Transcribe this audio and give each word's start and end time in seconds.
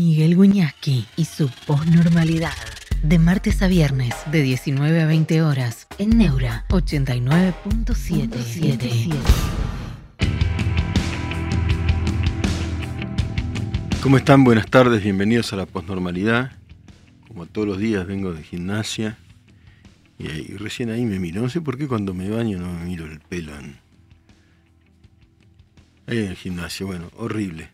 Miguel 0.00 0.36
Guiñaski 0.36 1.06
y 1.16 1.24
su 1.24 1.48
posnormalidad. 1.66 2.52
De 3.02 3.18
martes 3.18 3.62
a 3.62 3.66
viernes, 3.66 4.14
de 4.30 4.42
19 4.42 5.00
a 5.00 5.06
20 5.06 5.40
horas, 5.40 5.86
en 5.96 6.18
Neura 6.18 6.66
89.77. 6.68 9.10
¿Cómo 14.02 14.18
están? 14.18 14.44
Buenas 14.44 14.66
tardes, 14.66 15.02
bienvenidos 15.02 15.54
a 15.54 15.56
la 15.56 15.64
posnormalidad. 15.64 16.52
Como 17.26 17.46
todos 17.46 17.66
los 17.66 17.78
días 17.78 18.06
vengo 18.06 18.34
de 18.34 18.42
gimnasia 18.42 19.16
y, 20.18 20.28
ahí- 20.28 20.56
recién 20.58 20.90
ahí 20.90 21.06
me 21.06 21.18
miro. 21.18 21.40
No 21.40 21.48
sé 21.48 21.62
por 21.62 21.78
qué 21.78 21.88
cuando 21.88 22.12
me 22.12 22.28
baño 22.28 22.58
no 22.58 22.70
me 22.70 22.84
miro 22.84 23.06
el 23.06 23.18
pelo. 23.20 23.58
en- 23.58 23.78
Ahí 26.06 26.18
en 26.18 26.26
el 26.26 26.36
gimnasio, 26.36 26.86
bueno, 26.86 27.10
horrible. 27.16 27.70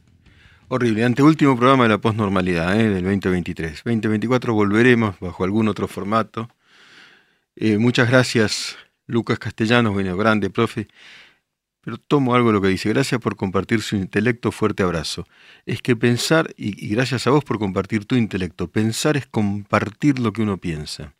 Horrible. 0.75 1.04
Anteúltimo 1.04 1.54
programa 1.54 1.82
de 1.82 1.91
la 1.91 1.98
posnormalidad 1.98 2.80
¿eh? 2.80 2.88
del 2.88 3.05
2023. 3.05 3.82
2024 3.84 4.55
volveremos 4.55 5.20
bajo 5.20 5.45
algún 5.45 5.69
otro 5.69 5.87
formato. 5.87 6.48
Eh, 7.56 7.77
muchas 7.77 8.09
gracias, 8.09 8.78
Lucas 9.06 9.38
Castellanos, 9.38 9.92
bueno, 9.92 10.16
grande, 10.16 10.48
profe. 10.48 10.88
Pero 11.83 11.98
tomo 11.98 12.34
algo 12.34 12.48
de 12.48 12.52
lo 12.55 12.62
que 12.62 12.69
dice. 12.69 12.88
Gracias 12.88 13.20
por 13.20 13.37
compartir 13.37 13.83
su 13.83 13.97
intelecto. 13.97 14.50
Fuerte 14.50 14.83
abrazo. 14.83 15.27
Es 15.66 15.83
que 15.83 15.95
pensar, 15.95 16.55
y, 16.56 16.89
gracias 16.89 17.27
a 17.27 17.30
vos 17.33 17.45
por 17.45 17.59
compartir 17.59 18.06
tu 18.06 18.16
intelecto, 18.16 18.69
pensar 18.69 19.19
es 19.19 19.27
compartir 19.27 20.20
lo 20.20 20.33
que 20.33 20.41
uno 20.41 20.56
piensa. 20.56 21.12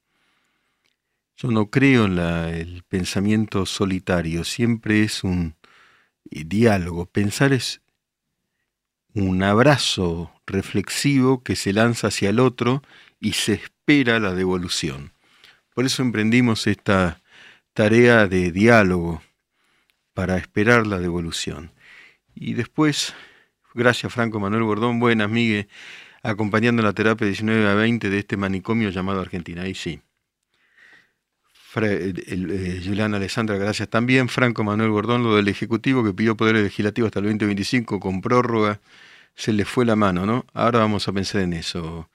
Yo 1.36 1.50
no 1.50 1.66
creo 1.66 2.06
en 2.06 2.19
el 2.19 2.84
pensamiento 2.88 3.66
solitario, 3.66 4.44
siempre 4.44 5.02
es 5.02 5.22
un 5.22 5.56
eh, 6.30 6.44
diálogo. 6.46 7.05
Pensar 7.05 7.52
es 7.52 7.82
un 9.14 9.42
abrazo 9.42 10.32
reflexivo 10.46 11.42
que 11.42 11.56
se 11.56 11.72
lanza 11.72 12.08
hacia 12.08 12.30
el 12.30 12.40
otro 12.40 12.82
y 13.20 13.32
se 13.32 13.54
espera 13.54 14.18
la 14.18 14.34
devolución. 14.34 15.12
Por 15.74 15.84
eso 15.84 16.02
emprendimos 16.02 16.66
esta 16.66 17.20
tarea 17.74 18.27
de 18.27 18.52
diálogo 18.52 19.22
para 20.14 20.36
esperar 20.36 20.86
la 20.86 20.98
devolución. 20.98 21.72
Y 22.34 22.54
después, 22.54 23.14
gracias 23.74 24.12
Franco 24.12 24.41
Manuel 24.41 24.62
Bordón, 24.62 25.00
buenas 25.00 25.30
Miguel, 25.30 25.69
acompañando 26.22 26.82
la 26.82 26.92
terapia 26.92 27.26
19 27.26 27.69
a 27.69 27.74
20 27.74 28.10
de 28.10 28.19
este 28.19 28.36
manicomio 28.36 28.91
llamado 28.91 29.20
Argentina. 29.20 29.62
Ahí 29.62 29.74
sí. 29.74 30.00
Eh, 31.75 32.83
Juliana 32.84 33.17
Alessandra, 33.17 33.56
gracias 33.56 33.89
también. 33.89 34.28
Franco 34.28 34.62
Manuel 34.62 34.91
Bordón, 34.91 35.23
lo 35.23 35.37
del 35.37 35.48
Ejecutivo 35.48 36.05
que 36.05 36.12
pidió 36.12 36.37
poder 36.37 36.56
legislativo 36.56 37.06
hasta 37.06 37.20
el 37.20 37.27
2025 37.27 37.98
con 37.98 38.20
prórroga, 38.20 38.81
se 39.34 39.53
le 39.53 39.65
fue 39.65 39.87
la 39.87 39.97
mano, 39.97 40.27
¿no? 40.27 40.45
Ahora 40.53 40.81
vamos 40.81 41.09
a 41.09 41.12
pensar 41.12 41.41
en 41.43 41.55
eso. 41.55 42.11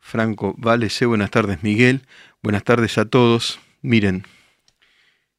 Franco, 0.00 0.54
vale, 0.58 0.90
sé, 0.90 1.06
buenas 1.06 1.30
tardes 1.30 1.62
Miguel, 1.62 2.02
buenas 2.42 2.64
tardes 2.64 2.96
a 2.98 3.04
todos. 3.04 3.60
Miren, 3.82 4.24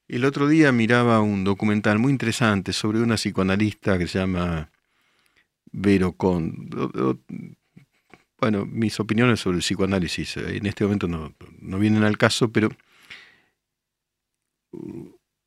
el 0.08 0.26
otro 0.26 0.48
día 0.48 0.72
miraba 0.72 1.22
un 1.22 1.44
documental 1.44 1.98
muy 1.98 2.12
interesante 2.12 2.74
sobre 2.74 3.00
una 3.00 3.16
psicoanalista 3.16 3.98
que 3.98 4.08
se 4.08 4.20
llama 4.20 4.70
Vero 5.72 6.14
Con. 6.14 6.70
Bueno, 8.40 8.66
mis 8.66 9.00
opiniones 9.00 9.40
sobre 9.40 9.58
el 9.58 9.64
psicoanálisis 9.64 10.38
eh, 10.38 10.58
en 10.58 10.66
este 10.68 10.84
momento 10.84 11.08
no, 11.08 11.34
no 11.60 11.80
vienen 11.80 12.04
al 12.04 12.18
caso, 12.18 12.52
pero 12.52 12.70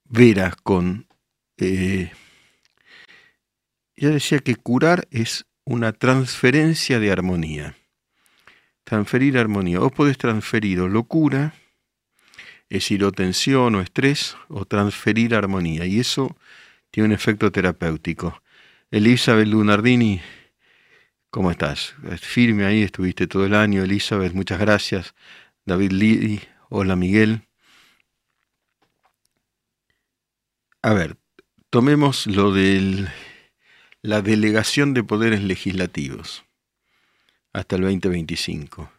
Vera 0.05 0.55
Con. 0.63 1.07
eh, 1.59 2.11
decía 3.97 4.39
que 4.39 4.57
curar 4.57 5.07
es 5.11 5.47
una 5.65 5.93
transferencia 5.93 6.99
de 6.99 7.13
armonía. 7.13 7.77
Transferir 8.85 9.37
armonía. 9.37 9.81
Vos 9.81 9.93
podés 9.93 10.17
transferir 10.17 10.81
o 10.81 10.89
locura, 10.89 11.53
es 12.71 12.83
decir, 12.83 13.05
o 13.05 13.13
tensión 13.13 13.75
o 13.75 13.81
estrés, 13.81 14.37
o 14.49 14.65
transferir 14.65 15.35
armonía. 15.35 15.85
Y 15.85 16.01
eso 16.01 16.37
tiene 16.91 17.09
un 17.09 17.13
efecto 17.13 17.53
terapéutico. 17.53 18.41
Elizabeth 18.91 19.47
Lunardini, 19.47 20.23
¿cómo 21.31 21.51
estás? 21.51 21.95
Firme 22.21 22.65
ahí, 22.65 22.83
estuviste 22.83 23.27
todo 23.27 23.45
el 23.45 23.55
año. 23.55 23.83
Elizabeth, 23.83 24.33
muchas 24.33 24.59
gracias. 24.59 25.15
David 25.67 25.93
Lee, 25.93 26.41
hola 26.71 26.97
Miguel. 26.97 27.48
A 30.89 30.95
ver, 30.95 31.19
tomemos 31.69 32.27
lo 32.27 32.51
de 32.51 33.09
la 34.01 34.23
delegación 34.23 34.95
de 34.95 35.05
poderes 35.05 35.43
legislativos 35.43 36.47
hasta 37.53 37.77
el 37.77 37.83
2025. 37.83 38.91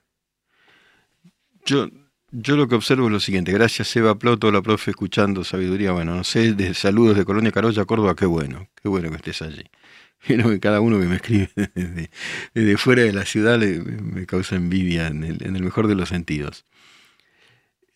Yo, 1.66 1.90
yo 2.30 2.58
lo 2.58 2.68
que 2.68 2.76
observo 2.76 3.08
es 3.08 3.12
lo 3.12 3.20
siguiente. 3.20 3.52
Gracias, 3.54 3.88
Seba 3.88 4.20
Ploto, 4.20 4.52
la 4.52 4.62
profe, 4.62 4.92
escuchando 4.92 5.44
sabiduría. 5.44 5.92
Bueno, 5.92 6.14
no 6.14 6.24
sé, 6.24 6.54
de 6.54 6.76
saludos 6.76 7.18
de 7.18 7.26
Colonia 7.26 7.52
Carolla, 7.52 7.86
Córdoba, 7.86 8.16
qué 8.16 8.28
bueno, 8.28 8.70
qué 8.80 8.88
bueno 8.88 9.10
que 9.10 9.16
estés 9.16 9.42
allí. 9.42 9.64
Pero 10.28 10.48
que 10.48 10.60
cada 10.60 10.82
uno 10.82 11.00
que 11.00 11.08
me 11.08 11.16
escribe 11.16 11.50
desde, 12.54 12.78
fuera 12.78 13.02
de 13.02 13.14
la 13.14 13.26
ciudad 13.26 13.58
me 13.58 14.28
causa 14.28 14.58
envidia 14.58 15.08
en 15.08 15.24
el, 15.24 15.44
en 15.44 15.56
el 15.56 15.64
mejor 15.64 15.88
de 15.88 15.96
los 15.96 16.10
sentidos. 16.10 16.68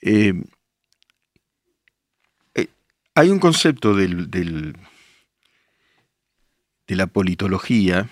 Eh, 0.01 0.33
hay 3.15 3.29
un 3.29 3.39
concepto 3.39 3.95
del, 3.95 4.29
del- 4.31 4.75
de 6.87 6.95
la 6.95 7.07
politología 7.07 8.09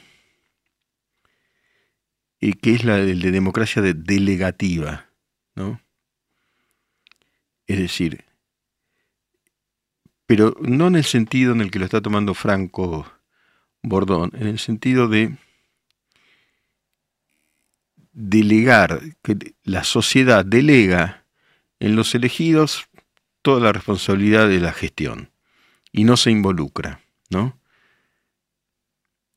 eh, 2.39 2.53
que 2.53 2.73
es 2.73 2.83
la 2.83 2.97
del 2.97 3.21
de 3.21 3.31
democracia 3.31 3.81
de- 3.81 3.93
delegativa, 3.93 5.09
¿no? 5.55 5.81
Es 7.67 7.77
decir, 7.79 8.25
pero 10.25 10.55
no 10.61 10.87
en 10.87 10.95
el 10.95 11.03
sentido 11.05 11.51
en 11.53 11.61
el 11.61 11.71
que 11.71 11.79
lo 11.79 11.85
está 11.85 12.01
tomando 12.01 12.33
Franco 12.33 13.11
Bordón, 13.83 14.31
en 14.35 14.47
el 14.47 14.59
sentido 14.59 15.07
de 15.07 15.37
delegar, 18.13 19.01
que 19.23 19.55
la 19.63 19.83
sociedad 19.83 20.45
delega 20.45 21.25
en 21.79 21.95
los 21.95 22.13
elegidos 22.15 22.87
toda 23.41 23.59
la 23.59 23.71
responsabilidad 23.71 24.47
de 24.47 24.59
la 24.59 24.73
gestión 24.73 25.31
y 25.91 26.03
no 26.03 26.17
se 26.17 26.31
involucra, 26.31 27.01
¿no? 27.29 27.59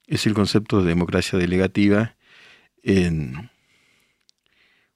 Es 0.07 0.27
el 0.27 0.35
concepto 0.35 0.83
de 0.83 0.89
democracia 0.89 1.39
delegativa 1.39 2.17
en 2.83 3.51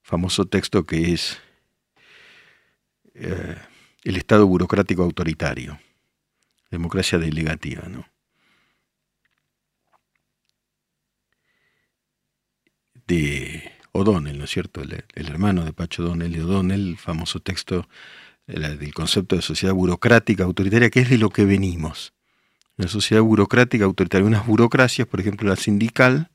famoso 0.02 0.44
texto 0.46 0.84
que 0.84 1.12
es 1.12 1.40
eh, 3.14 3.56
el 4.04 4.16
Estado 4.16 4.46
burocrático 4.46 5.02
autoritario, 5.02 5.80
democracia 6.70 7.18
delegativa, 7.18 7.88
¿no? 7.88 8.06
de 13.08 13.72
O'Donnell, 13.92 14.38
¿no 14.38 14.44
es 14.44 14.50
cierto? 14.50 14.82
El, 14.82 15.04
el 15.14 15.28
hermano 15.28 15.64
de 15.64 15.72
Pacho 15.72 16.04
O'Donnell 16.04 16.36
y 16.36 16.40
O'Donnell, 16.40 16.90
el 16.90 16.96
famoso 16.98 17.40
texto 17.40 17.76
de 17.76 17.88
del 18.48 18.94
concepto 18.94 19.36
de 19.36 19.42
sociedad 19.42 19.74
burocrática 19.74 20.44
autoritaria, 20.44 20.90
que 20.90 21.00
es 21.00 21.10
de 21.10 21.18
lo 21.18 21.30
que 21.30 21.44
venimos. 21.44 22.14
Una 22.78 22.88
sociedad 22.88 23.22
burocrática 23.22 23.84
autoritaria, 23.84 24.26
unas 24.26 24.46
burocracias, 24.46 25.06
por 25.06 25.20
ejemplo, 25.20 25.48
la 25.48 25.56
sindical, 25.56 26.30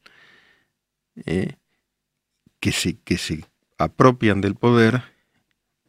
eh, 1.25 1.55
que, 2.59 2.71
se, 2.71 2.97
que 2.99 3.17
se 3.17 3.43
apropian 3.77 4.41
del 4.41 4.55
poder 4.55 5.03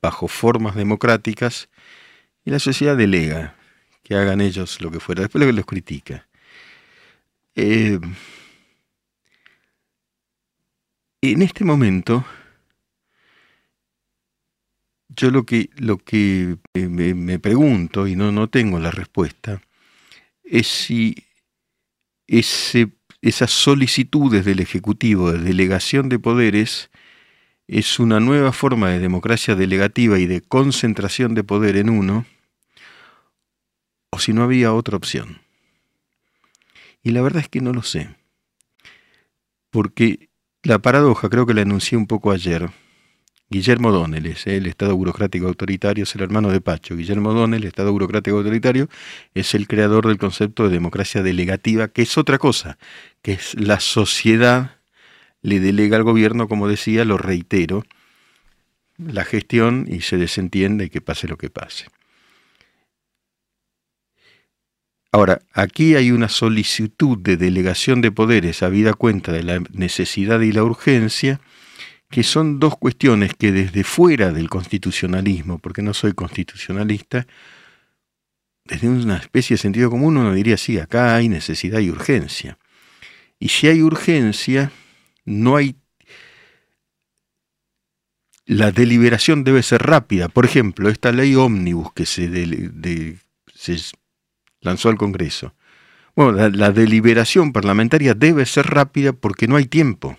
bajo 0.00 0.28
formas 0.28 0.74
democráticas 0.74 1.68
y 2.44 2.50
la 2.50 2.58
sociedad 2.58 2.96
delega 2.96 3.56
que 4.02 4.14
hagan 4.14 4.40
ellos 4.40 4.80
lo 4.80 4.90
que 4.90 5.00
fuera. 5.00 5.22
Después 5.22 5.54
los 5.54 5.66
critica. 5.66 6.28
Eh, 7.54 7.98
en 11.22 11.42
este 11.42 11.64
momento, 11.64 12.24
yo 15.16 15.30
lo 15.30 15.44
que, 15.44 15.70
lo 15.76 15.98
que 15.98 16.56
eh, 16.74 16.88
me, 16.88 17.38
pregunto, 17.38 18.06
y 18.06 18.16
no, 18.16 18.32
no 18.32 18.48
tengo 18.48 18.78
la 18.78 18.90
respuesta, 18.90 19.60
es 20.42 20.66
si 20.66 21.14
ese, 22.26 22.92
esas 23.22 23.50
solicitudes 23.50 24.44
del 24.44 24.60
Ejecutivo 24.60 25.32
de 25.32 25.38
delegación 25.38 26.08
de 26.08 26.18
poderes 26.18 26.90
es 27.66 27.98
una 27.98 28.20
nueva 28.20 28.52
forma 28.52 28.90
de 28.90 28.98
democracia 28.98 29.54
delegativa 29.54 30.18
y 30.18 30.26
de 30.26 30.42
concentración 30.42 31.34
de 31.34 31.44
poder 31.44 31.76
en 31.76 31.88
uno, 31.88 32.26
o 34.10 34.18
si 34.18 34.32
no 34.32 34.42
había 34.42 34.74
otra 34.74 34.96
opción. 34.96 35.40
Y 37.02 37.10
la 37.10 37.22
verdad 37.22 37.42
es 37.42 37.48
que 37.48 37.60
no 37.60 37.72
lo 37.72 37.82
sé. 37.82 38.14
Porque 39.70 40.28
la 40.62 40.78
paradoja, 40.78 41.28
creo 41.28 41.46
que 41.46 41.54
la 41.54 41.62
enuncié 41.62 41.98
un 41.98 42.06
poco 42.06 42.30
ayer. 42.30 42.70
Guillermo 43.50 43.92
Donnell 43.92 44.26
es 44.26 44.46
el 44.46 44.66
Estado 44.66 44.96
burocrático 44.96 45.46
autoritario, 45.46 46.04
es 46.04 46.14
el 46.14 46.22
hermano 46.22 46.50
de 46.50 46.60
Pacho. 46.60 46.96
Guillermo 46.96 47.32
Donnell, 47.34 47.62
el 47.62 47.68
Estado 47.68 47.92
burocrático 47.92 48.38
autoritario, 48.38 48.88
es 49.34 49.54
el 49.54 49.68
creador 49.68 50.08
del 50.08 50.18
concepto 50.18 50.64
de 50.64 50.70
democracia 50.70 51.22
delegativa, 51.22 51.88
que 51.88 52.02
es 52.02 52.18
otra 52.18 52.38
cosa, 52.38 52.78
que 53.22 53.32
es 53.32 53.54
la 53.54 53.80
sociedad 53.80 54.78
le 55.42 55.60
delega 55.60 55.98
al 55.98 56.04
gobierno, 56.04 56.48
como 56.48 56.68
decía, 56.68 57.04
lo 57.04 57.18
reitero, 57.18 57.84
la 58.96 59.24
gestión 59.24 59.86
y 59.88 60.00
se 60.00 60.16
desentiende 60.16 60.88
que 60.88 61.02
pase 61.02 61.28
lo 61.28 61.36
que 61.36 61.50
pase. 61.50 61.86
Ahora, 65.12 65.42
aquí 65.52 65.94
hay 65.94 66.10
una 66.10 66.28
solicitud 66.28 67.18
de 67.18 67.36
delegación 67.36 68.00
de 68.00 68.10
poderes 68.10 68.62
habida 68.62 68.94
cuenta 68.94 69.32
de 69.32 69.44
la 69.44 69.62
necesidad 69.70 70.40
y 70.40 70.50
la 70.50 70.64
urgencia, 70.64 71.40
que 72.10 72.22
son 72.22 72.60
dos 72.60 72.76
cuestiones 72.76 73.34
que 73.34 73.52
desde 73.52 73.84
fuera 73.84 74.32
del 74.32 74.48
constitucionalismo, 74.48 75.58
porque 75.58 75.82
no 75.82 75.94
soy 75.94 76.12
constitucionalista, 76.12 77.26
desde 78.64 78.88
una 78.88 79.18
especie 79.18 79.54
de 79.54 79.62
sentido 79.62 79.90
común 79.90 80.16
uno 80.16 80.32
diría, 80.32 80.56
sí, 80.56 80.78
acá 80.78 81.16
hay 81.16 81.28
necesidad 81.28 81.80
y 81.80 81.90
urgencia. 81.90 82.58
Y 83.38 83.48
si 83.48 83.68
hay 83.68 83.82
urgencia, 83.82 84.72
no 85.24 85.56
hay... 85.56 85.76
La 88.46 88.72
deliberación 88.72 89.42
debe 89.42 89.62
ser 89.62 89.82
rápida. 89.82 90.28
Por 90.28 90.44
ejemplo, 90.44 90.88
esta 90.88 91.12
ley 91.12 91.34
ómnibus 91.34 91.92
que 91.94 92.06
se, 92.06 92.28
se 93.54 93.76
lanzó 94.60 94.90
al 94.90 94.96
Congreso. 94.96 95.54
Bueno, 96.16 96.48
la, 96.48 96.70
deliberación 96.70 97.52
parlamentaria 97.52 98.14
debe 98.14 98.46
ser 98.46 98.66
rápida 98.66 99.12
porque 99.12 99.48
no 99.48 99.56
hay 99.56 99.66
tiempo. 99.66 100.16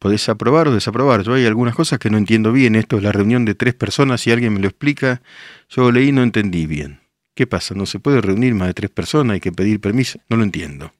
Podés 0.00 0.30
aprobar 0.30 0.66
o 0.66 0.72
desaprobar. 0.72 1.22
Yo 1.24 1.34
hay 1.34 1.44
algunas 1.44 1.74
cosas 1.74 1.98
que 1.98 2.08
no 2.08 2.16
entiendo 2.16 2.52
bien. 2.52 2.74
Esto 2.74 2.96
es 2.96 3.02
la 3.02 3.12
reunión 3.12 3.44
de 3.44 3.54
tres 3.54 3.74
personas. 3.74 4.22
Si 4.22 4.32
alguien 4.32 4.54
me 4.54 4.60
lo 4.60 4.66
explica, 4.66 5.20
yo 5.68 5.92
leí 5.92 6.08
y 6.08 6.12
no 6.12 6.22
entendí 6.22 6.64
bien. 6.64 7.00
¿Qué 7.34 7.46
pasa? 7.46 7.74
¿No 7.74 7.84
se 7.84 8.00
puede 8.00 8.22
reunir 8.22 8.54
más 8.54 8.68
de 8.68 8.74
tres 8.74 8.90
personas? 8.90 9.34
¿Hay 9.34 9.40
que 9.40 9.52
pedir 9.52 9.78
permiso? 9.78 10.18
No 10.30 10.38
lo 10.38 10.42
entiendo. 10.42 10.94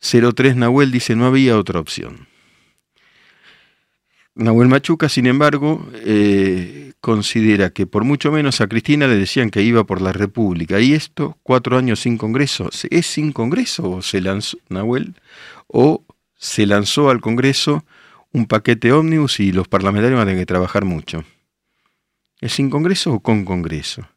03 0.00 0.56
Nahuel 0.56 0.90
dice 0.90 1.14
no 1.14 1.26
había 1.26 1.58
otra 1.58 1.80
opción. 1.80 2.28
Nahuel 4.34 4.68
Machuca, 4.68 5.10
sin 5.10 5.26
embargo, 5.26 5.86
eh, 6.06 6.94
considera 7.02 7.68
que 7.68 7.86
por 7.86 8.04
mucho 8.04 8.32
menos 8.32 8.62
a 8.62 8.68
Cristina 8.68 9.06
le 9.06 9.16
decían 9.16 9.50
que 9.50 9.60
iba 9.60 9.84
por 9.84 10.00
la 10.00 10.14
República. 10.14 10.80
Y 10.80 10.94
esto, 10.94 11.36
cuatro 11.42 11.76
años 11.76 12.00
sin 12.00 12.16
Congreso, 12.16 12.70
¿es 12.88 13.06
sin 13.06 13.32
Congreso 13.32 13.90
o 13.90 14.00
se 14.00 14.22
lanzó, 14.22 14.56
Nahuel? 14.70 15.14
¿O 15.66 16.02
se 16.42 16.66
lanzó 16.66 17.08
al 17.08 17.20
Congreso 17.20 17.84
un 18.32 18.46
paquete 18.46 18.90
ómnibus 18.90 19.38
y 19.38 19.52
los 19.52 19.68
parlamentarios 19.68 20.18
van 20.18 20.26
a 20.26 20.30
tener 20.32 20.42
que 20.42 20.46
trabajar 20.46 20.84
mucho? 20.84 21.24
¿Es 22.40 22.54
sin 22.54 22.68
Congreso 22.68 23.12
o 23.12 23.20
con 23.20 23.44
Congreso? 23.44 24.08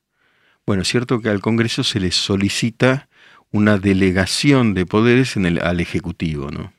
Bueno, 0.65 0.81
es 0.81 0.87
cierto 0.87 1.21
que 1.21 1.29
al 1.29 1.39
Congreso 1.39 1.83
se 1.83 1.99
le 1.99 2.11
solicita 2.11 3.09
una 3.51 3.77
delegación 3.77 4.73
de 4.73 4.87
poderes 4.87 5.37
al 5.37 5.79
Ejecutivo, 5.79 6.49
¿no? 6.49 6.73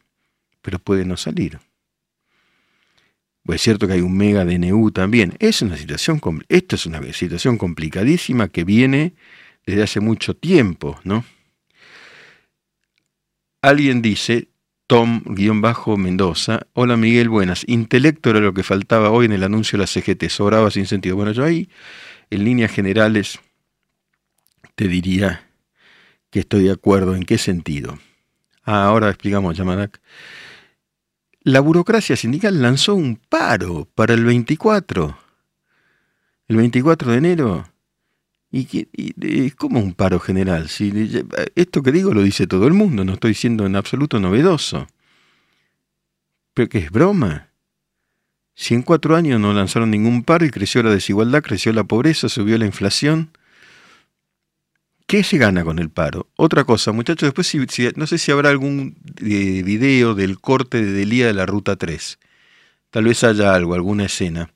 Pero 0.62 0.80
puede 0.80 1.04
no 1.04 1.16
salir. 1.16 1.60
Pues 3.44 3.60
es 3.60 3.62
cierto 3.62 3.86
que 3.86 3.92
hay 3.92 4.00
un 4.00 4.16
mega 4.16 4.44
DNU 4.44 4.90
también. 4.90 5.36
Es 5.38 5.62
una 5.62 5.76
situación, 5.76 6.20
esto 6.48 6.74
es 6.74 6.86
una 6.86 7.00
situación 7.12 7.56
complicadísima 7.56 8.48
que 8.48 8.64
viene 8.64 9.14
desde 9.64 9.84
hace 9.84 10.00
mucho 10.00 10.34
tiempo, 10.34 10.98
¿no? 11.04 11.24
Alguien 13.62 14.02
dice, 14.02 14.48
Tom-Mendoza, 14.86 16.60
hola 16.72 16.96
Miguel, 16.96 17.28
buenas. 17.28 17.64
Intelecto 17.66 18.30
era 18.30 18.38
lo 18.38 18.54
que 18.54 18.62
faltaba 18.62 19.10
hoy 19.10 19.26
en 19.26 19.32
el 19.32 19.42
anuncio 19.42 19.76
de 19.76 19.82
la 19.82 19.86
CGT, 19.88 20.28
sobraba 20.28 20.70
sin 20.70 20.86
sentido. 20.86 21.16
Bueno, 21.16 21.32
yo 21.32 21.42
ahí, 21.42 21.68
en 22.30 22.44
líneas 22.44 22.70
generales, 22.70 23.40
te 24.76 24.86
diría 24.86 25.50
que 26.30 26.40
estoy 26.40 26.64
de 26.64 26.70
acuerdo. 26.70 27.16
¿En 27.16 27.24
qué 27.24 27.36
sentido? 27.36 27.98
Ah, 28.62 28.84
ahora 28.84 29.08
explicamos, 29.08 29.56
Yamadak. 29.56 30.00
La 31.40 31.60
burocracia 31.60 32.16
sindical 32.16 32.62
lanzó 32.62 32.94
un 32.94 33.16
paro 33.16 33.88
para 33.94 34.14
el 34.14 34.24
24. 34.24 35.18
El 36.46 36.56
24 36.56 37.10
de 37.10 37.18
enero. 37.18 37.68
¿Y, 38.58 39.50
cómo 39.52 39.80
un 39.80 39.92
paro 39.92 40.18
general? 40.18 40.68
Si, 40.68 40.92
esto 41.54 41.82
que 41.82 41.92
digo 41.92 42.14
lo 42.14 42.22
dice 42.22 42.46
todo 42.46 42.66
el 42.66 42.72
mundo, 42.72 43.04
no 43.04 43.14
estoy 43.14 43.34
siendo 43.34 43.66
en 43.66 43.76
absoluto 43.76 44.18
novedoso. 44.18 44.86
¿Pero 46.54 46.68
qué 46.68 46.78
es 46.78 46.90
broma? 46.90 47.48
Si 48.54 48.74
en 48.74 48.82
cuatro 48.82 49.14
años 49.14 49.38
no 49.38 49.52
lanzaron 49.52 49.90
ningún 49.90 50.22
paro 50.22 50.46
y 50.46 50.50
creció 50.50 50.82
la 50.82 50.90
desigualdad, 50.90 51.42
creció 51.42 51.72
la 51.72 51.84
pobreza, 51.84 52.30
subió 52.30 52.56
la 52.56 52.64
inflación, 52.64 53.30
¿Qué 55.06 55.22
se 55.22 55.38
gana 55.38 55.62
con 55.62 55.78
el 55.78 55.88
paro? 55.88 56.26
Otra 56.34 56.64
cosa, 56.64 56.90
muchachos, 56.90 57.28
después 57.28 57.46
si, 57.46 57.60
no 57.94 58.08
sé 58.08 58.18
si 58.18 58.32
habrá 58.32 58.50
algún 58.50 58.96
eh, 59.20 59.62
video 59.62 60.16
del 60.16 60.40
corte 60.40 60.82
de 60.82 60.90
Delía 60.90 61.28
de 61.28 61.32
la 61.32 61.46
Ruta 61.46 61.76
3. 61.76 62.18
Tal 62.90 63.04
vez 63.04 63.22
haya 63.22 63.54
algo, 63.54 63.74
alguna 63.74 64.06
escena. 64.06 64.50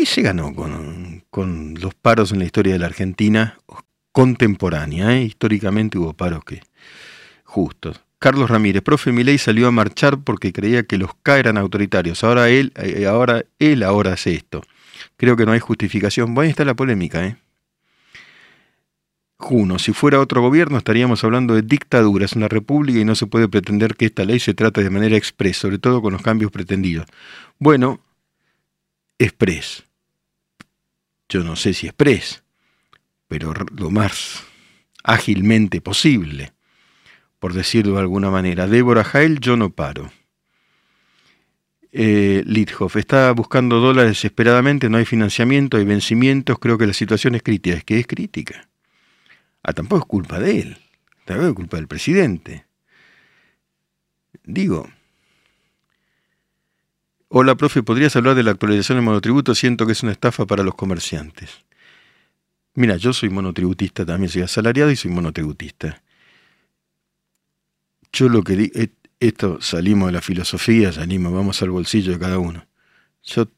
¿Qué, 0.00 0.06
se 0.06 0.22
ganó 0.22 0.54
con, 0.54 1.74
los 1.74 1.94
paros 1.94 2.32
en 2.32 2.38
la 2.38 2.46
historia 2.46 2.72
de 2.72 2.78
la 2.78 2.86
Argentina 2.86 3.58
contemporánea? 4.12 5.14
Eh? 5.14 5.24
Históricamente 5.24 5.98
hubo 5.98 6.14
paros 6.14 6.42
que 6.42 6.62
justos. 7.44 8.00
Carlos 8.18 8.48
Ramírez, 8.48 8.82
profe 8.82 9.12
Milei 9.12 9.36
salió 9.36 9.68
a 9.68 9.70
marchar 9.70 10.16
porque 10.24 10.54
creía 10.54 10.84
que 10.84 10.96
los 10.96 11.10
K 11.22 11.38
eran 11.38 11.58
autoritarios. 11.58 12.24
Ahora 12.24 12.48
él, 12.48 12.72
eh, 12.76 13.06
ahora 13.06 13.44
él 13.58 13.82
ahora 13.82 14.14
hace 14.14 14.32
esto. 14.32 14.62
Creo 15.18 15.36
que 15.36 15.44
no 15.44 15.52
hay 15.52 15.60
justificación. 15.60 16.32
Bueno, 16.32 16.46
ahí 16.46 16.50
está 16.50 16.64
la 16.64 16.72
polémica, 16.72 17.26
¿eh? 17.26 17.36
Juno, 19.36 19.78
si 19.78 19.92
fuera 19.92 20.18
otro 20.18 20.40
gobierno 20.40 20.78
estaríamos 20.78 21.24
hablando 21.24 21.54
de 21.54 21.60
dictadura, 21.60 22.24
es 22.24 22.32
una 22.32 22.48
república 22.48 22.98
y 22.98 23.04
no 23.04 23.14
se 23.14 23.26
puede 23.26 23.48
pretender 23.48 23.96
que 23.96 24.06
esta 24.06 24.24
ley 24.24 24.40
se 24.40 24.54
trate 24.54 24.82
de 24.82 24.88
manera 24.88 25.18
express, 25.18 25.58
sobre 25.58 25.78
todo 25.78 26.00
con 26.00 26.14
los 26.14 26.22
cambios 26.22 26.50
pretendidos. 26.50 27.04
Bueno, 27.58 28.00
express. 29.18 29.89
Yo 31.30 31.44
no 31.44 31.54
sé 31.54 31.72
si 31.72 31.86
express, 31.86 32.42
pero 33.28 33.54
lo 33.76 33.90
más 33.90 34.42
ágilmente 35.04 35.80
posible, 35.80 36.52
por 37.38 37.54
decirlo 37.54 37.94
de 37.94 38.00
alguna 38.00 38.30
manera. 38.30 38.66
Débora 38.66 39.04
Jael, 39.04 39.38
yo 39.38 39.56
no 39.56 39.70
paro. 39.70 40.10
Eh, 41.92 42.42
Lithoff, 42.46 42.96
está 42.96 43.30
buscando 43.32 43.78
dólares 43.78 44.10
desesperadamente, 44.10 44.90
no 44.90 44.98
hay 44.98 45.04
financiamiento, 45.04 45.76
hay 45.76 45.84
vencimientos, 45.84 46.58
creo 46.58 46.76
que 46.76 46.86
la 46.86 46.92
situación 46.92 47.36
es 47.36 47.42
crítica. 47.42 47.76
Es 47.76 47.84
que 47.84 48.00
es 48.00 48.06
crítica. 48.08 48.68
Ah, 49.62 49.72
tampoco 49.72 50.02
es 50.02 50.08
culpa 50.08 50.40
de 50.40 50.60
él, 50.60 50.78
tampoco 51.24 51.48
es 51.48 51.54
culpa 51.54 51.76
del 51.76 51.86
presidente. 51.86 52.66
Digo, 54.42 54.88
hola 57.32 57.54
profe, 57.54 57.82
¿podrías 57.82 58.16
hablar 58.16 58.34
de 58.34 58.42
la 58.42 58.50
actualización 58.50 58.98
del 58.98 59.04
monotributo? 59.04 59.54
Siento 59.54 59.86
que 59.86 59.92
es 59.92 60.02
una 60.02 60.12
estafa 60.12 60.46
para 60.46 60.64
los 60.64 60.74
comerciantes. 60.74 61.64
Mira, 62.74 62.96
yo 62.96 63.12
soy 63.12 63.30
monotributista 63.30 64.04
también, 64.04 64.28
soy 64.28 64.42
asalariado 64.42 64.90
y 64.90 64.96
soy 64.96 65.10
monotributista. 65.10 66.02
Yo 68.12 68.28
lo 68.28 68.42
que 68.42 68.56
digo, 68.56 68.74
esto 69.20 69.60
salimos 69.60 70.08
de 70.08 70.12
la 70.12 70.20
filosofía, 70.20 70.92
salimos, 70.92 71.32
vamos 71.32 71.62
al 71.62 71.70
bolsillo 71.70 72.12
de 72.12 72.18
cada 72.18 72.38
uno. 72.38 72.66
Yo, 73.22 73.48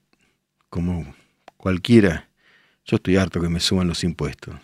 como 0.69 1.15
cualquiera, 1.57 2.29
yo 2.85 2.97
estoy 2.97 3.17
harto 3.17 3.41
que 3.41 3.49
me 3.49 3.61
suban 3.61 3.89
los 3.89 4.05
impuestos. 4.05 4.55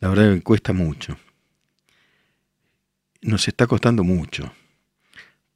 La 0.00 0.10
verdad 0.10 0.34
que 0.34 0.42
cuesta 0.42 0.72
mucho. 0.72 1.16
Nos 3.22 3.48
está 3.48 3.66
costando 3.66 4.04
mucho. 4.04 4.52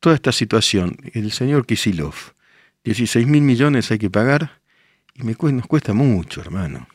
Toda 0.01 0.15
esta 0.15 0.33
situación, 0.33 0.97
el 1.13 1.31
señor 1.31 1.67
Kisilov, 1.67 2.15
16 2.85 3.27
mil 3.27 3.43
millones 3.43 3.91
hay 3.91 3.99
que 3.99 4.11
pagar 4.11 4.61
y 5.15 5.25
nos 5.25 5.67
cuesta 5.67 5.93
mucho, 5.93 6.41
hermano. 6.41 6.89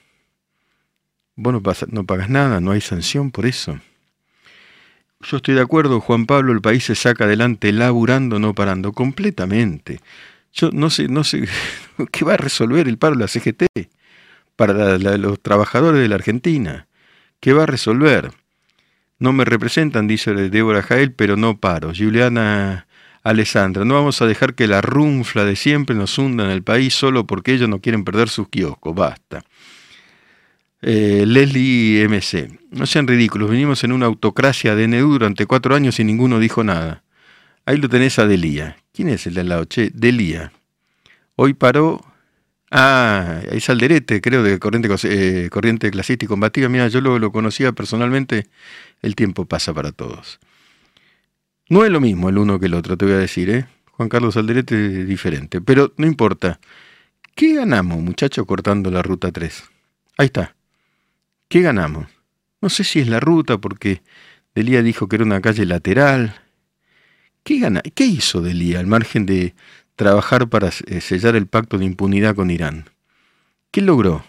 Vos 1.35 1.53
no, 1.53 1.61
no 1.89 2.05
pagas 2.05 2.29
nada, 2.29 2.59
no 2.59 2.71
hay 2.71 2.81
sanción 2.81 3.29
por 3.29 3.45
eso. 3.45 3.79
Yo 5.21 5.37
estoy 5.37 5.55
de 5.55 5.61
acuerdo, 5.61 6.01
Juan 6.01 6.25
Pablo, 6.25 6.51
el 6.51 6.61
país 6.61 6.85
se 6.85 6.95
saca 6.95 7.25
adelante 7.25 7.71
laburando, 7.71 8.39
no 8.39 8.53
parando, 8.53 8.91
completamente. 8.91 9.99
Yo 10.53 10.71
no 10.71 10.89
sé, 10.89 11.07
no 11.07 11.23
sé 11.23 11.47
qué 12.11 12.25
va 12.25 12.33
a 12.33 12.37
resolver 12.37 12.87
el 12.87 12.97
paro 12.97 13.15
de 13.15 13.21
la 13.21 13.27
CGT 13.27 13.65
para 14.55 14.97
los 14.97 15.39
trabajadores 15.41 16.01
de 16.01 16.07
la 16.07 16.15
Argentina. 16.15 16.87
¿Qué 17.39 17.53
va 17.53 17.63
a 17.63 17.67
resolver? 17.67 18.31
No 19.19 19.33
me 19.33 19.45
representan, 19.45 20.07
dice 20.07 20.33
Débora 20.33 20.81
Jael, 20.81 21.13
pero 21.13 21.35
no 21.37 21.59
paro. 21.59 21.91
Juliana 21.95 22.84
Alessandra, 23.25 23.83
no 23.85 23.95
vamos 23.95 24.21
a 24.21 24.27
dejar 24.27 24.53
que 24.53 24.67
la 24.67 24.81
runfla 24.81 25.45
de 25.45 25.55
siempre 25.55 25.95
nos 25.95 26.17
hunda 26.17 26.45
en 26.45 26.51
el 26.51 26.63
país 26.63 26.93
solo 26.93 27.25
porque 27.25 27.53
ellos 27.53 27.67
no 27.67 27.81
quieren 27.81 28.03
perder 28.03 28.29
sus 28.29 28.47
kioscos. 28.49 28.93
Basta. 28.93 29.43
Eh, 30.81 31.23
Leslie 31.25 32.07
MC, 32.07 32.59
no 32.69 32.85
sean 32.85 33.07
ridículos, 33.07 33.49
venimos 33.49 33.83
en 33.83 33.91
una 33.93 34.05
autocracia 34.05 34.75
de 34.75 34.87
NU 34.87 35.13
durante 35.13 35.47
cuatro 35.47 35.73
años 35.75 35.99
y 35.99 36.03
ninguno 36.03 36.39
dijo 36.39 36.63
nada. 36.63 37.03
Ahí 37.65 37.77
lo 37.77 37.89
tenés 37.89 38.19
a 38.19 38.27
Delía. 38.27 38.77
¿Quién 38.93 39.09
es 39.09 39.25
el 39.25 39.33
de 39.33 39.41
al 39.41 39.49
lado? 39.49 39.65
Che, 39.65 39.89
Delía. 39.91 40.51
Hoy 41.35 41.55
paró 41.55 42.05
Ah, 42.77 43.41
es 43.51 43.69
Alderete, 43.69 44.21
creo, 44.21 44.43
de 44.43 44.59
corriente, 44.59 44.89
eh, 45.03 45.49
corriente 45.49 45.89
clasista 45.91 46.25
y 46.25 46.27
combativa. 46.27 46.67
Mira, 46.67 46.87
yo 46.89 46.99
lo, 47.01 47.19
lo 47.19 47.31
conocía 47.31 47.71
personalmente. 47.71 48.47
El 49.01 49.15
tiempo 49.15 49.45
pasa 49.45 49.73
para 49.73 49.91
todos. 49.91 50.39
No 51.67 51.83
es 51.83 51.91
lo 51.91 51.99
mismo 51.99 52.29
el 52.29 52.37
uno 52.37 52.59
que 52.59 52.67
el 52.67 52.75
otro, 52.75 52.95
te 52.97 53.05
voy 53.05 53.15
a 53.15 53.17
decir, 53.17 53.49
¿eh? 53.49 53.65
Juan 53.91 54.09
Carlos 54.09 54.37
Alderete 54.37 55.01
es 55.01 55.07
diferente, 55.07 55.61
pero 55.61 55.93
no 55.97 56.05
importa. 56.05 56.59
¿Qué 57.33 57.55
ganamos, 57.55 58.01
muchacho, 58.01 58.45
cortando 58.45 58.91
la 58.91 59.01
ruta 59.01 59.31
3? 59.31 59.63
Ahí 60.17 60.27
está. 60.27 60.55
¿Qué 61.47 61.61
ganamos? 61.61 62.07
No 62.61 62.69
sé 62.69 62.83
si 62.83 62.99
es 62.99 63.07
la 63.07 63.19
ruta, 63.19 63.57
porque 63.57 64.01
Delía 64.53 64.83
dijo 64.83 65.07
que 65.07 65.15
era 65.17 65.25
una 65.25 65.41
calle 65.41 65.65
lateral. 65.65 66.35
¿Qué, 67.43 67.59
gana? 67.59 67.81
¿Qué 67.81 68.05
hizo 68.05 68.41
Delía 68.41 68.79
al 68.79 68.87
margen 68.87 69.25
de 69.25 69.55
trabajar 69.95 70.49
para 70.49 70.69
eh, 70.87 71.01
sellar 71.01 71.35
el 71.35 71.47
pacto 71.47 71.77
de 71.77 71.85
impunidad 71.85 72.35
con 72.35 72.51
Irán? 72.51 72.89
¿Qué 73.71 73.81
logró? 73.81 74.23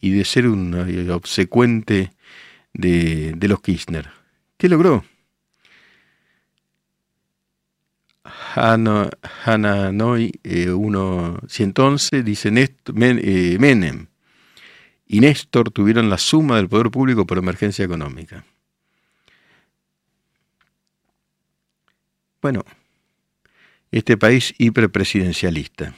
Y 0.00 0.10
de 0.10 0.24
ser 0.24 0.46
un 0.46 0.74
eh, 0.74 1.10
obsecuente 1.10 2.12
de, 2.72 3.32
de 3.36 3.48
los 3.48 3.60
Kirchner. 3.60 4.10
¿Qué 4.56 4.68
logró? 4.68 5.04
Hananoi 8.58 10.32
eh, 10.44 10.68
111 11.48 12.22
dice 12.22 12.50
eh, 12.50 13.56
Menem 13.58 14.06
y 15.06 15.20
Néstor 15.20 15.70
tuvieron 15.70 16.10
la 16.10 16.18
suma 16.18 16.56
del 16.56 16.68
poder 16.68 16.90
público 16.90 17.26
por 17.26 17.38
emergencia 17.38 17.84
económica. 17.84 18.44
Bueno, 22.42 22.64
este 23.90 24.16
país 24.16 24.54
hiperpresidencialista. 24.58 25.94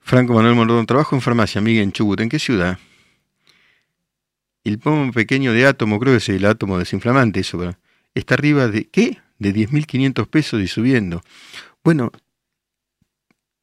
Franco 0.00 0.32
Manuel 0.32 0.54
Monrodón, 0.54 0.86
trabajo 0.86 1.14
en 1.16 1.20
farmacia, 1.20 1.58
amiga 1.58 1.82
en 1.82 1.92
Chubut. 1.92 2.20
¿En 2.20 2.30
qué 2.30 2.38
ciudad? 2.38 2.78
El 4.64 4.78
pomo 4.78 5.12
pequeño 5.12 5.52
de 5.52 5.66
átomo, 5.66 5.98
creo 5.98 6.14
que 6.14 6.18
es 6.18 6.28
el 6.30 6.44
átomo 6.46 6.78
desinflamante, 6.78 7.40
eso, 7.40 7.76
está 8.14 8.34
arriba 8.34 8.68
de, 8.68 8.88
¿qué? 8.88 9.18
De 9.38 9.54
10.500 9.54 10.26
pesos 10.28 10.60
y 10.60 10.66
subiendo. 10.66 11.22
Bueno, 11.84 12.10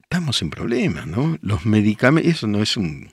estamos 0.02 0.42
en 0.42 0.50
problemas, 0.50 1.08
¿no? 1.08 1.38
Los 1.42 1.66
medicamentos, 1.66 2.32
eso 2.32 2.48
no 2.48 2.62
es 2.62 2.78
un 2.78 3.12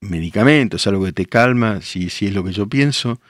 medicamento, 0.00 0.76
es 0.76 0.86
algo 0.86 1.04
que 1.04 1.12
te 1.12 1.26
calma, 1.26 1.80
si, 1.82 2.10
si 2.10 2.26
es 2.26 2.34
lo 2.34 2.42
que 2.42 2.52
yo 2.52 2.66
pienso, 2.66 3.20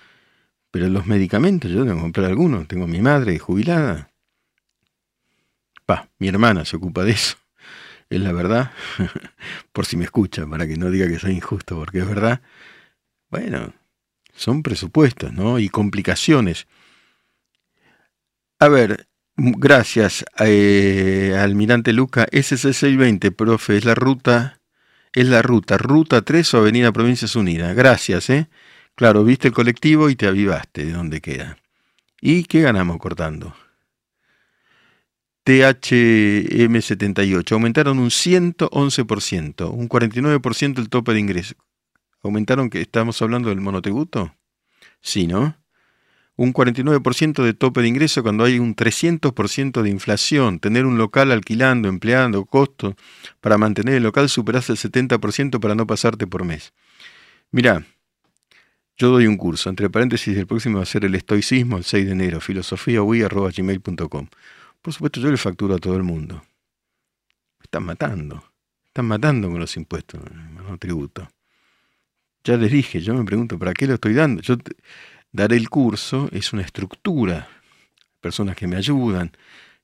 pero 0.71 0.89
los 0.89 1.07
medicamentos, 1.07 1.71
yo 1.71 1.83
tengo 1.85 1.97
que 1.97 2.03
comprar 2.03 2.27
algunos, 2.27 2.69
tengo 2.69 2.85
a 2.85 2.89
mi 2.89 3.01
madre 3.01 3.39
jubilada. 3.39 4.11
Pa, 5.85 6.09
mi 6.19 6.29
hermana 6.29 6.65
se 6.65 6.77
ocupa 6.77 7.03
de 7.03 7.13
eso, 7.13 7.37
es 8.11 8.21
la 8.21 8.33
verdad, 8.33 8.73
por 9.73 9.87
si 9.87 9.97
me 9.97 10.05
escucha, 10.05 10.47
para 10.47 10.67
que 10.67 10.77
no 10.77 10.91
diga 10.91 11.09
que 11.09 11.19
soy 11.19 11.33
injusto, 11.33 11.77
porque 11.77 11.99
es 11.99 12.09
verdad. 12.09 12.41
Bueno, 13.31 13.73
son 14.35 14.63
presupuestos, 14.63 15.33
¿no? 15.33 15.59
Y 15.59 15.69
complicaciones. 15.69 16.67
A 18.63 18.69
ver, 18.69 19.09
gracias, 19.37 20.23
eh, 20.39 21.35
almirante 21.39 21.95
Luca. 21.95 22.27
SC620, 22.31 23.35
profe, 23.35 23.79
es 23.79 23.87
la 23.87 23.95
ruta, 23.95 24.61
es 25.15 25.29
la 25.29 25.41
ruta, 25.41 25.79
ruta 25.79 26.21
3 26.21 26.53
o 26.53 26.59
Avenida 26.59 26.93
Provincias 26.93 27.37
Unidas. 27.37 27.75
Gracias, 27.75 28.29
¿eh? 28.29 28.51
Claro, 28.95 29.25
viste 29.25 29.49
el 29.49 29.55
colectivo 29.55 30.11
y 30.11 30.17
te 30.17 30.27
avivaste 30.27 30.85
de 30.85 30.93
dónde 30.93 31.23
queda. 31.23 31.57
¿Y 32.21 32.45
qué 32.45 32.61
ganamos 32.61 32.99
cortando? 32.99 33.57
THM78, 35.47 37.53
aumentaron 37.53 37.99
un 37.99 38.11
111%, 38.11 39.71
un 39.71 39.89
49% 39.89 40.81
el 40.81 40.91
tope 40.91 41.15
de 41.15 41.21
ingreso. 41.21 41.55
¿Aumentaron 42.23 42.69
que 42.69 42.83
estamos 42.83 43.23
hablando 43.23 43.49
del 43.49 43.63
monotributo? 43.63 44.35
Sí, 45.01 45.27
¿no? 45.27 45.60
Un 46.41 46.55
49% 46.55 47.45
de 47.45 47.53
tope 47.53 47.83
de 47.83 47.89
ingreso 47.89 48.23
cuando 48.23 48.45
hay 48.45 48.59
un 48.59 48.75
300% 48.75 49.83
de 49.83 49.91
inflación. 49.91 50.59
Tener 50.59 50.87
un 50.87 50.97
local 50.97 51.33
alquilando, 51.33 51.87
empleando, 51.87 52.47
costos 52.47 52.95
para 53.43 53.59
mantener 53.59 53.97
el 53.97 54.05
local 54.05 54.31
superas 54.31 54.71
el 54.71 54.79
70% 54.79 55.61
para 55.61 55.75
no 55.75 55.87
pasarte 55.87 56.27
por 56.27 56.47
mes. 56.47 56.73
Mirá, 57.51 57.85
yo 58.97 59.11
doy 59.11 59.27
un 59.27 59.37
curso, 59.37 59.69
entre 59.69 59.91
paréntesis, 59.91 60.35
el 60.35 60.47
próximo 60.47 60.79
va 60.79 60.85
a 60.85 60.87
ser 60.87 61.05
el 61.05 61.15
estoicismo 61.15 61.77
el 61.77 61.85
6 61.85 62.07
de 62.07 62.13
enero, 62.13 62.41
filosofiaui.gmail.com. 62.41 64.29
Por 64.81 64.95
supuesto, 64.95 65.21
yo 65.21 65.31
le 65.31 65.37
facturo 65.37 65.75
a 65.75 65.79
todo 65.79 65.97
el 65.97 66.05
mundo. 66.05 66.43
Están 67.63 67.85
matando. 67.85 68.43
Están 68.87 69.05
matando 69.05 69.51
con 69.51 69.61
los 69.61 69.77
impuestos, 69.77 70.19
no 70.55 70.79
tributo. 70.79 71.29
Ya 72.45 72.57
les 72.57 72.73
dije, 72.73 73.03
yo 73.03 73.13
me 73.13 73.25
pregunto, 73.25 73.59
¿para 73.59 73.75
qué 73.75 73.87
lo 73.87 73.93
estoy 73.95 74.15
dando? 74.15 74.41
Yo 74.41 74.57
dar 75.33 75.53
el 75.53 75.69
curso 75.69 76.29
es 76.33 76.53
una 76.53 76.63
estructura. 76.63 77.49
Personas 78.21 78.57
que 78.57 78.67
me 78.67 78.77
ayudan, 78.77 79.33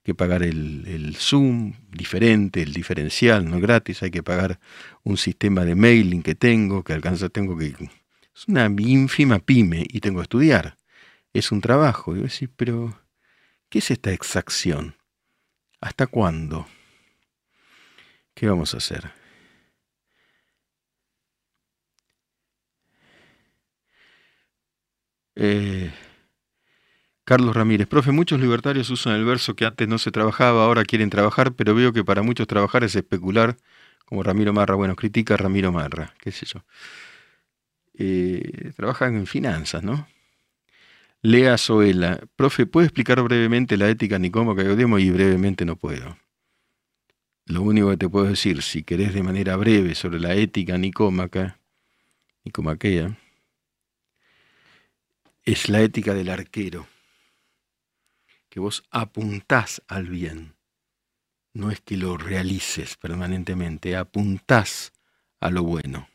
que 0.03 0.15
pagar 0.15 0.43
el, 0.43 0.87
el, 0.87 1.17
Zoom 1.17 1.75
diferente, 1.91 2.63
el 2.63 2.73
diferencial, 2.73 3.49
no 3.49 3.59
gratis, 3.61 4.03
hay 4.03 4.11
que 4.11 4.23
pagar 4.23 4.61
un 5.03 5.17
sistema 5.17 5.65
de 5.65 5.75
mailing 5.75 6.23
que 6.23 6.35
tengo, 6.35 6.85
que 6.85 6.93
alcanza, 6.93 7.29
tengo 7.29 7.57
que 7.57 7.75
es 8.37 8.47
una 8.49 8.67
ínfima 8.67 9.39
pyme 9.39 9.87
y 9.89 10.01
tengo 10.01 10.19
que 10.19 10.25
estudiar. 10.25 10.77
Es 11.33 11.53
un 11.53 11.63
trabajo. 11.63 12.15
Y 12.15 12.21
decir, 12.21 12.51
pero, 12.55 13.01
¿qué 13.71 13.79
es 13.79 13.91
esta 13.91 14.13
exacción? 14.13 14.97
¿Hasta 15.81 16.07
cuándo? 16.07 16.67
¿Qué 18.35 18.47
vamos 18.47 18.75
a 18.75 18.77
hacer? 18.77 19.11
Eh, 25.37 25.93
Carlos 27.25 27.55
Ramírez, 27.55 27.87
profe, 27.87 28.13
muchos 28.13 28.41
libertarios 28.41 28.91
usan 28.91 29.15
el 29.15 29.25
verso 29.25 29.55
que 29.55 29.65
antes 29.65 29.87
no 29.89 29.99
se 29.99 30.11
trabajaba, 30.11 30.65
ahora 30.65 30.85
quieren 30.85 31.11
trabajar, 31.11 31.53
pero 31.53 31.75
veo 31.75 31.93
que 31.93 32.05
para 32.05 32.23
muchos 32.23 32.47
trabajar 32.47 32.85
es 32.85 32.95
especular, 32.97 33.57
como 34.05 34.23
Ramiro 34.23 34.53
Marra. 34.53 34.75
Bueno, 34.77 34.97
critica 34.97 35.35
a 35.35 35.37
Ramiro 35.37 35.73
Marra, 35.73 36.15
qué 36.19 36.31
sé 36.33 36.47
yo 36.47 36.63
eh, 37.99 38.73
trabajan 38.77 39.17
en 39.17 39.27
finanzas, 39.27 39.83
¿no? 39.83 40.09
Lea 41.23 41.59
Soela, 41.59 42.21
profe, 42.37 42.67
¿puede 42.67 42.87
explicar 42.87 43.21
brevemente 43.23 43.77
la 43.77 43.89
ética 43.89 44.19
nicómaca 44.19 44.63
que 44.63 44.71
odiamos? 44.71 45.01
Y 45.01 45.11
brevemente 45.11 45.65
no 45.65 45.77
puedo. 45.77 46.17
Lo 47.47 47.63
único 47.63 47.91
que 47.91 47.97
te 47.97 48.09
puedo 48.09 48.27
decir, 48.27 48.63
si 48.63 48.83
querés 48.83 49.15
de 49.15 49.23
manera 49.23 49.57
breve 49.57 49.95
sobre 49.95 50.21
la 50.21 50.35
ética 50.35 50.79
nicómaca, 50.79 51.59
nicomaquea, 52.45 53.17
es 55.47 55.69
la 55.69 55.81
ética 55.81 56.13
del 56.13 56.29
arquero, 56.29 56.89
que 58.51 58.59
vos 58.59 58.83
apuntás 58.91 59.81
al 59.87 60.09
bien, 60.09 60.57
no 61.55 61.71
es 61.71 61.81
que 61.81 61.97
lo 61.97 62.17
realices 62.17 62.97
permanentemente, 62.97 63.97
apuntás 63.97 64.93
a 65.41 65.51
lo 65.51 65.63
bueno. 65.63 66.09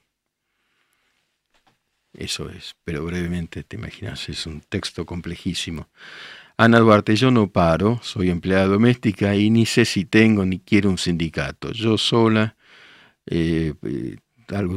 Eso 2.13 2.49
es, 2.49 2.75
pero 2.83 3.05
brevemente 3.05 3.63
te 3.63 3.77
imaginas, 3.77 4.27
es 4.27 4.45
un 4.45 4.59
texto 4.59 5.05
complejísimo. 5.05 5.87
Ana 6.57 6.79
Duarte, 6.79 7.15
yo 7.15 7.31
no 7.31 7.49
paro, 7.49 8.01
soy 8.03 8.29
empleada 8.29 8.67
doméstica 8.67 9.33
y 9.33 9.49
ni 9.49 9.65
sé 9.65 9.85
si 9.85 10.03
tengo 10.03 10.45
ni 10.45 10.59
quiero 10.59 10.89
un 10.89 10.97
sindicato. 10.97 11.71
Yo 11.71 11.97
sola, 11.97 12.57
eh, 13.25 13.73
eh, 13.81 14.17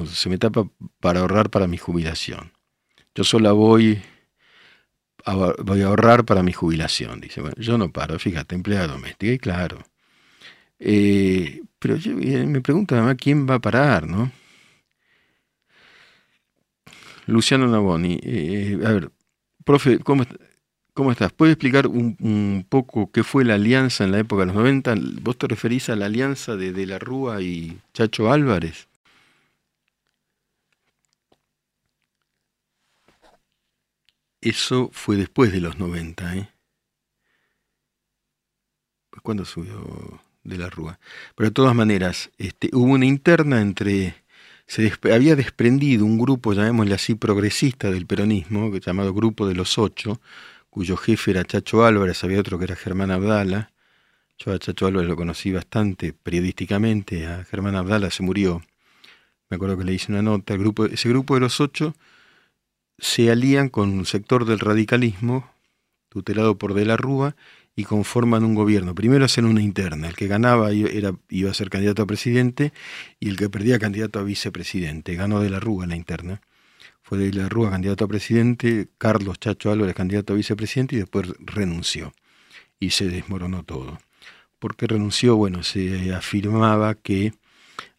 se 0.06 0.28
me 0.28 0.38
tapa 0.38 0.70
para 1.00 1.20
ahorrar 1.20 1.50
para 1.50 1.66
mi 1.66 1.76
jubilación. 1.76 2.52
Yo 3.16 3.24
sola 3.24 3.50
voy 3.50 4.00
voy 5.24 5.82
a 5.82 5.86
ahorrar 5.86 6.24
para 6.24 6.42
mi 6.42 6.52
jubilación. 6.52 7.20
Dice, 7.20 7.40
bueno, 7.40 7.56
yo 7.58 7.78
no 7.78 7.90
paro, 7.90 8.18
fíjate, 8.18 8.54
empleada 8.54 8.88
doméstica, 8.88 9.32
y 9.32 9.38
claro. 9.38 9.78
Eh, 10.78 11.62
pero 11.78 11.96
yo, 11.96 12.14
me 12.14 12.60
pregunto 12.60 12.94
además 12.94 13.16
quién 13.18 13.48
va 13.48 13.54
a 13.54 13.60
parar, 13.60 14.06
¿no? 14.06 14.30
Luciano 17.26 17.66
Naboni. 17.66 18.18
Eh, 18.22 18.78
a 18.84 18.92
ver, 18.92 19.10
profe, 19.64 19.98
¿cómo, 19.98 20.24
¿cómo 20.92 21.12
estás? 21.12 21.32
¿Puede 21.32 21.52
explicar 21.52 21.86
un, 21.86 22.66
poco 22.68 23.10
qué 23.10 23.24
fue 23.24 23.44
la 23.44 23.54
alianza 23.54 24.04
en 24.04 24.12
la 24.12 24.18
época 24.18 24.40
de 24.40 24.46
los 24.46 24.56
90? 24.56 24.94
¿Vos 25.22 25.38
te 25.38 25.46
referís 25.46 25.88
a 25.88 25.96
la 25.96 26.06
alianza 26.06 26.56
de 26.56 26.72
De 26.72 26.86
la 26.86 26.98
Rúa 26.98 27.40
y 27.42 27.78
Chacho 27.92 28.30
Álvarez? 28.30 28.88
Eso 34.44 34.90
fue 34.92 35.16
después 35.16 35.52
de 35.52 35.60
los 35.60 35.78
90, 35.78 36.36
¿eh? 36.36 36.50
¿Cuándo 39.22 39.46
subió 39.46 40.20
De 40.42 40.58
la 40.58 40.68
Rúa? 40.68 41.00
Pero 41.34 41.48
de 41.48 41.54
todas 41.54 41.74
maneras, 41.74 42.30
este, 42.36 42.68
hubo 42.74 42.92
una 42.92 43.06
interna 43.06 43.62
entre 43.62 44.22
se 44.66 44.92
había 45.10 45.34
desprendido 45.34 46.04
un 46.04 46.18
grupo, 46.18 46.52
llamémosle 46.52 46.94
así, 46.94 47.14
progresista 47.14 47.90
del 47.90 48.06
peronismo, 48.06 48.70
llamado 48.76 49.14
Grupo 49.14 49.48
de 49.48 49.54
los 49.54 49.78
Ocho, 49.78 50.20
cuyo 50.68 50.98
jefe 50.98 51.30
era 51.30 51.44
Chacho 51.44 51.86
Álvarez, 51.86 52.22
había 52.22 52.40
otro 52.40 52.58
que 52.58 52.64
era 52.64 52.76
Germán 52.76 53.10
Abdala. 53.10 53.72
Yo 54.36 54.52
a 54.52 54.58
Chacho 54.58 54.86
Álvarez 54.86 55.08
lo 55.08 55.16
conocí 55.16 55.52
bastante 55.52 56.12
periodísticamente, 56.12 57.26
a 57.26 57.44
Germán 57.44 57.76
Abdala 57.76 58.10
se 58.10 58.22
murió. 58.22 58.62
Me 59.48 59.56
acuerdo 59.56 59.78
que 59.78 59.84
le 59.84 59.94
hice 59.94 60.12
una 60.12 60.20
nota. 60.20 60.52
El 60.52 60.60
grupo, 60.60 60.84
ese 60.84 61.08
grupo 61.08 61.34
de 61.34 61.40
los 61.40 61.60
ocho 61.60 61.94
se 62.98 63.30
alían 63.30 63.68
con 63.68 63.90
un 63.90 64.06
sector 64.06 64.44
del 64.44 64.60
radicalismo, 64.60 65.50
tutelado 66.08 66.58
por 66.58 66.74
De 66.74 66.84
la 66.84 66.96
Rúa, 66.96 67.36
y 67.76 67.84
conforman 67.84 68.44
un 68.44 68.54
gobierno. 68.54 68.94
Primero 68.94 69.24
hacen 69.24 69.44
una 69.44 69.60
interna, 69.60 70.08
el 70.08 70.14
que 70.14 70.28
ganaba 70.28 70.70
era, 70.70 71.12
iba 71.28 71.50
a 71.50 71.54
ser 71.54 71.70
candidato 71.70 72.02
a 72.02 72.06
presidente 72.06 72.72
y 73.18 73.28
el 73.28 73.36
que 73.36 73.50
perdía 73.50 73.78
candidato 73.78 74.20
a 74.20 74.22
vicepresidente. 74.22 75.16
Ganó 75.16 75.40
De 75.40 75.50
la 75.50 75.60
Rúa 75.60 75.84
en 75.84 75.90
la 75.90 75.96
interna. 75.96 76.40
Fue 77.02 77.18
De 77.18 77.32
la 77.32 77.48
Rúa 77.48 77.70
candidato 77.70 78.04
a 78.04 78.08
presidente, 78.08 78.88
Carlos 78.98 79.40
Chacho 79.40 79.72
Álvarez 79.72 79.94
candidato 79.94 80.32
a 80.32 80.36
vicepresidente 80.36 80.96
y 80.96 81.00
después 81.00 81.32
renunció. 81.38 82.12
Y 82.78 82.90
se 82.90 83.08
desmoronó 83.08 83.64
todo. 83.64 83.98
¿Por 84.58 84.76
qué 84.76 84.86
renunció? 84.86 85.36
Bueno, 85.36 85.62
se 85.62 86.14
afirmaba 86.14 86.94
que 86.94 87.32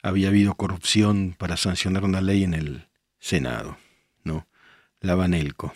había 0.01 0.29
habido 0.29 0.55
corrupción 0.55 1.35
para 1.37 1.57
sancionar 1.57 2.03
una 2.03 2.21
ley 2.21 2.43
en 2.43 2.53
el 2.53 2.87
Senado. 3.19 3.77
La 5.05 5.15
Banelco. 5.15 5.73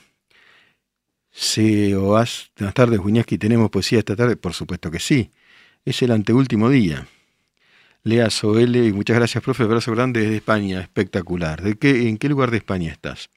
Buenas 1.55 2.73
tardes, 2.73 2.99
Wiñaski. 2.99 3.37
¿Tenemos 3.37 3.69
poesía 3.69 3.99
esta 3.99 4.15
tarde? 4.15 4.35
Por 4.35 4.53
supuesto 4.53 4.89
que 4.91 4.99
sí. 4.99 5.31
Es 5.85 6.01
el 6.01 6.11
anteúltimo 6.11 6.69
día. 6.69 7.07
Lea 8.03 8.29
Soel 8.29 8.75
y 8.75 8.91
muchas 8.91 9.17
gracias, 9.17 9.43
profe. 9.43 9.63
Abrazo 9.63 9.91
grande 9.91 10.21
desde 10.21 10.37
España. 10.37 10.81
Espectacular. 10.81 11.61
¿De 11.61 11.77
qué, 11.77 12.09
¿En 12.09 12.17
qué 12.17 12.27
lugar 12.27 12.51
de 12.51 12.57
España 12.57 12.91
estás? 12.91 13.29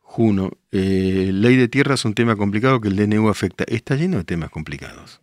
Juno, 0.00 0.52
eh, 0.70 1.30
ley 1.32 1.56
de 1.56 1.68
tierra 1.68 1.94
es 1.94 2.04
un 2.04 2.14
tema 2.14 2.36
complicado 2.36 2.80
que 2.80 2.88
el 2.88 2.96
DNU 2.96 3.28
afecta. 3.28 3.64
Está 3.66 3.96
lleno 3.96 4.18
de 4.18 4.24
temas 4.24 4.50
complicados. 4.50 5.20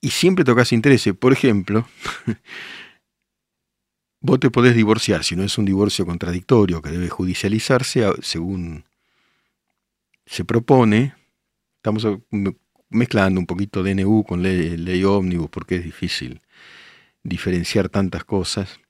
Y 0.00 0.10
siempre 0.10 0.44
tocas 0.44 0.72
intereses. 0.72 1.14
Por 1.14 1.32
ejemplo, 1.32 1.86
vos 4.24 4.40
te 4.40 4.50
podés 4.50 4.74
divorciar, 4.74 5.22
si 5.22 5.36
no 5.36 5.42
es 5.42 5.58
un 5.58 5.66
divorcio 5.66 6.06
contradictorio 6.06 6.80
que 6.80 6.90
debe 6.90 7.10
judicializarse 7.10 8.10
según 8.22 8.86
se 10.24 10.46
propone. 10.46 11.14
Estamos 11.76 12.08
mezclando 12.88 13.38
un 13.38 13.44
poquito 13.44 13.82
DNU 13.82 14.24
con 14.24 14.42
ley, 14.42 14.78
ley 14.78 15.04
ómnibus 15.04 15.50
porque 15.50 15.76
es 15.76 15.84
difícil 15.84 16.40
diferenciar 17.22 17.90
tantas 17.90 18.24
cosas. 18.24 18.80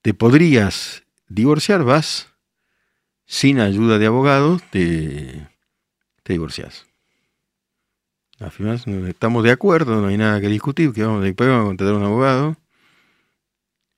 Te 0.00 0.14
podrías 0.14 1.02
divorciar, 1.28 1.82
vas 1.82 2.28
sin 3.26 3.58
ayuda 3.58 3.98
de 3.98 4.06
abogados, 4.06 4.62
te, 4.70 5.48
te 6.22 6.34
divorcias. 6.34 6.86
estamos 9.08 9.42
de 9.42 9.50
acuerdo, 9.50 10.00
no 10.00 10.06
hay 10.06 10.18
nada 10.18 10.40
que 10.40 10.46
discutir, 10.46 10.92
que 10.92 11.02
vamos, 11.02 11.24
vamos 11.36 11.62
a 11.62 11.64
contratar 11.64 11.94
un 11.94 12.04
abogado 12.04 12.61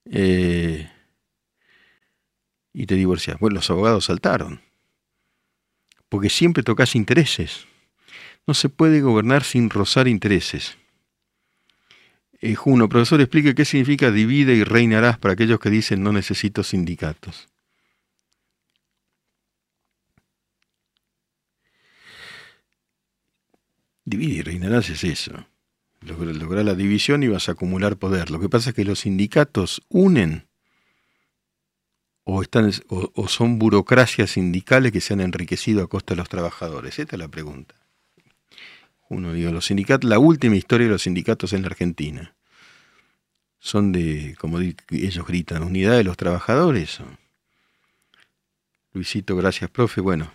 eh, 0.05 0.89
y 2.73 2.85
te 2.85 2.95
divorcias. 2.95 3.39
Bueno, 3.39 3.55
los 3.55 3.69
abogados 3.69 4.05
saltaron, 4.05 4.61
porque 6.09 6.29
siempre 6.29 6.63
tocas 6.63 6.95
intereses. 6.95 7.67
No 8.47 8.53
se 8.53 8.69
puede 8.69 9.01
gobernar 9.01 9.43
sin 9.43 9.69
rozar 9.69 10.07
intereses. 10.07 10.77
Eh, 12.41 12.53
Juno, 12.55 12.89
profesor, 12.89 13.19
explique 13.21 13.55
qué 13.55 13.65
significa 13.65 14.11
divide 14.11 14.53
y 14.53 14.63
reinarás 14.63 15.17
para 15.17 15.33
aquellos 15.33 15.59
que 15.59 15.69
dicen 15.69 16.03
no 16.03 16.11
necesito 16.11 16.63
sindicatos. 16.63 17.47
Divide 24.03 24.35
y 24.35 24.41
reinarás 24.43 24.89
es 24.89 25.03
eso 25.03 25.47
lograr 26.05 26.65
la 26.65 26.75
división 26.75 27.23
y 27.23 27.27
vas 27.27 27.49
a 27.49 27.53
acumular 27.53 27.97
poder. 27.97 28.31
Lo 28.31 28.39
que 28.39 28.49
pasa 28.49 28.69
es 28.69 28.75
que 28.75 28.85
los 28.85 28.99
sindicatos 28.99 29.81
unen 29.89 30.47
o, 32.23 32.41
están, 32.41 32.71
o, 32.89 33.27
son 33.27 33.59
burocracias 33.59 34.31
sindicales 34.31 34.91
que 34.91 35.01
se 35.01 35.13
han 35.13 35.21
enriquecido 35.21 35.83
a 35.83 35.87
costa 35.87 36.13
de 36.13 36.17
los 36.17 36.29
trabajadores. 36.29 36.97
Esta 36.99 37.15
es 37.15 37.19
la 37.19 37.27
pregunta. 37.27 37.75
Uno 39.09 39.33
digo, 39.33 39.51
los 39.51 39.65
sindicatos, 39.65 40.09
la 40.09 40.17
última 40.17 40.55
historia 40.55 40.87
de 40.87 40.93
los 40.93 41.03
sindicatos 41.03 41.53
en 41.53 41.61
la 41.61 41.67
Argentina 41.67 42.35
son 43.59 43.91
de, 43.91 44.35
como 44.39 44.59
ellos 44.59 45.25
gritan, 45.27 45.63
unidad 45.63 45.97
de 45.97 46.03
los 46.03 46.17
trabajadores. 46.17 46.99
Luisito, 48.93 49.35
gracias, 49.35 49.69
profe. 49.69 50.01
Bueno, 50.01 50.31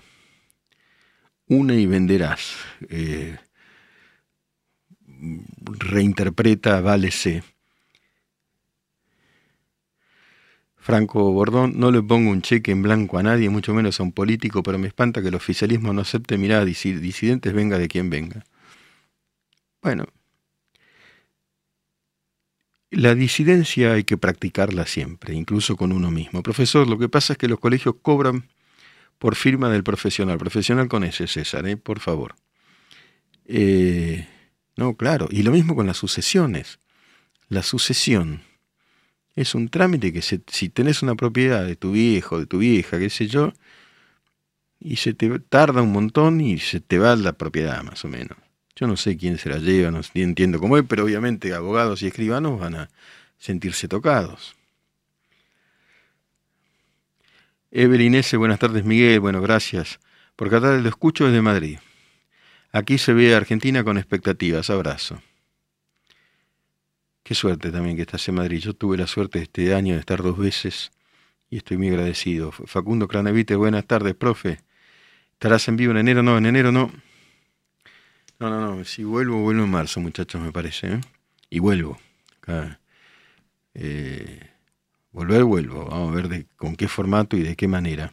une 1.47 1.75
y 1.75 1.87
venderás. 1.87 2.55
Eh, 2.89 3.37
reinterpreta 5.79 6.81
Vale 6.81 7.11
C. 7.11 7.43
Franco 10.77 11.31
Bordón, 11.31 11.79
no 11.79 11.91
le 11.93 12.03
pongo 12.03 12.31
un 12.31 12.43
cheque 12.43 12.73
en 12.73 12.83
blanco 12.83 13.19
a 13.19 13.23
nadie, 13.23 13.51
mucho 13.51 13.75
menos 13.75 14.01
a 14.01 14.03
un 14.03 14.13
político, 14.13 14.63
pero 14.63 14.79
me 14.79 14.89
espanta 14.89 15.21
que 15.21 15.29
el 15.29 15.35
oficialismo 15.35 15.93
no 15.93 16.01
acepte 16.01 16.39
miradas 16.39 16.67
disidentes, 16.67 17.53
venga 17.53 17.79
de 17.79 17.87
quien 17.87 18.09
venga. 18.09 18.45
Bueno, 19.83 20.07
la 22.91 23.15
disidencia 23.15 23.93
hay 23.93 24.05
que 24.05 24.17
practicarla 24.17 24.87
siempre, 24.87 25.35
incluso 25.35 25.77
con 25.77 25.93
uno 25.93 26.11
mismo. 26.11 26.43
Profesor, 26.43 26.89
lo 26.89 26.99
que 26.99 27.09
pasa 27.09 27.35
es 27.35 27.39
que 27.39 27.47
los 27.49 27.61
colegios 27.61 27.97
cobran 28.03 28.49
por 29.19 29.37
firma 29.37 29.71
del 29.71 29.85
profesional, 29.85 30.39
profesional 30.39 30.89
con 30.89 31.05
ese, 31.05 31.27
César, 31.27 31.67
¿eh? 31.69 31.77
por 31.77 32.01
favor. 32.01 32.35
Eh, 33.47 34.27
no, 34.81 34.95
claro. 34.97 35.29
Y 35.31 35.43
lo 35.43 35.53
mismo 35.53 35.77
con 35.77 35.87
las 35.87 35.99
sucesiones. 35.99 36.79
La 37.51 37.63
sucesión 37.63 38.41
es 39.37 39.55
un 39.55 39.69
trámite 39.69 40.11
que 40.11 40.23
si 40.23 40.69
tenés 40.71 41.03
una 41.03 41.15
propiedad 41.17 41.67
de 41.67 41.77
tu 41.77 41.93
viejo, 41.93 42.39
de 42.39 42.47
tu 42.47 42.59
vieja, 42.59 42.99
qué 42.99 43.11
sé 43.11 43.27
yo, 43.27 43.53
y 44.81 44.97
se 44.97 45.13
te 45.13 45.39
tarda 45.39 45.83
un 45.83 45.93
montón 45.93 46.41
y 46.41 46.59
se 46.59 46.81
te 46.81 46.99
va 46.99 47.15
la 47.15 47.35
propiedad 47.35 47.83
más 47.83 48.07
o 48.07 48.09
menos. 48.09 48.39
Yo 48.75 48.87
no 48.87 48.97
sé 48.97 49.19
quién 49.19 49.37
se 49.37 49.51
la 49.51 49.59
lleva, 49.59 49.91
no 49.91 50.01
entiendo 50.15 50.59
cómo 50.59 50.79
es, 50.79 50.85
pero 50.89 51.05
obviamente 51.05 51.53
abogados 51.53 52.01
y 52.03 52.07
escribanos 52.07 52.59
van 52.59 52.77
a 52.77 52.91
sentirse 53.37 53.87
tocados. 53.87 54.57
Evelyn 57.71 58.15
S., 58.15 58.35
buenas 58.39 58.59
tardes 58.59 58.87
Miguel, 58.87 59.21
bueno, 59.21 59.43
gracias. 59.43 60.01
Por 60.37 60.49
Catar 60.49 60.81
lo 60.81 60.89
escucho 60.89 61.27
desde 61.27 61.43
Madrid. 61.43 61.79
Aquí 62.73 62.99
se 62.99 63.13
ve 63.13 63.35
a 63.35 63.37
Argentina 63.37 63.83
con 63.83 63.99
expectativas. 63.99 64.71
Abrazo. 64.71 65.21
Qué 67.23 67.35
suerte 67.35 67.71
también 67.71 67.97
que 67.97 68.03
estás 68.03 68.29
en 68.29 68.37
Madrid. 68.37 68.61
Yo 68.61 68.75
tuve 68.75 68.97
la 68.97 69.07
suerte 69.07 69.41
este 69.41 69.75
año 69.75 69.95
de 69.95 70.01
estar 70.01 70.23
dos 70.23 70.39
veces 70.39 70.91
y 71.49 71.57
estoy 71.57 71.77
muy 71.77 71.89
agradecido. 71.89 72.53
Facundo 72.53 73.09
Cranevite, 73.09 73.57
buenas 73.57 73.87
tardes, 73.87 74.15
profe. 74.15 74.61
¿Estarás 75.33 75.67
en 75.69 75.77
vivo 75.77 75.93
en 75.93 75.99
enero? 75.99 76.23
No, 76.23 76.39
en 76.39 76.47
enero 76.47 76.71
no. 76.71 76.93
No, 78.39 78.51
no, 78.51 78.77
no. 78.77 78.85
Si 78.85 79.05
vuelvo, 79.05 79.43
vuelvo 79.43 79.65
en 79.65 79.71
marzo, 79.71 80.01
muchachos, 80.01 80.41
me 80.41 80.53
parece. 80.53 80.95
¿eh? 80.95 81.01
Y 81.51 81.59
vuelvo. 81.59 81.99
Eh, 83.75 84.41
volver, 85.13 85.45
vuelvo. 85.45 85.87
Vamos 85.87 86.13
a 86.13 86.23
ver 86.23 86.47
con 86.57 86.77
qué 86.77 86.89
formato 86.89 87.37
y 87.37 87.43
de 87.43 87.57
qué 87.57 87.69
manera. 87.69 88.13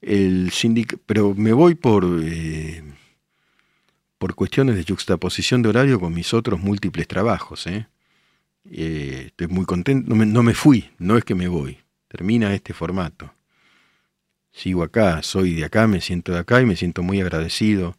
El 0.00 0.50
pero 1.06 1.34
me 1.34 1.52
voy 1.52 1.74
por... 1.74 2.04
Eh, 2.22 2.82
por 4.24 4.34
cuestiones 4.34 4.76
de 4.76 4.84
juxtaposición 4.84 5.60
de 5.60 5.68
horario 5.68 6.00
con 6.00 6.14
mis 6.14 6.32
otros 6.32 6.58
múltiples 6.58 7.06
trabajos. 7.06 7.66
¿eh? 7.66 7.88
Eh, 8.70 9.24
estoy 9.26 9.48
muy 9.48 9.66
contento, 9.66 10.08
no 10.08 10.16
me, 10.16 10.24
no 10.24 10.42
me 10.42 10.54
fui, 10.54 10.88
no 10.96 11.18
es 11.18 11.24
que 11.26 11.34
me 11.34 11.46
voy, 11.46 11.76
termina 12.08 12.54
este 12.54 12.72
formato. 12.72 13.34
Sigo 14.50 14.82
acá, 14.82 15.22
soy 15.22 15.52
de 15.52 15.66
acá, 15.66 15.86
me 15.86 16.00
siento 16.00 16.32
de 16.32 16.38
acá 16.38 16.62
y 16.62 16.64
me 16.64 16.74
siento 16.74 17.02
muy 17.02 17.20
agradecido 17.20 17.98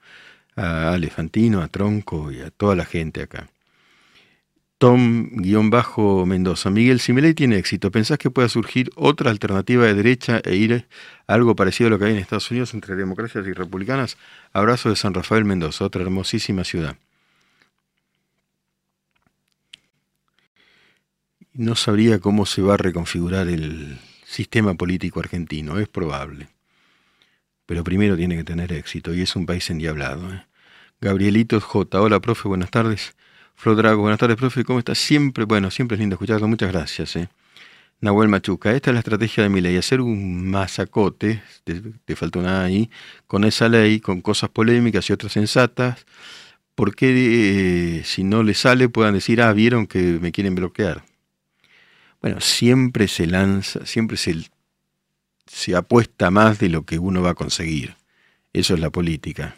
a 0.56 0.94
Alefantino, 0.94 1.62
a 1.62 1.68
Tronco 1.68 2.32
y 2.32 2.40
a 2.40 2.50
toda 2.50 2.76
la 2.76 2.86
gente 2.86 3.22
acá. 3.22 3.48
Tom-Mendoza. 4.78 6.70
Miguel, 6.70 7.00
si 7.00 7.14
ley 7.14 7.34
tiene 7.34 7.58
éxito, 7.58 7.92
¿pensás 7.92 8.18
que 8.18 8.30
pueda 8.30 8.50
surgir 8.50 8.92
otra 8.96 9.32
alternativa 9.32 9.86
de 9.86 9.94
derecha 9.94 10.42
e 10.44 10.56
ir 10.56 10.88
a 11.28 11.34
algo 11.34 11.56
parecido 11.56 11.88
a 11.88 11.92
lo 11.92 12.00
que 12.00 12.06
hay 12.06 12.12
en 12.14 12.20
Estados 12.20 12.52
Unidos 12.52 12.74
entre 12.74 12.96
democracias 12.96 13.48
y 13.48 13.54
republicanas? 13.54 14.18
Abrazo 14.52 14.90
de 14.90 14.96
San 14.96 15.14
Rafael 15.14 15.46
Mendoza, 15.46 15.86
otra 15.86 16.02
hermosísima 16.02 16.64
ciudad. 16.64 16.98
No 21.54 21.76
sabría 21.76 22.20
cómo 22.20 22.46
se 22.46 22.62
va 22.62 22.74
a 22.74 22.78
reconfigurar 22.78 23.48
el 23.48 23.98
sistema 24.26 24.74
político 24.74 25.22
argentino, 25.22 25.80
es 25.80 25.88
probable. 25.88 26.50
Pero 27.66 27.84
primero 27.86 28.18
tiene 28.18 28.36
que 28.36 28.44
tener 28.44 28.74
éxito 28.74 29.14
y 29.14 29.22
es 29.22 29.38
un 29.38 29.46
país 29.46 29.70
endiablado. 29.70 30.34
¿eh? 30.34 30.46
Gabrielitos 31.00 31.64
J. 31.64 32.02
Hola, 32.02 32.20
profe, 32.20 32.50
buenas 32.50 32.72
tardes. 32.72 33.16
Flor 33.56 33.78
Drago, 33.78 34.02
buenas 34.02 34.20
tardes, 34.20 34.38
profe, 34.38 34.64
¿cómo 34.64 34.80
estás? 34.80 34.98
Siempre, 34.98 35.46
bueno, 35.46 35.72
siempre 35.72 35.96
es 35.96 36.00
lindo 36.00 36.16
escucharlo, 36.16 36.48
muchas 36.48 36.72
gracias. 36.72 37.16
Eh. 37.16 37.30
Nahuel 38.02 38.30
Machuca, 38.30 38.74
esta 38.74 38.92
es 38.92 38.94
la 38.94 39.00
estrategia 39.00 39.44
de 39.44 39.50
mi 39.50 39.62
ley, 39.62 39.78
hacer 39.78 40.02
un 40.02 40.50
masacote, 40.50 41.42
te, 41.64 42.16
falta 42.16 42.40
una 42.40 42.64
ahí, 42.64 42.90
con 43.28 43.44
esa 43.46 43.70
ley, 43.70 44.00
con 44.00 44.22
cosas 44.22 44.50
polémicas 44.50 45.10
y 45.10 45.14
otras 45.14 45.32
sensatas, 45.32 46.06
porque 46.76 48.00
eh, 48.00 48.04
si 48.04 48.24
no 48.24 48.44
le 48.44 48.54
sale 48.54 48.90
puedan 48.90 49.14
decir, 49.14 49.42
ah, 49.42 49.54
vieron 49.54 49.88
que 49.88 50.20
me 50.22 50.32
quieren 50.32 50.56
bloquear. 50.56 51.04
Bueno, 52.22 52.42
siempre 52.42 53.08
se 53.08 53.28
lanza, 53.28 53.86
siempre 53.86 54.18
se 54.18 54.34
se 55.48 55.76
apuesta 55.76 56.32
más 56.32 56.60
de 56.60 56.70
lo 56.70 56.86
que 56.86 57.00
uno 57.00 57.22
va 57.22 57.32
a 57.32 57.36
conseguir. 57.36 57.96
Eso 58.54 58.74
es 58.74 58.80
la 58.80 58.90
política. 58.90 59.56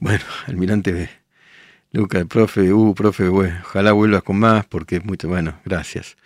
Bueno, 0.00 0.24
almirante 0.46 1.10
Luca, 1.92 2.24
profe, 2.26 2.72
uh, 2.72 2.94
profe, 2.94 3.28
bueno, 3.28 3.58
ojalá 3.62 3.92
vuelvas 3.92 4.22
con 4.22 4.38
más 4.38 4.66
porque 4.66 4.96
es 4.96 5.04
mucho, 5.04 5.28
bueno, 5.28 5.58
gracias. 5.64 6.16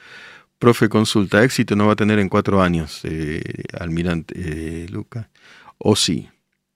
Profe, 0.58 0.88
consulta, 0.88 1.42
éxito 1.44 1.76
no 1.76 1.87
va 1.87 1.92
a 1.94 1.96
tener 1.96 2.18
en 2.18 2.28
cuatro 2.28 2.62
años, 2.62 3.00
eh, 3.04 3.42
almirante 3.78 4.35
eh, 4.37 4.87
Luca, 4.90 5.30
o 5.78 5.96
sí. 5.96 6.28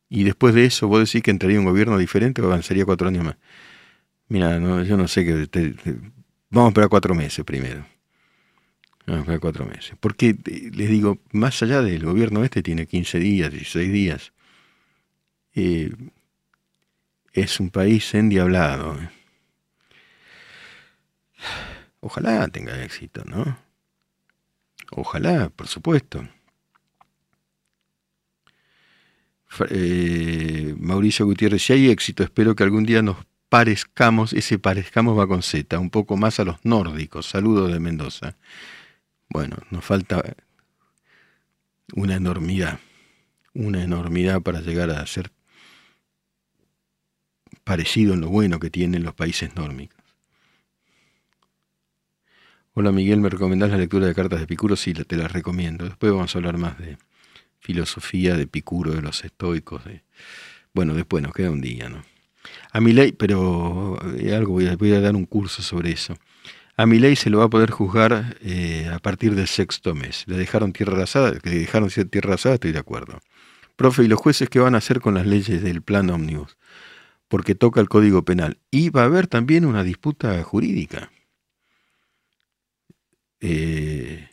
Y 0.09 0.25
después 0.25 0.55
de 0.55 0.67
eso, 0.67 0.89
¿vos 0.89 1.01
decís 1.01 1.23
que 1.23 1.31
entraría 1.33 1.59
un 1.59 1.67
gobierno 1.67 1.99
diferente 1.99 2.43
o 2.43 2.47
avanzaría 2.47 2.85
cuatro 2.85 3.09
años 3.09 3.25
más? 3.25 3.37
Mira, 4.29 4.59
no, 4.61 4.83
yo 4.85 4.97
no 4.97 5.09
sé 5.09 5.25
qué. 5.25 5.49
vamos 6.51 6.69
a 6.69 6.71
esperar 6.71 6.89
cuatro 6.89 7.15
meses 7.15 7.45
primero. 7.45 7.85
Vamos 9.07 9.19
a 9.19 9.23
esperar 9.23 9.41
cuatro 9.41 9.67
meses. 9.67 9.95
Porque 10.01 10.31
eh, 10.31 10.71
les 10.75 10.89
digo, 10.91 11.19
más 11.33 11.61
allá 11.63 11.83
del 11.83 12.05
gobierno 12.05 12.45
este, 12.45 12.63
tiene 12.63 12.87
15 12.87 13.19
días, 13.19 13.53
16 13.53 13.93
días. 13.93 14.33
Es 17.37 17.61
un 17.61 17.71
país 17.71 18.15
endiablado. 18.15 18.99
Ojalá 22.01 22.49
tenga 22.49 22.83
éxito, 22.83 23.25
¿no? 23.27 23.59
Ojalá, 24.91 25.51
por 25.51 25.69
supuesto. 25.69 26.27
Eh, 29.71 30.75
Mauricio 30.79 31.27
Gutiérrez, 31.27 31.63
si 31.63 31.75
hay 31.75 31.91
éxito, 31.91 32.23
espero 32.23 32.55
que 32.55 32.63
algún 32.65 32.85
día 32.85 33.03
nos 33.03 33.19
parezcamos, 33.49 34.33
ese 34.33 34.59
parezcamos 34.59 35.19
va 35.19 35.27
con 35.27 35.43
Z, 35.43 35.79
un 35.79 35.91
poco 35.91 36.17
más 36.17 36.41
a 36.41 36.45
los 36.45 36.65
nórdicos. 36.65 37.27
Saludos 37.27 37.73
de 37.73 37.81
Mendoza. 37.81 38.37
Bueno, 39.29 39.57
nos 39.71 39.85
falta 39.85 40.23
una 41.95 42.17
enormidad, 42.17 42.81
una 43.55 43.83
enormidad 43.83 44.41
para 44.41 44.61
llegar 44.61 44.91
a 44.91 45.07
ser 45.07 45.31
parecido 47.67 48.15
en 48.15 48.21
lo 48.21 48.29
bueno 48.29 48.61
que 48.61 48.71
tienen 48.71 49.03
los 49.03 49.13
países 49.13 49.57
nórdicos. 49.57 49.99
Hola 52.75 52.93
Miguel, 52.93 53.21
¿me 53.21 53.29
recomendás 53.29 53.71
la 53.71 53.77
lectura 53.77 54.07
de 54.07 54.15
cartas 54.15 54.39
de 54.39 54.45
Epicuro? 54.45 54.77
Sí, 54.77 54.95
te 54.95 55.17
las 55.17 55.33
recomiendo. 55.33 55.85
Después 55.85 56.13
vamos 56.13 56.33
a 56.33 56.39
hablar 56.39 56.59
más 56.59 56.79
de 56.79 56.97
filosofía 57.59 58.37
de 58.37 58.45
Epicuro, 58.45 58.93
de 58.93 59.03
los 59.03 59.25
estoicos. 59.25 59.85
De... 59.85 60.05
Bueno, 60.75 60.95
después 60.95 61.25
nos 61.25 61.33
queda 61.33 61.51
un 61.51 61.61
día, 61.61 61.89
¿no? 61.89 62.05
A 62.71 62.81
mi 62.81 62.93
ley, 62.93 63.11
pero 63.11 63.99
eh, 64.17 64.33
algo 64.33 64.53
voy 64.53 64.69
a, 64.69 64.99
a, 64.99 65.01
dar 65.01 65.17
un 65.17 65.27
curso 65.27 65.61
sobre 65.61 65.91
eso. 65.91 66.17
A 66.77 66.87
mi 66.87 67.01
ley 67.01 67.17
se 67.17 67.31
lo 67.31 67.39
va 67.39 67.47
a 67.47 67.51
poder 67.51 67.73
juzgar 67.73 68.37
eh, 68.43 68.89
a 68.93 69.01
partir 69.01 69.35
del 69.35 69.49
sexto 69.49 69.93
mes. 69.93 70.23
Le 70.29 70.37
dejaron 70.37 70.73
tierra 70.73 70.93
arrasada, 70.93 71.37
que 71.41 71.51
le 71.51 71.59
dejaron 71.59 71.89
tierra 71.89 72.29
arrasada, 72.29 72.55
estoy 72.55 72.71
de 72.71 72.79
acuerdo. 72.79 73.19
Profe, 73.75 74.05
¿y 74.05 74.07
los 74.07 74.21
jueces 74.21 74.49
qué 74.49 74.61
van 74.61 74.77
a 74.77 74.79
hacer 74.79 75.01
con 75.01 75.15
las 75.15 75.27
leyes 75.27 75.65
del 75.65 75.83
plan 75.83 76.11
ómnibus? 76.11 76.57
Porque 77.29 77.55
toca 77.55 77.81
el 77.81 77.89
Código 77.89 78.25
Penal. 78.25 78.59
Y 78.71 78.91
va 78.91 79.03
a 79.03 79.07
haber 79.07 79.27
también 79.27 79.65
una 79.65 79.83
disputa 79.83 80.43
jurídica. 80.43 81.11
Eh, 83.41 84.29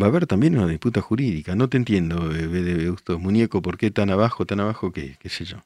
va 0.00 0.06
a 0.06 0.08
haber 0.08 0.26
también 0.26 0.56
una 0.56 0.66
disputa 0.66 1.00
jurídica. 1.00 1.54
No 1.54 1.68
te 1.68 1.76
entiendo, 1.76 2.32
eh, 2.34 2.46
de 2.46 2.90
Bustos 2.90 3.20
Muñeco, 3.20 3.62
¿por 3.62 3.76
qué 3.78 3.90
tan 3.90 4.10
abajo, 4.10 4.46
tan 4.46 4.60
abajo? 4.60 4.92
¿Qué, 4.92 5.16
qué 5.20 5.28
sé 5.28 5.44
yo? 5.44 5.64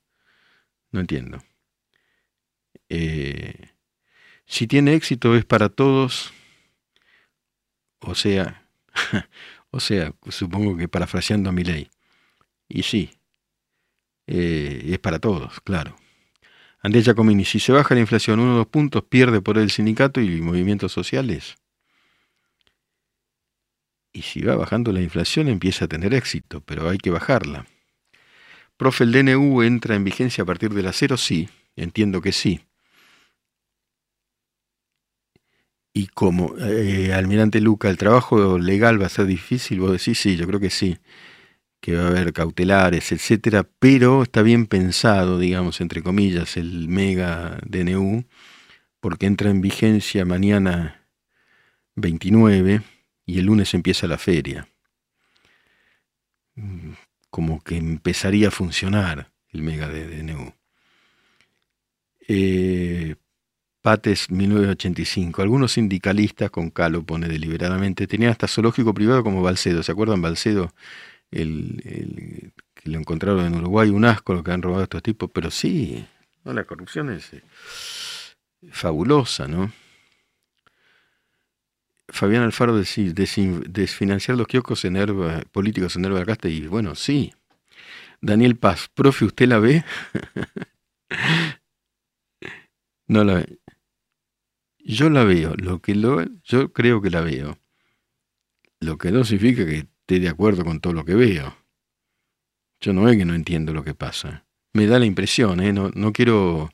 No 0.92 1.00
entiendo. 1.00 1.38
Eh, 2.88 3.70
si 4.46 4.66
tiene 4.66 4.94
éxito 4.94 5.34
es 5.36 5.44
para 5.44 5.68
todos, 5.68 6.32
o 8.00 8.14
sea, 8.14 8.66
o 9.70 9.80
sea, 9.80 10.14
supongo 10.28 10.76
que 10.76 10.88
parafraseando 10.88 11.50
a 11.50 11.52
mi 11.52 11.64
ley. 11.64 11.90
Y 12.68 12.82
sí, 12.82 13.10
es 14.26 14.98
para 14.98 15.18
todos, 15.18 15.60
claro. 15.60 15.96
Andrés 16.84 17.06
Giacomini, 17.06 17.46
si 17.46 17.60
se 17.60 17.72
baja 17.72 17.94
la 17.94 18.02
inflación 18.02 18.40
uno 18.40 18.52
o 18.52 18.56
dos 18.56 18.66
puntos, 18.66 19.04
pierde 19.04 19.40
por 19.40 19.56
el 19.56 19.70
sindicato 19.70 20.20
y 20.20 20.42
movimientos 20.42 20.92
sociales. 20.92 21.56
Y 24.12 24.20
si 24.20 24.42
va 24.42 24.54
bajando 24.54 24.92
la 24.92 25.00
inflación 25.00 25.48
empieza 25.48 25.86
a 25.86 25.88
tener 25.88 26.12
éxito, 26.12 26.60
pero 26.60 26.90
hay 26.90 26.98
que 26.98 27.08
bajarla. 27.08 27.64
Profe, 28.76 29.04
¿el 29.04 29.12
DNU 29.12 29.62
entra 29.62 29.94
en 29.94 30.04
vigencia 30.04 30.42
a 30.42 30.46
partir 30.46 30.74
de 30.74 30.82
la 30.82 30.92
cero? 30.92 31.16
Sí, 31.16 31.48
entiendo 31.74 32.20
que 32.20 32.32
sí. 32.32 32.60
Y 35.94 36.08
como, 36.08 36.54
eh, 36.58 37.14
almirante 37.14 37.62
Luca, 37.62 37.88
¿el 37.88 37.96
trabajo 37.96 38.58
legal 38.58 39.00
va 39.00 39.06
a 39.06 39.08
ser 39.08 39.24
difícil? 39.24 39.80
Vos 39.80 39.92
decís, 39.92 40.18
sí, 40.18 40.36
yo 40.36 40.46
creo 40.46 40.60
que 40.60 40.70
sí 40.70 40.98
que 41.84 41.96
va 41.96 42.04
a 42.04 42.06
haber 42.06 42.32
cautelares, 42.32 43.12
etcétera, 43.12 43.68
pero 43.78 44.22
está 44.22 44.40
bien 44.40 44.64
pensado, 44.64 45.38
digamos, 45.38 45.82
entre 45.82 46.02
comillas, 46.02 46.56
el 46.56 46.88
mega 46.88 47.58
DNU, 47.66 48.24
porque 49.00 49.26
entra 49.26 49.50
en 49.50 49.60
vigencia 49.60 50.24
mañana 50.24 51.04
29 51.96 52.80
y 53.26 53.38
el 53.38 53.44
lunes 53.44 53.74
empieza 53.74 54.06
la 54.06 54.16
feria. 54.16 54.66
Mm, 56.54 56.92
como 57.28 57.62
que 57.62 57.76
empezaría 57.76 58.48
a 58.48 58.50
funcionar 58.50 59.30
el 59.50 59.60
mega 59.60 59.86
DNU. 59.86 60.54
Eh, 62.28 63.16
Pates 63.82 64.30
1985. 64.30 65.42
Algunos 65.42 65.72
sindicalistas, 65.72 66.50
con 66.50 66.70
Calo 66.70 67.02
pone 67.02 67.28
deliberadamente, 67.28 68.06
tenían 68.06 68.30
hasta 68.30 68.48
zoológico 68.48 68.94
privado 68.94 69.22
como 69.22 69.42
Balcedo. 69.42 69.82
¿Se 69.82 69.92
acuerdan 69.92 70.22
Balcedo? 70.22 70.72
El, 71.34 72.52
que 72.74 72.90
lo 72.90 72.98
encontraron 72.98 73.44
en 73.44 73.54
Uruguay, 73.56 73.90
un 73.90 74.04
asco 74.04 74.34
lo 74.34 74.44
que 74.44 74.52
han 74.52 74.62
robado 74.62 74.84
estos 74.84 75.02
tipos, 75.02 75.30
pero 75.32 75.50
sí, 75.50 76.06
la 76.52 76.64
corrupción 76.64 77.10
es 77.10 77.32
eh, 77.32 77.42
fabulosa, 78.70 79.48
¿no? 79.48 79.72
Fabián 82.08 82.42
Alfaro 82.42 82.76
decir, 82.76 83.14
desfinanciar 83.14 84.36
los 84.36 84.46
kioscos 84.46 84.84
en 84.84 84.96
políticos 85.50 85.96
en 85.96 86.04
Herba 86.04 86.24
Casta, 86.24 86.48
y 86.48 86.66
bueno, 86.66 86.94
sí. 86.94 87.32
Daniel 88.20 88.56
Paz, 88.56 88.88
profe, 88.94 89.24
¿usted 89.24 89.48
la 89.48 89.58
ve? 89.58 89.84
no 93.08 93.24
la 93.24 93.34
ve. 93.34 93.58
Yo 94.78 95.08
la 95.08 95.24
veo, 95.24 95.54
lo 95.56 95.80
que 95.80 95.94
lo, 95.94 96.22
yo 96.44 96.72
creo 96.72 97.00
que 97.00 97.10
la 97.10 97.22
veo. 97.22 97.58
Lo 98.80 98.98
que 98.98 99.10
no 99.10 99.24
significa 99.24 99.64
que 99.64 99.88
esté 100.04 100.20
de 100.20 100.28
acuerdo 100.28 100.64
con 100.64 100.80
todo 100.80 100.92
lo 100.92 101.04
que 101.04 101.14
veo. 101.14 101.56
Yo 102.80 102.92
no 102.92 103.08
es 103.08 103.16
que 103.16 103.24
no 103.24 103.34
entiendo 103.34 103.72
lo 103.72 103.82
que 103.82 103.94
pasa. 103.94 104.44
Me 104.74 104.86
da 104.86 104.98
la 104.98 105.06
impresión, 105.06 105.60
¿eh? 105.60 105.72
no, 105.72 105.90
no 105.94 106.12
quiero 106.12 106.70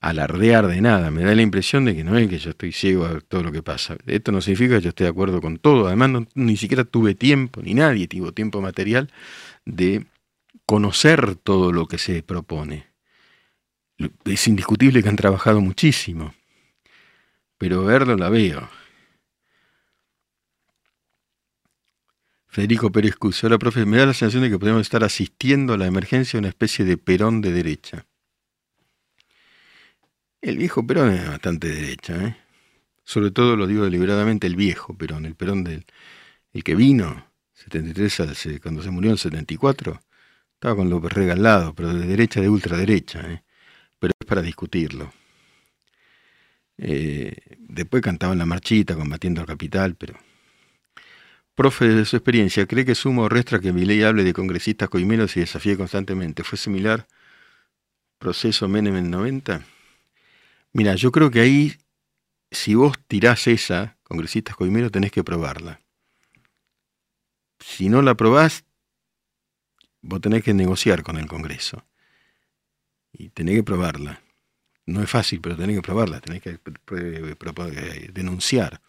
alardear 0.00 0.68
de 0.68 0.80
nada, 0.80 1.10
me 1.10 1.24
da 1.24 1.34
la 1.34 1.42
impresión 1.42 1.84
de 1.84 1.94
que 1.94 2.04
no 2.04 2.16
es 2.16 2.28
que 2.28 2.38
yo 2.38 2.50
estoy 2.50 2.72
ciego 2.72 3.04
a 3.04 3.20
todo 3.20 3.42
lo 3.42 3.50
que 3.50 3.62
pasa. 3.62 3.96
Esto 4.06 4.30
no 4.30 4.40
significa 4.40 4.76
que 4.76 4.82
yo 4.82 4.88
esté 4.90 5.04
de 5.04 5.10
acuerdo 5.10 5.40
con 5.40 5.58
todo. 5.58 5.88
Además, 5.88 6.28
ni 6.34 6.56
siquiera 6.56 6.84
tuve 6.84 7.14
tiempo, 7.16 7.62
ni 7.62 7.74
nadie 7.74 8.06
tuvo 8.06 8.32
tiempo 8.32 8.60
material 8.60 9.10
de 9.64 10.06
conocer 10.64 11.34
todo 11.34 11.72
lo 11.72 11.86
que 11.86 11.98
se 11.98 12.22
propone. 12.22 12.86
Es 14.24 14.46
indiscutible 14.46 15.02
que 15.02 15.08
han 15.08 15.16
trabajado 15.16 15.60
muchísimo, 15.60 16.32
pero 17.58 17.84
verlo 17.84 18.16
la 18.16 18.28
veo. 18.28 18.68
Federico 22.50 22.90
Pérez 22.90 23.14
Cus. 23.14 23.44
Ahora, 23.44 23.58
profe, 23.58 23.86
me 23.86 23.96
da 23.96 24.06
la 24.06 24.12
sensación 24.12 24.42
de 24.42 24.50
que 24.50 24.58
podemos 24.58 24.82
estar 24.82 25.04
asistiendo 25.04 25.72
a 25.72 25.78
la 25.78 25.86
emergencia 25.86 26.36
de 26.36 26.40
una 26.40 26.48
especie 26.48 26.84
de 26.84 26.96
Perón 26.96 27.40
de 27.40 27.52
derecha. 27.52 28.06
El 30.40 30.58
viejo 30.58 30.84
Perón 30.84 31.12
es 31.12 31.28
bastante 31.28 31.68
derecha, 31.68 32.16
¿eh? 32.26 32.36
Sobre 33.04 33.30
todo 33.30 33.56
lo 33.56 33.68
digo 33.68 33.84
deliberadamente 33.84 34.48
el 34.48 34.56
viejo 34.56 34.94
Perón, 34.96 35.26
el 35.26 35.36
Perón 35.36 35.62
del 35.62 35.84
el 36.52 36.64
que 36.64 36.74
vino, 36.74 37.30
73 37.52 38.60
cuando 38.60 38.82
se 38.82 38.90
murió 38.90 39.12
en 39.12 39.18
74, 39.18 40.00
estaba 40.54 40.74
con 40.74 40.90
López 40.90 41.12
Rega 41.12 41.34
al 41.34 41.42
lado, 41.44 41.74
pero 41.74 41.94
de 41.94 42.06
derecha 42.06 42.40
de 42.40 42.48
ultraderecha, 42.48 43.20
¿eh? 43.30 43.44
pero 44.00 44.12
es 44.18 44.26
para 44.26 44.42
discutirlo. 44.42 45.12
Eh, 46.78 47.36
después 47.60 48.02
cantaba 48.02 48.32
en 48.32 48.40
la 48.40 48.46
marchita 48.46 48.96
combatiendo 48.96 49.40
al 49.40 49.46
capital, 49.46 49.94
pero 49.94 50.14
Profe, 51.60 51.88
de 51.88 52.06
su 52.06 52.16
experiencia, 52.16 52.64
¿cree 52.64 52.86
que 52.86 52.94
sumo 52.94 53.24
o 53.24 53.28
restra 53.28 53.60
que 53.60 53.70
mi 53.70 53.84
ley 53.84 54.02
hable 54.02 54.24
de 54.24 54.32
congresistas 54.32 54.88
coimeros 54.88 55.36
y 55.36 55.40
desafíe 55.40 55.76
constantemente? 55.76 56.42
¿Fue 56.42 56.56
similar 56.56 57.06
proceso 58.18 58.66
Menem 58.66 58.96
en 58.96 59.10
90? 59.10 59.62
Mira, 60.72 60.94
yo 60.94 61.12
creo 61.12 61.30
que 61.30 61.40
ahí, 61.40 61.76
si 62.50 62.74
vos 62.76 62.98
tirás 63.06 63.46
esa, 63.46 63.98
congresistas 64.04 64.56
coimeros, 64.56 64.90
tenés 64.90 65.12
que 65.12 65.22
probarla. 65.22 65.82
Si 67.58 67.90
no 67.90 68.00
la 68.00 68.14
probás, 68.14 68.64
vos 70.00 70.22
tenés 70.22 70.42
que 70.42 70.54
negociar 70.54 71.02
con 71.02 71.18
el 71.18 71.26
Congreso. 71.26 71.84
Y 73.12 73.28
tenés 73.28 73.56
que 73.56 73.64
probarla. 73.64 74.22
No 74.86 75.02
es 75.02 75.10
fácil, 75.10 75.42
pero 75.42 75.58
tenés 75.58 75.76
que 75.76 75.82
probarla, 75.82 76.22
tenés 76.22 76.40
que 76.40 76.58
denunciar. 78.14 78.80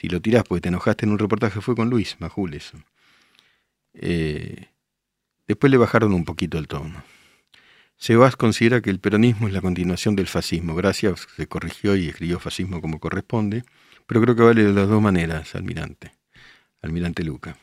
Si 0.00 0.08
lo 0.08 0.22
tirás 0.22 0.44
porque 0.44 0.62
te 0.62 0.68
enojaste 0.68 1.04
en 1.04 1.12
un 1.12 1.18
reportaje, 1.18 1.60
fue 1.60 1.76
con 1.76 1.90
Luis 1.90 2.16
Majul 2.20 2.54
eso. 2.54 2.78
Eh, 3.92 4.68
después 5.46 5.70
le 5.70 5.76
bajaron 5.76 6.14
un 6.14 6.24
poquito 6.24 6.56
el 6.56 6.68
tono. 6.68 7.04
Sebas 7.98 8.34
considera 8.34 8.80
que 8.80 8.88
el 8.88 8.98
peronismo 8.98 9.46
es 9.46 9.52
la 9.52 9.60
continuación 9.60 10.16
del 10.16 10.26
fascismo. 10.26 10.74
Gracias, 10.74 11.28
se 11.36 11.46
corrigió 11.48 11.96
y 11.96 12.08
escribió 12.08 12.38
fascismo 12.38 12.80
como 12.80 12.98
corresponde, 12.98 13.62
pero 14.06 14.22
creo 14.22 14.34
que 14.34 14.42
vale 14.42 14.64
de 14.64 14.72
las 14.72 14.88
dos 14.88 15.02
maneras, 15.02 15.54
almirante. 15.54 16.12
Almirante 16.80 17.22
Luca. 17.22 17.58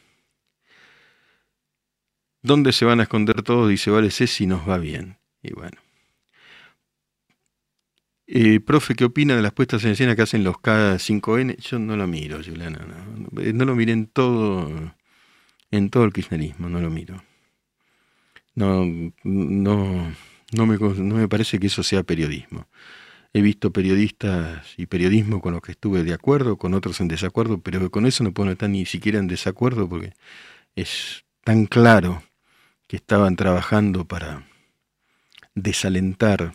¿Dónde 2.43 2.71
se 2.71 2.85
van 2.85 2.99
a 2.99 3.03
esconder 3.03 3.41
todos? 3.41 3.67
Dice, 3.67 3.89
vale, 3.89 4.11
sé 4.11 4.27
si 4.27 4.45
nos 4.45 4.69
va 4.69 4.77
bien. 4.77 5.17
Y 5.41 5.53
bueno. 5.53 5.86
Eh, 8.29 8.59
profe, 8.59 8.93
¿qué 8.95 9.05
opina 9.05 9.37
de 9.37 9.41
las 9.41 9.53
puestas 9.53 9.85
en 9.85 9.91
escena 9.91 10.15
que 10.15 10.21
hacen 10.21 10.43
los 10.43 10.57
K5N? 10.57 11.57
Yo 11.59 11.79
no 11.79 11.95
lo 11.95 12.07
miro, 12.07 12.39
Juliana. 12.43 12.79
No, 12.83 13.65
lo 13.65 13.75
miré 13.75 13.93
en 13.93 14.07
todo, 14.07 14.93
en 15.71 15.89
todo 15.89 16.03
el 16.03 16.11
kirchnerismo, 16.13 16.69
no 16.69 16.81
lo 16.81 16.89
miro. 16.89 17.23
No, 18.55 18.85
no, 19.23 20.11
no 20.51 20.65
me, 20.65 20.77
no 20.77 21.15
me 21.15 21.27
parece 21.29 21.57
que 21.59 21.67
eso 21.67 21.83
sea 21.83 22.03
periodismo. 22.03 22.67
He 23.33 23.41
visto 23.41 23.71
periodistas 23.71 24.73
y 24.77 24.87
periodismo 24.87 25.41
con 25.41 25.53
los 25.53 25.61
que 25.61 25.71
estuve 25.71 26.03
de 26.03 26.13
acuerdo, 26.13 26.57
con 26.57 26.73
otros 26.73 26.99
en 27.01 27.07
desacuerdo, 27.07 27.59
pero 27.59 27.89
con 27.91 28.05
eso 28.05 28.23
no 28.23 28.33
puedo 28.33 28.51
estar 28.51 28.69
ni 28.69 28.85
siquiera 28.85 29.19
en 29.19 29.27
desacuerdo 29.27 29.87
porque 29.87 30.13
es 30.75 31.23
tan 31.43 31.65
claro 31.65 32.23
que 32.87 32.97
estaban 32.97 33.35
trabajando 33.35 34.05
para 34.05 34.47
desalentar, 35.55 36.53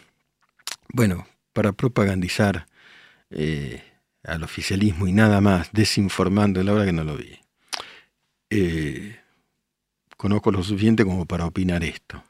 bueno, 0.93 1.27
para 1.53 1.73
propagandizar 1.73 2.67
eh, 3.31 3.83
al 4.25 4.43
oficialismo 4.43 5.07
y 5.07 5.13
nada 5.13 5.41
más, 5.41 5.71
desinformando, 5.73 6.63
la 6.63 6.73
verdad 6.73 6.87
que 6.87 6.93
no 6.93 7.05
lo 7.05 7.17
vi. 7.17 7.39
Eh, 8.51 9.17
conozco 10.17 10.53
lo 10.53 10.63
suficiente 10.63 11.05
como 11.05 11.27
para 11.27 11.47
opinar 11.47 11.83
esto 11.83 12.23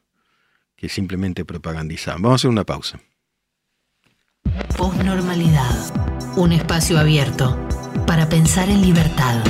que 0.77 0.89
simplemente 0.89 1.45
propagandizar. 1.45 2.15
Vamos 2.15 2.33
a 2.33 2.35
hacer 2.37 2.51
una 2.51 2.65
pausa. 2.65 3.01
Postnormalidad. 4.77 6.37
Un 6.37 6.53
espacio 6.53 6.99
abierto 6.99 7.57
para 8.07 8.29
pensar 8.29 8.69
en 8.69 8.83
libertad. 8.83 9.45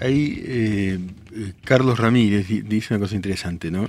Ahí 0.00 0.42
eh, 0.46 0.98
Carlos 1.64 1.98
Ramírez 1.98 2.46
dice 2.48 2.94
una 2.94 3.00
cosa 3.00 3.16
interesante, 3.16 3.70
¿no? 3.70 3.88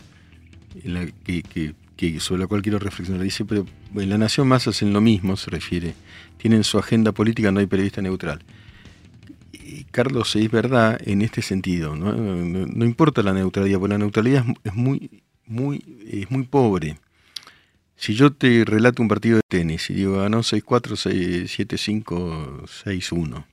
que, 1.23 2.19
sobre 2.19 2.41
la 2.41 2.47
cual 2.47 2.61
quiero 2.61 2.79
reflexionar. 2.79 3.23
Dice, 3.23 3.45
pero 3.45 3.65
en 3.95 4.09
la 4.09 4.17
Nación 4.17 4.47
más 4.47 4.67
hacen 4.67 4.93
lo 4.93 5.01
mismo, 5.01 5.37
se 5.37 5.51
refiere. 5.51 5.93
Tienen 6.37 6.63
su 6.63 6.77
agenda 6.77 7.11
política, 7.11 7.51
no 7.51 7.59
hay 7.59 7.67
periodista 7.67 8.01
neutral. 8.01 8.41
Carlos, 9.91 10.35
es 10.35 10.49
verdad 10.49 10.99
en 11.05 11.21
este 11.21 11.41
sentido. 11.41 11.95
¿no? 11.95 12.85
importa 12.85 13.21
la 13.21 13.33
neutralidad, 13.33 13.79
porque 13.79 13.93
la 13.93 13.97
neutralidad 13.99 14.45
es 14.63 14.73
muy, 14.73 15.23
muy, 15.45 15.83
es 16.09 16.31
muy 16.31 16.43
pobre. 16.43 16.97
Si 17.95 18.15
yo 18.15 18.33
te 18.33 18.65
relato 18.65 19.03
un 19.03 19.07
partido 19.07 19.35
de 19.35 19.43
tenis 19.47 19.89
y 19.91 19.93
digo 19.93 20.17
ganó 20.17 20.39
6-4, 20.39 21.43
7-5, 21.45 22.63
6-1, 22.63 23.45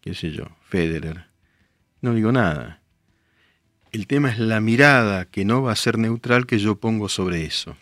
qué 0.00 0.14
sé 0.14 0.32
yo, 0.32 0.46
Federer, 0.68 1.27
no 2.00 2.14
digo 2.14 2.32
nada. 2.32 2.80
El 3.92 4.06
tema 4.06 4.30
es 4.30 4.38
la 4.38 4.60
mirada 4.60 5.24
que 5.24 5.44
no 5.44 5.62
va 5.62 5.72
a 5.72 5.76
ser 5.76 5.98
neutral 5.98 6.46
que 6.46 6.58
yo 6.58 6.76
pongo 6.76 7.08
sobre 7.08 7.44
eso. 7.44 7.76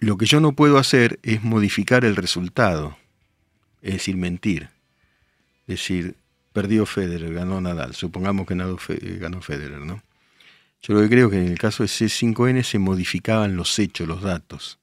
Lo 0.00 0.16
que 0.16 0.26
yo 0.26 0.40
no 0.40 0.52
puedo 0.52 0.78
hacer 0.78 1.18
es 1.22 1.42
modificar 1.42 2.04
el 2.04 2.14
resultado, 2.14 2.96
es 3.82 3.94
decir, 3.94 4.16
mentir 4.16 4.68
decir, 5.68 6.16
perdió 6.52 6.86
Federer, 6.86 7.32
ganó 7.32 7.60
Nadal, 7.60 7.94
supongamos 7.94 8.46
que 8.46 8.56
ganó 8.56 9.40
Federer, 9.40 9.80
¿no? 9.80 10.02
Yo 10.80 10.94
lo 10.94 11.02
que 11.02 11.08
creo 11.08 11.30
que 11.30 11.38
en 11.38 11.46
el 11.46 11.58
caso 11.58 11.82
de 11.82 11.88
C5N 11.88 12.62
se 12.62 12.78
modificaban 12.78 13.56
los 13.56 13.78
hechos, 13.78 14.08
los 14.08 14.22
datos. 14.22 14.78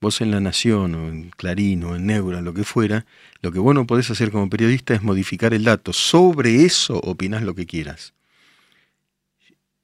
Vos 0.00 0.20
en 0.20 0.30
La 0.30 0.40
Nación 0.40 0.94
o 0.94 1.08
en 1.08 1.30
Clarín 1.30 1.82
o 1.84 1.96
en 1.96 2.06
Neura, 2.06 2.40
lo 2.40 2.54
que 2.54 2.64
fuera, 2.64 3.04
lo 3.42 3.50
que 3.50 3.58
vos 3.58 3.74
no 3.74 3.86
podés 3.86 4.10
hacer 4.10 4.30
como 4.30 4.48
periodista 4.48 4.94
es 4.94 5.02
modificar 5.02 5.54
el 5.54 5.64
dato. 5.64 5.92
Sobre 5.92 6.64
eso 6.64 6.98
opinás 6.98 7.42
lo 7.42 7.54
que 7.54 7.66
quieras. 7.66 8.14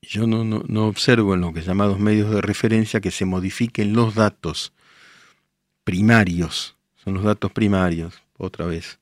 Yo 0.03 0.27
no, 0.27 0.45
no, 0.45 0.63
no 0.69 0.87
observo 0.87 1.35
en 1.35 1.41
lo 1.41 1.53
que 1.53 1.63
llamados 1.63 1.99
medios 1.99 2.31
de 2.31 2.43
referencia 2.43 3.01
que 3.01 3.11
se 3.11 3.25
modifiquen 3.25 3.95
los 3.95 4.15
datos 4.15 4.73
primarios. 5.83 6.77
Son 7.03 7.15
los 7.15 7.25
datos 7.25 7.53
primarios, 7.53 8.23
otra 8.39 8.67
vez. 8.67 8.99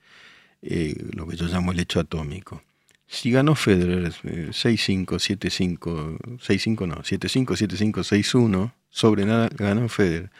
Eh, 0.62 0.94
lo 1.14 1.27
que 1.27 1.37
yo 1.37 1.46
llamo 1.46 1.72
el 1.72 1.81
hecho 1.81 2.01
atómico. 2.01 2.62
Si 3.07 3.31
ganó 3.31 3.55
Federer 3.55 4.11
6-5, 4.11 5.05
7-5, 5.05 6.38
6-5 6.38 6.88
no, 6.88 6.96
7-5, 6.96 7.46
7-5, 7.57 7.92
6-1, 7.92 8.72
sobre 8.88 9.27
nada 9.27 9.51
ganó 9.55 9.88
Federer. 9.88 10.31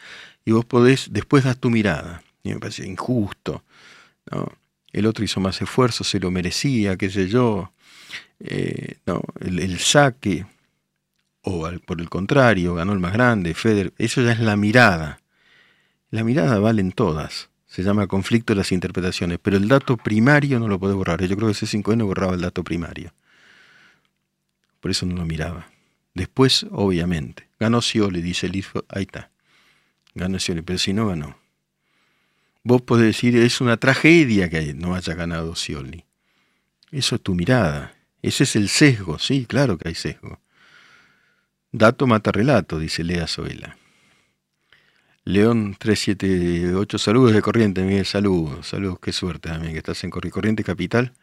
Y 0.45 0.51
vos 0.51 0.65
podés, 0.65 1.07
después 1.11 1.43
das 1.43 1.57
tu 1.57 1.69
mirada. 1.69 2.23
Y 2.43 2.53
me 2.53 2.59
parece 2.59 2.85
injusto. 2.85 3.63
¿no? 4.31 4.51
El 4.91 5.05
otro 5.05 5.23
hizo 5.23 5.39
más 5.39 5.61
esfuerzo, 5.61 6.03
se 6.03 6.19
lo 6.19 6.31
merecía, 6.31 6.97
qué 6.97 7.09
sé 7.09 7.27
yo. 7.27 7.71
Eh, 8.39 8.97
no, 9.05 9.21
el, 9.39 9.79
saque, 9.79 10.45
o 11.41 11.69
por 11.85 12.01
el 12.01 12.09
contrario, 12.09 12.75
ganó 12.75 12.93
el 12.93 12.99
más 12.99 13.13
grande, 13.13 13.53
Federer. 13.53 13.93
Eso 13.97 14.21
ya 14.21 14.33
es 14.33 14.39
la 14.39 14.55
mirada. 14.55 15.19
La 16.09 16.23
mirada 16.23 16.59
valen 16.59 16.91
todas 16.91 17.49
se 17.73 17.81
llama 17.81 18.05
conflicto 18.05 18.53
de 18.53 18.57
las 18.57 18.71
interpretaciones, 18.71 19.39
pero 19.41 19.57
el 19.57 19.67
dato 19.67 19.97
primario 19.97 20.59
no 20.59 20.67
lo 20.67 20.77
puede 20.77 20.93
borrar. 20.93 21.23
Yo 21.23 21.35
creo 21.35 21.47
que 21.47 21.53
ese 21.53 21.65
5N 21.65 22.05
borraba 22.05 22.35
el 22.35 22.41
dato 22.41 22.63
primario. 22.63 23.11
Por 24.79 24.91
eso 24.91 25.07
no 25.07 25.15
lo 25.15 25.25
miraba. 25.25 25.71
Después, 26.13 26.67
obviamente, 26.69 27.47
ganó 27.59 27.81
Scioli, 27.81 28.21
dice 28.21 28.45
el 28.45 28.55
hijo, 28.57 28.85
ahí 28.89 29.05
está. 29.05 29.31
Ganó 30.15 30.39
Scioli, 30.39 30.61
pero 30.61 30.79
si 30.79 30.93
no 30.93 31.07
ganó. 31.07 31.37
Vos 32.63 32.81
podés 32.81 33.07
decir, 33.07 33.35
es 33.35 33.59
una 33.61 33.77
tragedia 33.77 34.49
que 34.49 34.73
no 34.73 34.95
haya 34.95 35.13
ganado 35.15 35.55
Scioli. 35.55 36.05
Eso 36.91 37.15
es 37.15 37.21
tu 37.21 37.35
mirada. 37.35 37.95
Ese 38.21 38.45
es 38.45 38.55
el 38.55 38.69
sesgo, 38.69 39.19
sí, 39.19 39.45
claro 39.45 39.77
que 39.77 39.89
hay 39.89 39.95
sesgo. 39.95 40.39
Dato 41.71 42.07
mata 42.07 42.31
relato, 42.31 42.79
dice 42.79 43.03
Lea 43.03 43.27
Soela. 43.27 43.77
León 45.25 45.75
378, 45.77 46.97
saludos 46.97 47.33
de 47.33 47.41
Corriente, 47.41 47.81
Miguel, 47.81 48.05
saludos, 48.05 48.67
saludos, 48.67 48.99
qué 49.01 49.11
suerte 49.11 49.49
también 49.49 49.73
que 49.73 49.79
estás 49.79 50.03
en 50.03 50.09
Corriente 50.09 50.63
Capital. 50.63 51.13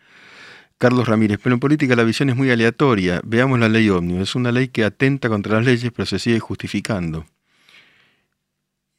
Carlos 0.79 1.07
Ramírez, 1.07 1.39
pero 1.43 1.55
en 1.55 1.61
política 1.61 1.95
la 1.95 2.05
visión 2.05 2.31
es 2.31 2.37
muy 2.37 2.51
aleatoria. 2.51 3.21
Veamos 3.25 3.59
la 3.61 3.69
ley 3.69 3.91
ómnibus, 3.91 4.23
es 4.31 4.35
una 4.35 4.51
ley 4.51 4.69
que 4.69 4.85
atenta 4.85 5.29
contra 5.29 5.57
las 5.57 5.67
leyes, 5.67 5.93
pero 5.95 6.07
se 6.07 6.19
sigue 6.19 6.41
justificando. 6.41 7.27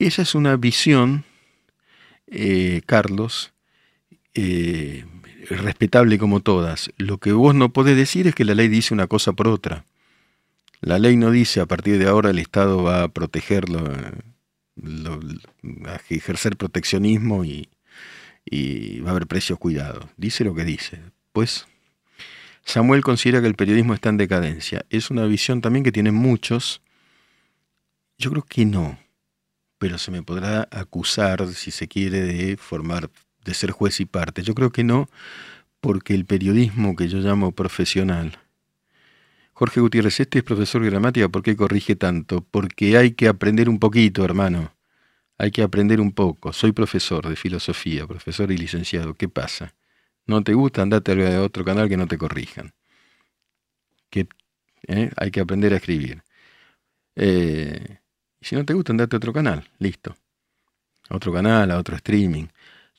Esa 0.01 0.23
es 0.23 0.33
una 0.33 0.57
visión, 0.57 1.25
eh, 2.25 2.81
Carlos, 2.87 3.53
eh, 4.33 5.05
respetable 5.47 6.17
como 6.17 6.39
todas. 6.39 6.89
Lo 6.97 7.19
que 7.19 7.33
vos 7.33 7.53
no 7.53 7.71
podés 7.71 7.95
decir 7.95 8.25
es 8.25 8.33
que 8.33 8.43
la 8.43 8.55
ley 8.55 8.67
dice 8.67 8.95
una 8.95 9.05
cosa 9.05 9.33
por 9.33 9.47
otra. 9.47 9.85
La 10.79 10.97
ley 10.97 11.17
no 11.17 11.29
dice 11.29 11.59
a 11.59 11.67
partir 11.67 11.99
de 11.99 12.07
ahora 12.07 12.31
el 12.31 12.39
Estado 12.39 12.81
va 12.81 13.03
a 13.03 13.09
protegerlo 13.09 13.93
a 15.85 16.01
ejercer 16.09 16.57
proteccionismo 16.57 17.45
y, 17.45 17.69
va 19.05 19.09
a 19.09 19.11
haber 19.11 19.27
precios 19.27 19.59
cuidados. 19.59 20.07
Dice 20.17 20.43
lo 20.43 20.55
que 20.55 20.65
dice. 20.65 20.99
Pues 21.31 21.67
Samuel 22.65 23.03
considera 23.03 23.39
que 23.39 23.47
el 23.47 23.53
periodismo 23.53 23.93
está 23.93 24.09
en 24.09 24.17
decadencia. 24.17 24.83
Es 24.89 25.11
una 25.11 25.25
visión 25.25 25.61
también 25.61 25.83
que 25.83 25.91
tienen 25.91 26.15
muchos. 26.15 26.81
Yo 28.17 28.31
creo 28.31 28.43
que 28.43 28.65
no, 28.65 28.97
pero 29.81 29.97
se 29.97 30.11
me 30.11 30.21
podrá 30.21 30.67
acusar, 30.69 31.47
si 31.55 31.71
se 31.71 31.87
quiere, 31.87 32.21
de 32.21 32.55
formar, 32.55 33.09
de 33.43 33.55
ser 33.55 33.71
juez 33.71 33.99
y 33.99 34.05
parte. 34.05 34.43
Yo 34.43 34.53
creo 34.53 34.71
que 34.71 34.83
no, 34.83 35.09
porque 35.79 36.13
el 36.13 36.25
periodismo 36.25 36.95
que 36.95 37.07
yo 37.07 37.17
llamo 37.17 37.53
profesional, 37.53 38.37
Jorge 39.53 39.81
Gutiérrez, 39.81 40.19
este 40.19 40.37
es 40.37 40.43
profesor 40.43 40.83
de 40.83 40.91
gramática, 40.91 41.29
¿por 41.29 41.41
qué 41.41 41.55
corrige 41.55 41.95
tanto? 41.95 42.45
Porque 42.51 42.95
hay 42.95 43.13
que 43.13 43.27
aprender 43.27 43.69
un 43.69 43.79
poquito, 43.79 44.23
hermano. 44.23 44.71
Hay 45.39 45.49
que 45.49 45.63
aprender 45.63 45.99
un 45.99 46.11
poco. 46.11 46.53
Soy 46.53 46.73
profesor 46.73 47.27
de 47.27 47.35
filosofía, 47.35 48.05
profesor 48.05 48.51
y 48.51 48.57
licenciado. 48.57 49.15
¿Qué 49.15 49.29
pasa? 49.29 49.73
¿No 50.27 50.43
te 50.43 50.53
gusta? 50.53 50.83
Andate 50.83 51.35
a 51.35 51.41
otro 51.41 51.65
canal 51.65 51.89
que 51.89 51.97
no 51.97 52.05
te 52.07 52.19
corrijan. 52.19 52.75
Eh? 54.87 55.09
Hay 55.17 55.31
que 55.31 55.39
aprender 55.39 55.73
a 55.73 55.77
escribir. 55.77 56.21
Eh, 57.15 58.00
si 58.41 58.55
no 58.55 58.65
te 58.65 58.73
gusta, 58.73 58.91
andate 58.91 59.15
a 59.15 59.17
otro 59.17 59.33
canal. 59.33 59.69
Listo. 59.79 60.15
A 61.09 61.15
otro 61.15 61.31
canal, 61.31 61.71
a 61.71 61.77
otro 61.77 61.95
streaming. 61.95 62.45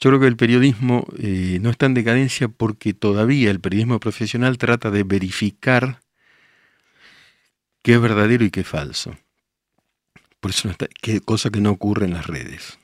Yo 0.00 0.10
creo 0.10 0.20
que 0.20 0.26
el 0.26 0.36
periodismo 0.36 1.06
eh, 1.18 1.58
no 1.60 1.70
está 1.70 1.86
en 1.86 1.94
decadencia 1.94 2.48
porque 2.48 2.92
todavía 2.92 3.50
el 3.50 3.60
periodismo 3.60 4.00
profesional 4.00 4.58
trata 4.58 4.90
de 4.90 5.04
verificar 5.04 6.00
qué 7.82 7.94
es 7.94 8.00
verdadero 8.00 8.44
y 8.44 8.50
qué 8.50 8.60
es 8.60 8.68
falso. 8.68 9.16
Por 10.40 10.50
eso 10.50 10.68
no 10.68 10.72
está, 10.72 10.88
que, 10.88 11.20
cosa 11.20 11.50
que 11.50 11.60
no 11.60 11.70
ocurre 11.70 12.06
en 12.06 12.14
las 12.14 12.26
redes. 12.26 12.78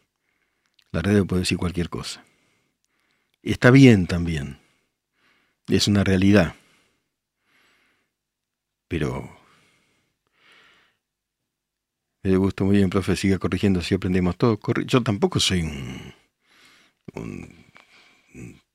La 0.92 1.02
red 1.02 1.24
puede 1.26 1.40
decir 1.40 1.58
cualquier 1.58 1.88
cosa. 1.88 2.24
Y 3.42 3.52
está 3.52 3.70
bien 3.70 4.06
también. 4.06 4.58
Es 5.66 5.88
una 5.88 6.04
realidad. 6.04 6.54
Pero 8.86 9.37
me 12.30 12.36
gusto 12.36 12.64
muy 12.64 12.76
bien, 12.76 12.90
profe, 12.90 13.16
siga 13.16 13.38
corrigiendo, 13.38 13.80
así 13.80 13.94
aprendemos 13.94 14.36
todo. 14.36 14.58
Yo 14.86 15.02
tampoco 15.02 15.40
soy 15.40 15.62
un, 17.14 17.54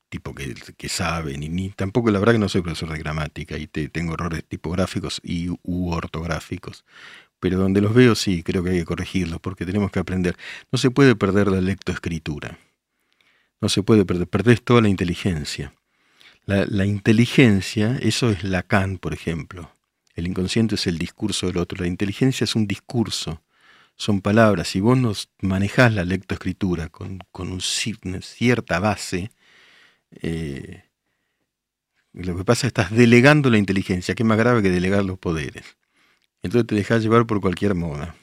tipo 0.09 0.33
que, 0.33 0.89
sabe, 0.89 1.37
ni, 1.37 1.49
ni, 1.49 1.69
tampoco 1.69 2.11
la 2.11 2.19
verdad 2.19 2.33
que 2.33 2.39
no 2.39 2.49
soy 2.49 2.61
profesor 2.61 2.91
de 2.91 2.99
gramática 2.99 3.57
y 3.57 3.67
tengo 3.67 4.13
errores 4.13 4.43
tipográficos 4.45 5.21
y 5.23 5.49
u 5.49 5.89
ortográficos. 5.89 6.83
Pero 7.39 7.57
donde 7.57 7.81
los 7.81 7.93
veo 7.93 8.15
sí, 8.15 8.41
creo 8.41 8.63
que 8.63 8.71
hay 8.71 8.79
que 8.79 8.85
corregirlos 8.85 9.39
porque 9.39 9.65
tenemos 9.65 9.91
que 9.91 9.99
aprender. 9.99 10.37
No 10.71 10.79
se 10.79 10.91
puede 10.91 11.15
perder 11.15 11.47
la 11.49 11.61
lectoescritura. 11.61 12.57
No 13.59 13.69
se 13.69 13.83
puede 13.83 14.05
perder, 14.05 14.27
perdés 14.27 14.63
toda 14.63 14.81
la 14.81 14.89
inteligencia. 14.89 15.73
La, 16.45 16.65
la 16.65 16.85
inteligencia, 16.85 17.97
eso 18.01 18.29
es 18.29 18.43
Lacan, 18.43 18.97
por 18.97 19.13
ejemplo. 19.13 19.69
El 20.15 20.27
inconsciente 20.27 20.75
es 20.75 20.87
el 20.87 20.97
discurso 20.97 21.47
del 21.47 21.57
otro. 21.57 21.79
La 21.81 21.87
inteligencia 21.87 22.45
es 22.45 22.55
un 22.55 22.67
discurso, 22.67 23.41
son 23.95 24.21
palabras. 24.21 24.67
Si 24.67 24.79
vos 24.79 24.97
nos 24.97 25.29
manejás 25.41 25.93
la 25.93 26.05
lectoescritura 26.05 26.89
con, 26.89 27.19
con 27.31 27.51
un, 27.51 27.61
cierta 27.61 28.79
base, 28.79 29.31
eh, 30.11 30.83
lo 32.13 32.37
que 32.37 32.45
pasa 32.45 32.67
es 32.67 32.73
que 32.73 32.81
estás 32.81 32.91
delegando 32.95 33.49
la 33.49 33.57
inteligencia, 33.57 34.15
que 34.15 34.23
es 34.23 34.27
más 34.27 34.37
grave 34.37 34.61
que 34.61 34.69
delegar 34.69 35.03
los 35.03 35.17
poderes. 35.17 35.77
Entonces 36.43 36.67
te 36.67 36.75
dejas 36.75 37.01
llevar 37.01 37.25
por 37.25 37.41
cualquier 37.41 37.73
moda. 37.75 38.15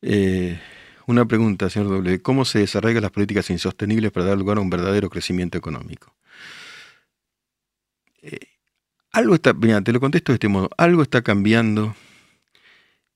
Eh, 0.00 0.58
una 1.06 1.26
pregunta, 1.26 1.68
señor 1.68 1.88
W. 1.88 2.22
¿Cómo 2.22 2.44
se 2.44 2.60
desarrollan 2.60 3.02
las 3.02 3.10
políticas 3.10 3.50
insostenibles 3.50 4.12
para 4.12 4.26
dar 4.26 4.38
lugar 4.38 4.58
a 4.58 4.60
un 4.60 4.70
verdadero 4.70 5.10
crecimiento 5.10 5.58
económico? 5.58 6.14
Eh, 8.22 8.38
algo 9.12 9.34
está, 9.34 9.52
mira, 9.52 9.82
te 9.82 9.92
lo 9.92 10.00
contesto 10.00 10.32
de 10.32 10.36
este 10.36 10.48
modo, 10.48 10.70
algo 10.78 11.02
está 11.02 11.22
cambiando 11.22 11.94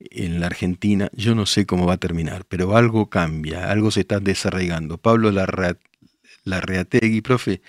en 0.00 0.40
la 0.40 0.46
Argentina, 0.46 1.10
yo 1.12 1.34
no 1.34 1.46
sé 1.46 1.66
cómo 1.66 1.86
va 1.86 1.94
a 1.94 1.98
terminar, 1.98 2.44
pero 2.48 2.76
algo 2.76 3.10
cambia, 3.10 3.70
algo 3.70 3.90
se 3.90 4.00
está 4.00 4.20
desarraigando. 4.20 4.98
Pablo 4.98 5.32
Larreategui, 6.44 7.20
profe, 7.20 7.60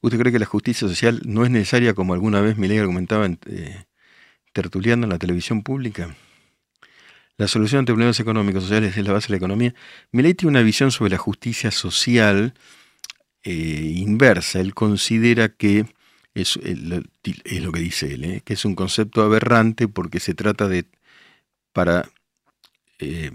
¿usted 0.00 0.18
cree 0.18 0.32
que 0.32 0.38
la 0.38 0.46
justicia 0.46 0.88
social 0.88 1.22
no 1.24 1.44
es 1.44 1.50
necesaria 1.50 1.94
como 1.94 2.14
alguna 2.14 2.40
vez 2.40 2.56
Milei 2.56 2.78
argumentaba 2.78 3.26
en, 3.26 3.38
eh, 3.46 3.84
tertuliando 4.52 5.06
en 5.06 5.12
la 5.12 5.18
televisión 5.18 5.62
pública? 5.62 6.16
La 7.38 7.48
solución 7.48 7.80
ante 7.80 7.92
problemas 7.92 8.18
económicos 8.18 8.62
sociales 8.62 8.96
es 8.96 9.04
la 9.04 9.12
base 9.12 9.28
de 9.28 9.32
la 9.32 9.36
economía. 9.36 9.74
Milei 10.10 10.34
tiene 10.34 10.50
una 10.50 10.62
visión 10.62 10.90
sobre 10.90 11.10
la 11.10 11.18
justicia 11.18 11.70
social 11.70 12.54
eh, 13.44 13.92
inversa. 13.96 14.58
Él 14.60 14.74
considera 14.74 15.50
que 15.50 15.86
es, 16.34 16.56
lo 16.56 17.72
que 17.72 17.80
dice 17.80 18.14
él, 18.14 18.24
¿eh? 18.24 18.42
que 18.44 18.54
es 18.54 18.64
un 18.64 18.74
concepto 18.74 19.22
aberrante 19.22 19.86
porque 19.86 20.18
se 20.18 20.34
trata 20.34 20.66
de, 20.66 20.86
para, 21.76 22.08
eh, 23.00 23.32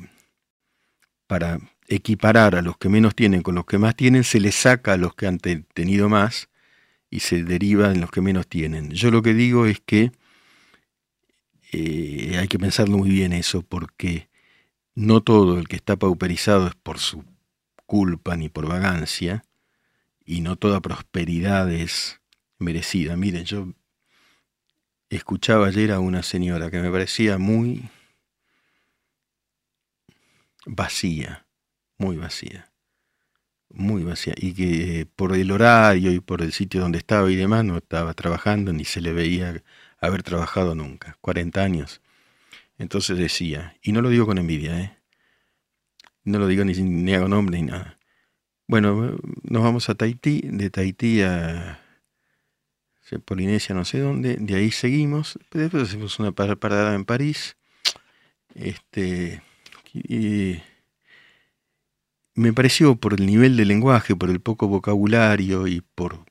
para 1.27 1.59
equiparar 1.87 2.55
a 2.55 2.63
los 2.63 2.75
que 2.75 2.89
menos 2.89 3.13
tienen 3.13 3.43
con 3.43 3.53
los 3.53 3.67
que 3.67 3.77
más 3.77 3.95
tienen, 3.95 4.23
se 4.23 4.39
les 4.39 4.55
saca 4.55 4.93
a 4.93 4.97
los 4.97 5.13
que 5.13 5.27
han 5.27 5.37
tenido 5.37 6.09
más 6.09 6.49
y 7.11 7.19
se 7.19 7.43
deriva 7.43 7.91
en 7.91 8.01
los 8.01 8.09
que 8.09 8.21
menos 8.21 8.47
tienen. 8.47 8.89
Yo 8.89 9.11
lo 9.11 9.21
que 9.21 9.35
digo 9.35 9.67
es 9.67 9.79
que 9.79 10.11
eh, 11.71 12.37
hay 12.39 12.47
que 12.47 12.57
pensarlo 12.57 12.97
muy 12.97 13.11
bien 13.11 13.31
eso, 13.31 13.61
porque 13.61 14.27
no 14.95 15.21
todo 15.21 15.59
el 15.59 15.67
que 15.67 15.75
está 15.75 15.95
pauperizado 15.95 16.65
es 16.65 16.73
por 16.73 16.97
su 16.97 17.23
culpa 17.85 18.35
ni 18.37 18.49
por 18.49 18.67
vagancia, 18.67 19.43
y 20.25 20.41
no 20.41 20.55
toda 20.55 20.79
prosperidad 20.79 21.71
es 21.71 22.21
merecida. 22.57 23.15
Miren, 23.15 23.45
yo 23.45 23.67
escuchaba 25.11 25.67
ayer 25.67 25.91
a 25.91 25.99
una 25.99 26.23
señora 26.23 26.71
que 26.71 26.81
me 26.81 26.89
parecía 26.89 27.37
muy 27.37 27.87
vacía, 30.65 31.45
muy 31.97 32.17
vacía, 32.17 32.71
muy 33.69 34.03
vacía, 34.03 34.33
y 34.37 34.53
que 34.53 35.07
por 35.15 35.33
el 35.35 35.51
horario 35.51 36.11
y 36.11 36.19
por 36.19 36.41
el 36.41 36.53
sitio 36.53 36.81
donde 36.81 36.97
estaba 36.97 37.31
y 37.31 37.35
demás 37.35 37.65
no 37.65 37.77
estaba 37.77 38.13
trabajando 38.13 38.73
ni 38.73 38.85
se 38.85 39.01
le 39.01 39.13
veía 39.13 39.63
haber 39.99 40.23
trabajado 40.23 40.75
nunca, 40.75 41.17
40 41.21 41.61
años. 41.63 42.01
Entonces 42.77 43.17
decía, 43.17 43.77
y 43.81 43.91
no 43.91 44.01
lo 44.01 44.09
digo 44.09 44.25
con 44.25 44.37
envidia, 44.37 44.79
¿eh? 44.79 44.97
no 46.23 46.39
lo 46.39 46.47
digo 46.47 46.65
ni, 46.65 46.73
ni 46.73 47.13
hago 47.13 47.27
nombre 47.27 47.57
ni 47.57 47.67
nada. 47.67 47.97
Bueno, 48.67 49.17
nos 49.43 49.63
vamos 49.63 49.89
a 49.89 49.95
Tahití, 49.95 50.41
de 50.43 50.69
Tahití 50.69 51.21
a 51.21 51.79
Polinesia 53.25 53.75
no 53.75 53.83
sé 53.83 53.99
dónde, 53.99 54.37
de 54.37 54.55
ahí 54.55 54.71
seguimos, 54.71 55.37
después 55.51 55.83
hacemos 55.83 56.17
una 56.19 56.31
parada 56.31 56.95
en 56.95 57.03
París, 57.03 57.57
este, 58.55 59.41
y 59.93 60.61
me 62.33 62.53
pareció 62.53 62.95
por 62.95 63.13
el 63.13 63.25
nivel 63.25 63.57
de 63.57 63.65
lenguaje, 63.65 64.15
por 64.15 64.29
el 64.29 64.39
poco 64.39 64.67
vocabulario 64.67 65.67
y 65.67 65.81
por, 65.81 66.25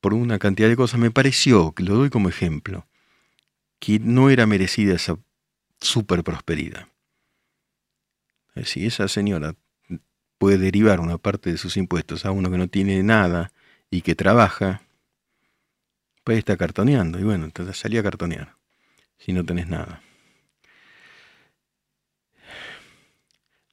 por 0.00 0.14
una 0.14 0.38
cantidad 0.38 0.68
de 0.68 0.76
cosas, 0.76 1.00
me 1.00 1.10
pareció, 1.10 1.72
que 1.72 1.82
lo 1.82 1.94
doy 1.94 2.10
como 2.10 2.28
ejemplo, 2.28 2.86
que 3.78 3.98
no 3.98 4.30
era 4.30 4.46
merecida 4.46 4.94
esa 4.94 5.18
super 5.80 6.22
prosperidad. 6.22 6.88
Si 8.64 8.86
esa 8.86 9.08
señora 9.08 9.54
puede 10.38 10.58
derivar 10.58 11.00
una 11.00 11.18
parte 11.18 11.50
de 11.50 11.58
sus 11.58 11.76
impuestos 11.76 12.26
a 12.26 12.30
uno 12.30 12.50
que 12.50 12.58
no 12.58 12.68
tiene 12.68 13.02
nada 13.02 13.52
y 13.90 14.02
que 14.02 14.14
trabaja, 14.14 14.82
pues 16.24 16.38
está 16.38 16.56
cartoneando. 16.56 17.18
Y 17.18 17.22
bueno, 17.22 17.44
entonces 17.44 17.76
salí 17.76 17.96
a 17.96 18.02
cartonear, 18.02 18.56
si 19.18 19.32
no 19.32 19.44
tenés 19.44 19.68
nada. 19.68 20.02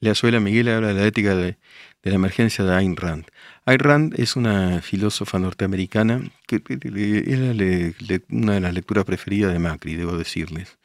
Le 0.02 0.08
Azuela 0.08 0.40
Miguel 0.40 0.68
habla 0.68 0.88
de 0.88 0.94
la 0.94 1.06
ética 1.06 1.36
de, 1.36 1.58
la 2.02 2.14
emergencia 2.14 2.64
de 2.64 2.74
Ayn 2.74 2.96
Rand. 2.96 3.26
Ayn 3.66 3.78
Rand 3.78 4.18
es 4.18 4.34
una 4.34 4.80
filósofa 4.80 5.38
norteamericana 5.38 6.22
que 6.46 6.62
es 6.66 8.22
una 8.30 8.54
de 8.54 8.60
las 8.60 8.72
lecturas 8.72 9.04
preferidas 9.04 9.52
de 9.52 9.58
Macri, 9.58 9.96
debo 9.96 10.16
decirles. 10.16 10.78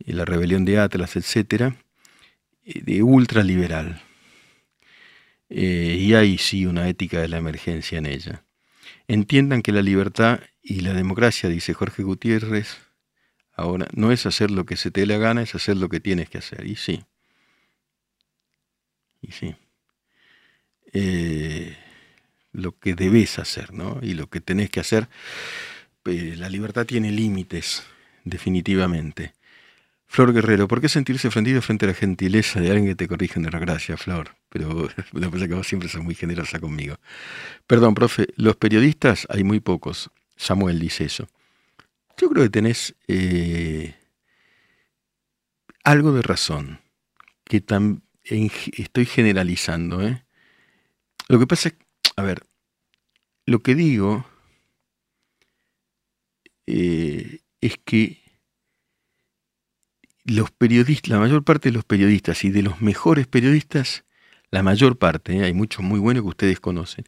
La 0.00 0.26
rebelión 0.26 0.66
de 0.66 0.78
Atlas, 0.78 1.16
etcétera, 1.16 1.76
eh, 2.64 2.82
de 2.82 3.02
ultraliberal. 3.02 4.02
Eh, 5.48 5.96
y 5.98 6.12
hay 6.12 6.36
sí 6.36 6.66
una 6.66 6.88
ética 6.88 7.22
de 7.22 7.28
la 7.28 7.38
emergencia 7.38 7.96
en 7.96 8.04
ella. 8.04 8.44
Entiendan 9.08 9.62
que 9.62 9.72
la 9.72 9.80
libertad 9.80 10.40
y 10.62 10.80
la 10.80 10.92
democracia, 10.92 11.48
dice 11.48 11.72
Jorge 11.72 12.02
Gutiérrez, 12.02 12.76
ahora 13.54 13.86
no 13.94 14.12
es 14.12 14.26
hacer 14.26 14.50
lo 14.50 14.66
que 14.66 14.76
se 14.76 14.90
te 14.90 15.00
dé 15.00 15.06
la 15.06 15.16
gana, 15.16 15.40
es 15.40 15.54
hacer 15.54 15.78
lo 15.78 15.88
que 15.88 16.00
tienes 16.00 16.28
que 16.28 16.38
hacer. 16.38 16.66
Y 16.66 16.76
sí. 16.76 17.02
Y 19.26 19.32
sí. 19.32 19.54
Eh, 20.92 21.76
lo 22.52 22.78
que 22.78 22.94
debes 22.94 23.38
hacer, 23.38 23.72
¿no? 23.72 23.98
Y 24.02 24.14
lo 24.14 24.28
que 24.28 24.40
tenés 24.40 24.70
que 24.70 24.80
hacer. 24.80 25.08
Eh, 26.04 26.34
la 26.36 26.48
libertad 26.48 26.86
tiene 26.86 27.10
límites, 27.10 27.82
definitivamente. 28.24 29.34
Flor 30.06 30.32
Guerrero, 30.32 30.68
¿por 30.68 30.80
qué 30.80 30.88
sentirse 30.88 31.28
ofendido 31.28 31.60
frente 31.60 31.84
a 31.84 31.88
la 31.88 31.94
gentileza 31.94 32.60
de 32.60 32.70
alguien 32.70 32.86
que 32.86 32.94
te 32.94 33.08
corrige 33.08 33.40
de 33.40 33.50
la 33.50 33.58
gracia, 33.58 33.96
Flor? 33.96 34.36
Pero 34.48 34.88
me 35.12 35.28
parece 35.28 35.48
que 35.48 35.54
vos 35.54 35.66
siempre 35.66 35.88
sos 35.88 36.02
muy 36.02 36.14
generosa 36.14 36.60
conmigo. 36.60 36.98
Perdón, 37.66 37.94
profe, 37.94 38.28
los 38.36 38.56
periodistas 38.56 39.26
hay 39.28 39.42
muy 39.44 39.60
pocos. 39.60 40.10
Samuel 40.36 40.78
dice 40.78 41.04
eso. 41.04 41.28
Yo 42.16 42.30
creo 42.30 42.44
que 42.44 42.50
tenés 42.50 42.94
eh, 43.08 43.94
algo 45.84 46.12
de 46.12 46.22
razón, 46.22 46.80
que 47.44 47.60
estoy 48.28 49.06
generalizando. 49.06 50.06
¿eh? 50.06 50.24
Lo 51.28 51.38
que 51.38 51.46
pasa 51.46 51.72
a 52.16 52.22
ver, 52.22 52.46
lo 53.44 53.62
que 53.62 53.74
digo 53.74 54.26
eh, 56.66 57.40
es 57.60 57.78
que 57.84 58.22
los 60.24 60.50
periodistas, 60.50 61.10
la 61.10 61.18
mayor 61.18 61.44
parte 61.44 61.68
de 61.68 61.74
los 61.74 61.84
periodistas 61.84 62.44
y 62.44 62.50
de 62.50 62.62
los 62.62 62.80
mejores 62.80 63.26
periodistas, 63.26 64.04
la 64.50 64.62
mayor 64.62 64.98
parte, 64.98 65.44
hay 65.44 65.52
muchos 65.52 65.84
muy 65.84 66.00
buenos 66.00 66.22
que 66.24 66.28
ustedes 66.28 66.60
conocen, 66.60 67.04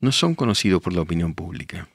no 0.00 0.12
son 0.12 0.34
conocidos 0.34 0.82
por 0.82 0.92
la 0.92 1.02
opinión 1.02 1.34
pública. 1.34 1.88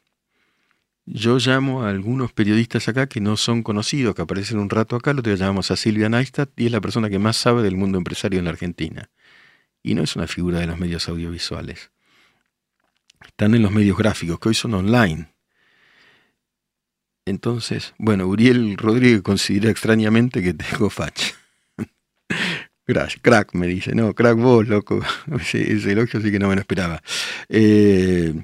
Yo 1.11 1.39
llamo 1.39 1.81
a 1.81 1.89
algunos 1.89 2.33
periodistas 2.33 2.87
acá 2.87 3.07
que 3.07 3.19
no 3.19 3.35
son 3.35 3.63
conocidos, 3.63 4.13
que 4.13 4.21
aparecen 4.21 4.59
un 4.59 4.69
rato 4.69 4.95
acá, 4.95 5.11
lo 5.11 5.23
que 5.23 5.35
llamamos 5.35 5.71
a 5.71 5.75
Silvia 5.75 6.07
Neistat 6.07 6.51
y 6.55 6.67
es 6.67 6.71
la 6.71 6.81
persona 6.81 7.09
que 7.09 7.17
más 7.17 7.35
sabe 7.35 7.63
del 7.63 7.75
mundo 7.75 7.97
empresario 7.97 8.37
en 8.37 8.45
la 8.45 8.51
Argentina. 8.51 9.09
Y 9.81 9.95
no 9.95 10.03
es 10.03 10.15
una 10.15 10.27
figura 10.27 10.59
de 10.59 10.67
los 10.67 10.77
medios 10.77 11.09
audiovisuales. 11.09 11.89
Están 13.25 13.55
en 13.55 13.63
los 13.63 13.71
medios 13.71 13.97
gráficos, 13.97 14.39
que 14.39 14.49
hoy 14.49 14.53
son 14.53 14.75
online. 14.75 15.33
Entonces, 17.25 17.95
bueno, 17.97 18.27
Uriel 18.27 18.77
Rodríguez 18.77 19.23
considera 19.23 19.71
extrañamente 19.71 20.43
que 20.43 20.53
tengo 20.53 20.91
facha. 20.91 21.33
Gracias, 22.85 23.19
crack, 23.23 23.55
me 23.55 23.65
dice. 23.65 23.95
No, 23.95 24.13
crack 24.13 24.37
vos, 24.37 24.67
loco. 24.67 25.01
Ese, 25.39 25.91
elogio 25.91 26.21
sí 26.21 26.29
que 26.29 26.37
no 26.37 26.49
me 26.49 26.53
lo 26.53 26.61
esperaba. 26.61 27.01
Eh, 27.47 28.35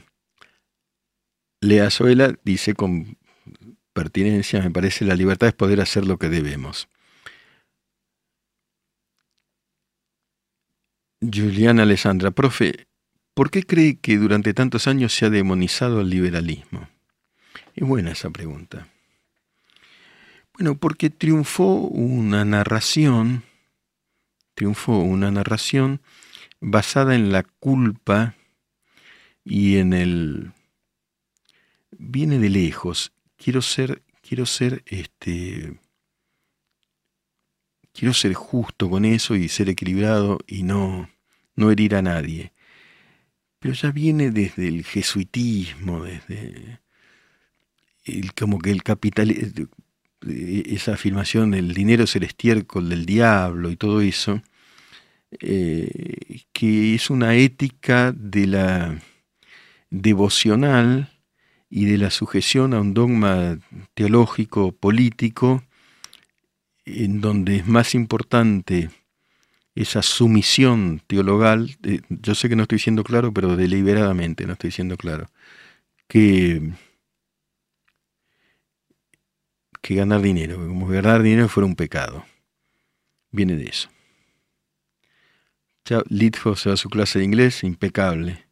Lea 1.62 1.90
Zoela 1.90 2.36
dice 2.44 2.74
con 2.74 3.18
pertinencia, 3.94 4.62
me 4.62 4.72
parece, 4.72 5.06
la 5.06 5.16
libertad 5.16 5.48
es 5.48 5.56
poder 5.56 5.82
hacer 5.82 6.06
lo 6.06 6.18
que 6.18 6.30
debemos. 6.30 6.90
Juliana 11.22 11.84
Alessandra, 11.84 12.32
profe, 12.32 12.88
¿por 13.34 13.50
qué 13.50 13.64
cree 13.64 13.98
que 13.98 14.18
durante 14.18 14.54
tantos 14.54 14.88
años 14.88 15.14
se 15.14 15.26
ha 15.26 15.30
demonizado 15.30 16.02
el 16.02 16.10
liberalismo? 16.10 16.90
Es 17.74 17.88
buena 17.88 18.12
esa 18.12 18.30
pregunta. 18.30 18.88
Bueno, 20.54 20.76
porque 20.76 21.10
triunfó 21.10 21.76
una 21.76 22.46
narración, 22.46 23.44
triunfó 24.54 25.00
una 25.00 25.32
narración 25.32 26.02
basada 26.62 27.16
en 27.16 27.32
la 27.32 27.44
culpa 27.44 28.36
y 29.44 29.78
en 29.78 29.94
el 29.94 30.54
viene 31.98 32.40
de 32.40 32.50
lejos. 32.50 33.12
Quiero 33.38 33.62
ser, 33.62 34.04
quiero 34.22 34.46
ser, 34.46 34.84
este, 34.86 35.80
quiero 37.94 38.14
ser 38.14 38.34
justo 38.34 38.90
con 38.90 39.06
eso 39.06 39.36
y 39.36 39.48
ser 39.50 39.70
equilibrado 39.70 40.40
y 40.48 40.64
no, 40.64 41.10
no 41.56 41.72
herir 41.72 41.96
a 41.96 42.02
nadie. 42.02 42.52
Pero 43.60 43.74
ya 43.74 43.92
viene 43.92 44.32
desde 44.32 44.68
el 44.68 44.84
jesuitismo, 44.84 46.04
desde 46.04 46.80
el, 48.06 48.34
como 48.34 48.60
que 48.60 48.72
el 48.72 48.84
capital, 48.84 49.34
esa 50.22 50.94
afirmación 50.94 51.52
del 51.52 51.74
dinero 51.74 52.04
es 52.04 52.16
el 52.16 52.24
estiércol 52.24 52.90
del 52.90 53.06
diablo 53.06 53.72
y 53.72 53.76
todo 53.76 54.02
eso, 54.02 54.42
eh, 55.40 56.42
que 56.54 56.96
es 56.96 57.10
una 57.10 57.36
ética 57.36 58.12
de 58.12 58.48
la 58.48 59.02
devocional 59.90 61.15
y 61.70 61.86
de 61.86 61.98
la 61.98 62.10
sujeción 62.10 62.74
a 62.74 62.82
un 62.82 62.94
dogma 62.94 63.58
teológico, 63.94 64.72
político, 64.72 65.64
en 66.86 67.22
donde 67.22 67.58
es 67.58 67.68
más 67.68 67.96
importante 67.96 68.90
esa 69.76 70.02
sumisión 70.02 71.02
teologal, 71.06 71.76
yo 72.10 72.36
sé 72.36 72.48
que 72.48 72.56
no 72.56 72.64
estoy 72.64 72.80
siendo 72.80 73.04
claro, 73.04 73.34
pero 73.34 73.56
deliberadamente 73.58 74.46
no 74.46 74.54
estoy 74.54 74.72
siendo 74.72 74.96
claro, 74.96 75.28
que, 76.08 76.72
que 79.82 79.96
ganar 79.96 80.22
dinero, 80.22 80.56
como 80.56 80.88
ganar 80.88 81.24
dinero 81.24 81.50
fuera 81.50 81.68
un 81.68 81.76
pecado. 81.76 82.26
Viene 83.32 83.56
de 83.56 83.66
eso. 83.66 83.90
Chao, 85.84 86.04
se 86.56 86.70
va 86.70 86.74
a 86.74 86.78
su 86.78 86.90
clase 86.90 87.20
de 87.20 87.26
inglés, 87.26 87.64
impecable. 87.64 88.45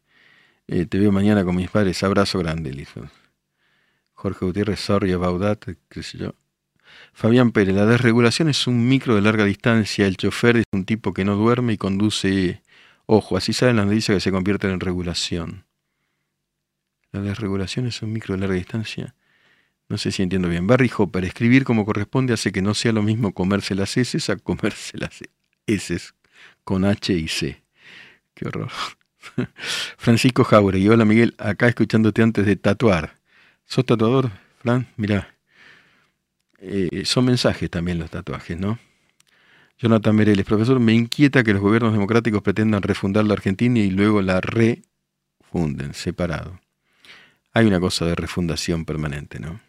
Eh, 0.66 0.86
te 0.86 0.98
veo 0.98 1.12
mañana 1.12 1.44
con 1.44 1.56
mis 1.56 1.70
padres. 1.70 2.02
Abrazo 2.02 2.38
grande, 2.38 2.72
Lizo. 2.72 3.08
Jorge 4.14 4.46
Gutiérrez, 4.46 4.80
sorry 4.80 5.12
about 5.12 5.40
that, 5.40 5.74
qué 5.88 6.02
sé 6.02 6.18
yo. 6.18 6.34
Fabián 7.12 7.52
Pérez, 7.52 7.74
la 7.74 7.86
desregulación 7.86 8.48
es 8.48 8.66
un 8.66 8.88
micro 8.88 9.14
de 9.14 9.22
larga 9.22 9.44
distancia. 9.44 10.06
El 10.06 10.16
chofer 10.16 10.56
es 10.58 10.64
un 10.72 10.84
tipo 10.84 11.12
que 11.12 11.24
no 11.24 11.36
duerme 11.36 11.74
y 11.74 11.76
conduce. 11.76 12.62
Ojo, 13.06 13.36
así 13.36 13.52
saben 13.52 13.76
las 13.76 13.86
noticias 13.86 14.16
que 14.16 14.20
se 14.20 14.30
convierten 14.30 14.70
en 14.70 14.80
regulación. 14.80 15.64
La 17.12 17.20
desregulación 17.20 17.86
es 17.86 18.02
un 18.02 18.12
micro 18.12 18.34
de 18.34 18.40
larga 18.40 18.56
distancia. 18.56 19.14
No 19.88 19.98
sé 19.98 20.10
si 20.10 20.22
entiendo 20.22 20.48
bien. 20.48 20.66
Barry 20.66 20.90
Hopper, 20.96 21.24
escribir 21.24 21.64
como 21.64 21.84
corresponde 21.84 22.32
hace 22.32 22.50
que 22.50 22.62
no 22.62 22.74
sea 22.74 22.92
lo 22.92 23.02
mismo 23.02 23.34
comerse 23.34 23.74
las 23.74 23.96
S 23.96 24.32
a 24.32 24.36
comerse 24.36 24.96
las 24.96 25.20
S 25.66 25.98
con 26.64 26.84
H 26.84 27.12
y 27.12 27.28
C. 27.28 27.62
Qué 28.34 28.48
horror. 28.48 28.70
Francisco 29.96 30.44
Jauregui, 30.44 30.88
hola 30.88 31.04
Miguel, 31.04 31.34
acá 31.38 31.68
escuchándote 31.68 32.22
antes 32.22 32.46
de 32.46 32.56
tatuar. 32.56 33.14
¿Sos 33.64 33.86
tatuador, 33.86 34.30
Fran? 34.60 34.86
Mirá. 34.96 35.34
Eh, 36.58 37.04
son 37.04 37.26
mensajes 37.26 37.68
también 37.70 37.98
los 37.98 38.10
tatuajes, 38.10 38.58
¿no? 38.58 38.78
Jonathan 39.78 40.14
Mereles, 40.14 40.46
profesor, 40.46 40.78
me 40.80 40.94
inquieta 40.94 41.42
que 41.42 41.52
los 41.52 41.60
gobiernos 41.60 41.92
democráticos 41.92 42.42
pretendan 42.42 42.82
refundar 42.82 43.24
la 43.24 43.34
Argentina 43.34 43.80
y 43.80 43.90
luego 43.90 44.22
la 44.22 44.40
refunden, 44.40 45.94
separado. 45.94 46.60
Hay 47.52 47.66
una 47.66 47.80
cosa 47.80 48.06
de 48.06 48.14
refundación 48.14 48.84
permanente, 48.84 49.40
¿no? 49.40 49.60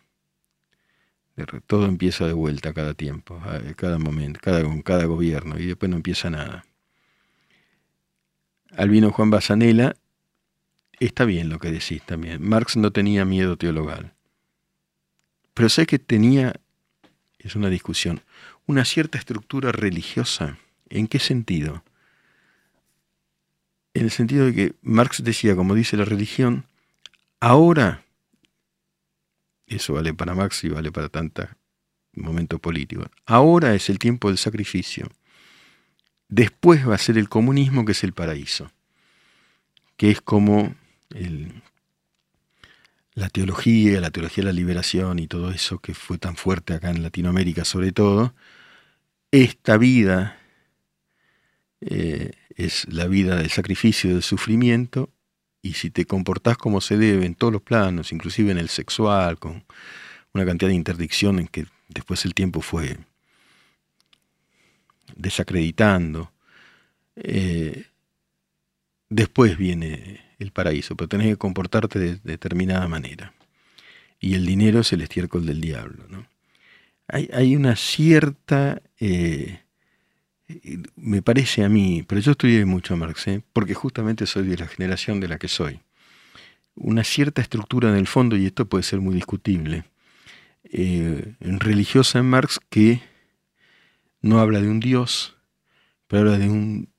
Todo 1.67 1.85
empieza 1.85 2.25
de 2.25 2.33
vuelta 2.33 2.73
cada 2.73 2.93
tiempo, 2.93 3.41
cada 3.75 3.97
momento, 3.97 4.39
cada, 4.41 4.63
con 4.63 4.81
cada 4.81 5.03
gobierno, 5.05 5.59
y 5.59 5.65
después 5.65 5.89
no 5.89 5.97
empieza 5.97 6.29
nada. 6.29 6.65
Albino 8.77 9.11
Juan 9.11 9.29
Basanela, 9.29 9.95
está 10.99 11.25
bien 11.25 11.49
lo 11.49 11.59
que 11.59 11.71
decís 11.71 12.01
también. 12.03 12.41
Marx 12.47 12.77
no 12.77 12.91
tenía 12.91 13.25
miedo 13.25 13.57
teologal. 13.57 14.13
Pero 15.53 15.69
sé 15.69 15.85
que 15.85 15.99
tenía, 15.99 16.53
es 17.39 17.55
una 17.55 17.69
discusión, 17.69 18.21
una 18.65 18.85
cierta 18.85 19.17
estructura 19.17 19.71
religiosa. 19.71 20.57
¿En 20.89 21.07
qué 21.07 21.19
sentido? 21.19 21.83
En 23.93 24.03
el 24.03 24.11
sentido 24.11 24.45
de 24.45 24.53
que 24.53 24.75
Marx 24.81 25.23
decía, 25.23 25.55
como 25.55 25.73
dice 25.73 25.95
la 25.95 26.05
religión, 26.05 26.65
ahora, 27.39 28.03
eso 29.67 29.93
vale 29.93 30.13
para 30.13 30.35
Marx 30.35 30.63
y 30.65 30.69
vale 30.69 30.91
para 30.91 31.09
tantos 31.09 31.47
momentos 32.13 32.59
políticos, 32.59 33.07
ahora 33.25 33.73
es 33.73 33.89
el 33.89 33.99
tiempo 33.99 34.29
del 34.29 34.37
sacrificio 34.37 35.09
Después 36.27 36.87
va 36.87 36.95
a 36.95 36.99
ser 36.99 37.17
el 37.17 37.29
comunismo, 37.29 37.85
que 37.85 37.91
es 37.91 38.03
el 38.03 38.13
paraíso, 38.13 38.71
que 39.97 40.11
es 40.11 40.21
como 40.21 40.75
la 43.13 43.29
teología, 43.29 44.01
la 44.01 44.11
teología 44.11 44.43
de 44.43 44.51
la 44.51 44.55
liberación 44.55 45.19
y 45.19 45.27
todo 45.27 45.51
eso 45.51 45.79
que 45.79 45.93
fue 45.93 46.17
tan 46.17 46.35
fuerte 46.35 46.73
acá 46.73 46.89
en 46.89 47.03
Latinoamérica 47.03 47.63
sobre 47.63 47.91
todo. 47.91 48.35
Esta 49.31 49.77
vida 49.77 50.37
eh, 51.81 52.31
es 52.55 52.87
la 52.91 53.07
vida 53.07 53.35
del 53.35 53.49
sacrificio, 53.49 54.11
del 54.11 54.23
sufrimiento, 54.23 55.11
y 55.61 55.73
si 55.73 55.89
te 55.89 56.05
comportás 56.05 56.57
como 56.57 56.79
se 56.79 56.97
debe 56.97 57.25
en 57.25 57.35
todos 57.35 57.53
los 57.53 57.61
planos, 57.61 58.11
inclusive 58.11 58.51
en 58.51 58.57
el 58.57 58.69
sexual, 58.69 59.39
con 59.39 59.65
una 60.33 60.45
cantidad 60.45 60.69
de 60.69 60.75
interdicciones 60.75 61.49
que 61.49 61.65
después 61.89 62.25
el 62.25 62.33
tiempo 62.33 62.61
fue 62.61 62.97
desacreditando. 65.15 66.31
Eh, 67.15 67.85
después 69.09 69.57
viene 69.57 70.21
el 70.39 70.51
paraíso, 70.51 70.95
pero 70.95 71.07
tenés 71.07 71.27
que 71.27 71.37
comportarte 71.37 71.99
de, 71.99 72.19
determinada 72.23 72.87
manera. 72.87 73.33
Y 74.19 74.35
el 74.35 74.45
dinero 74.45 74.81
es 74.81 74.93
el 74.93 75.01
estiércol 75.01 75.45
del 75.45 75.61
diablo. 75.61 76.05
¿no? 76.09 76.27
Hay, 77.07 77.55
una 77.55 77.75
cierta, 77.75 78.81
eh, 78.99 79.61
me 80.95 81.21
parece 81.21 81.63
a 81.63 81.69
mí, 81.69 82.03
pero 82.07 82.21
yo 82.21 82.31
estudié 82.31 82.65
mucho 82.65 82.93
a 82.93 82.97
Marx, 82.97 83.27
¿eh? 83.27 83.41
porque 83.53 83.73
justamente 83.73 84.25
soy 84.25 84.47
de 84.47 84.57
la 84.57 84.67
generación 84.67 85.19
de 85.19 85.27
la 85.27 85.37
que 85.37 85.47
soy, 85.47 85.81
una 86.75 87.03
cierta 87.03 87.41
estructura 87.41 87.89
en 87.89 87.95
el 87.95 88.07
fondo, 88.07 88.35
y 88.35 88.47
esto 88.47 88.65
puede 88.65 88.83
ser 88.83 88.99
muy 88.99 89.15
discutible, 89.15 89.85
religiosa 91.39 92.19
en 92.19 92.25
Marx 92.25 92.59
que 92.69 93.01
no 94.25 94.39
habla 94.39 94.59
de 94.59 94.69
un 94.69 94.79
Dios, 94.79 95.37
pero 96.07 96.21
habla 96.21 96.39
de, 96.39 96.49
un, 96.49 96.89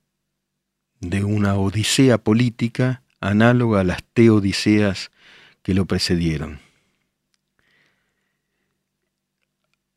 de 1.00 1.24
una 1.24 1.56
odisea 1.56 2.18
política 2.18 3.02
análoga 3.18 3.80
a 3.80 3.84
las 3.84 4.04
teodiseas 4.04 5.10
que 5.64 5.74
lo 5.74 5.86
precedieron. 5.86 6.60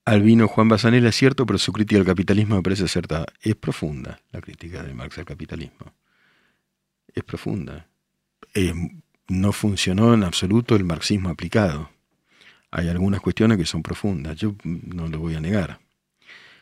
Albino 0.06 0.48
Juan 0.48 0.70
Basanela 0.70 1.10
es 1.10 1.16
cierto, 1.16 1.46
pero 1.46 1.60
su 1.60 1.72
crítica 1.72 2.00
al 2.00 2.08
capitalismo 2.08 2.56
me 2.56 2.64
parece 2.64 2.86
acertada. 2.86 3.28
Es 3.42 3.56
profunda 3.56 4.20
la 4.32 4.42
crítica 4.42 4.82
de 4.82 4.96
Marx 4.96 5.20
al 5.20 5.26
capitalismo. 5.26 5.94
Es 7.14 7.24
profunda. 7.24 7.86
Eh, 8.56 8.74
no 9.28 9.52
funcionó 9.52 10.16
en 10.16 10.24
absoluto 10.24 10.76
el 10.76 10.84
marxismo 10.84 11.30
aplicado. 11.30 11.92
Hay 12.72 12.90
algunas 12.90 13.22
cuestiones 13.22 13.60
que 13.60 13.68
son 13.68 13.84
profundas, 13.84 14.36
yo 14.36 14.56
no 14.64 15.08
lo 15.08 15.20
voy 15.20 15.36
a 15.36 15.40
negar. 15.40 15.80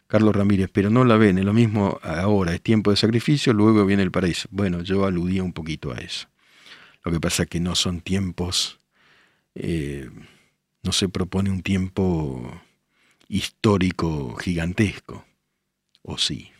Carlos 0.07 0.33
Ramírez, 0.35 0.69
pero 0.71 0.89
no 0.89 1.03
la 1.03 1.17
ven, 1.17 1.37
es 1.37 1.45
lo 1.45 1.53
mismo 1.53 1.99
ahora, 2.01 2.53
es 2.53 2.61
tiempo 2.61 2.91
de 2.91 2.97
sacrificio, 2.97 3.51
luego 3.53 3.85
viene 3.85 4.03
el 4.03 4.11
paraíso. 4.11 4.47
Bueno, 4.51 4.81
yo 4.81 5.05
aludía 5.05 5.43
un 5.43 5.53
poquito 5.53 5.91
a 5.91 5.97
eso. 5.97 6.27
Lo 7.03 7.11
que 7.11 7.19
pasa 7.19 7.43
es 7.43 7.49
que 7.49 7.59
no 7.59 7.75
son 7.75 7.99
tiempos, 7.99 8.79
eh, 9.53 10.09
no 10.81 10.91
se 10.93 11.09
propone 11.09 11.51
un 11.51 11.61
tiempo 11.61 12.61
histórico 13.27 14.35
gigantesco, 14.37 15.25
o 16.03 16.17
sí. 16.17 16.51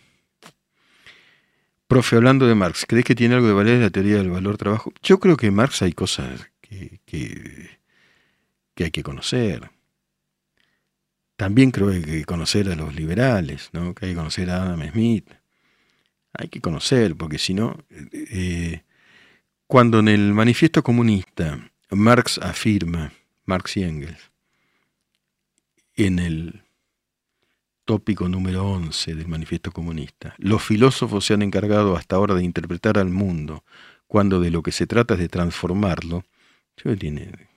Profe, 1.88 2.18
hablando 2.18 2.48
de 2.48 2.56
Marx, 2.56 2.86
¿crees 2.86 3.06
que 3.06 3.16
tiene 3.16 3.36
algo 3.36 3.48
de 3.48 3.54
valer 3.54 3.80
la 3.80 3.90
teoría 3.90 4.18
del 4.18 4.30
valor 4.30 4.58
trabajo? 4.58 4.92
Yo 5.02 5.20
creo 5.20 5.38
que 5.38 5.52
Marx 5.52 5.82
hay 5.82 5.94
cosas 5.94 6.50
que, 6.60 7.00
que 7.06 8.84
hay 8.84 8.92
que 8.92 9.04
conocer 9.04 9.72
también 11.38 11.72
creo 11.72 11.90
que 11.90 11.96
hay 11.98 12.04
que 12.04 12.26
conocer 12.26 12.70
a 12.70 12.76
los 12.76 12.96
liberales, 12.96 13.70
¿no? 13.72 13.94
que 13.94 14.08
hay 14.08 14.12
que 14.12 14.18
conocer 14.18 14.50
a 14.50 14.64
Adam 14.64 14.92
Smith, 14.92 15.30
Hay 16.34 16.50
que 16.50 16.60
conocer, 16.62 17.16
porque 17.16 17.38
si 17.38 17.54
no, 17.54 17.78
eh, 18.12 18.84
cuando 19.68 20.00
en 20.00 20.08
el 20.08 20.34
manifiesto 20.34 20.84
comunista 20.84 21.72
Marx 21.90 22.38
afirma, 22.40 23.14
Marx 23.46 23.78
y 23.78 23.84
Engels, 23.84 24.32
en 25.96 26.20
el 26.20 26.64
tópico 27.86 28.28
número 28.28 28.70
11 28.70 29.16
del 29.16 29.28
manifiesto 29.28 29.72
comunista, 29.72 30.36
los 30.38 30.64
filósofos 30.64 31.26
se 31.26 31.34
han 31.34 31.44
encargado 31.44 31.96
hasta 31.96 32.18
ahora 32.18 32.36
de 32.36 32.44
interpretar 32.44 32.98
al 32.98 33.10
mundo, 33.10 33.64
cuando 34.08 34.40
de 34.40 34.52
lo 34.52 34.62
que 34.64 34.72
se 34.72 34.88
trata 34.88 35.14
es 35.14 35.20
de 35.20 35.30
transformarlo, 35.30 36.24
tiene 37.00 37.50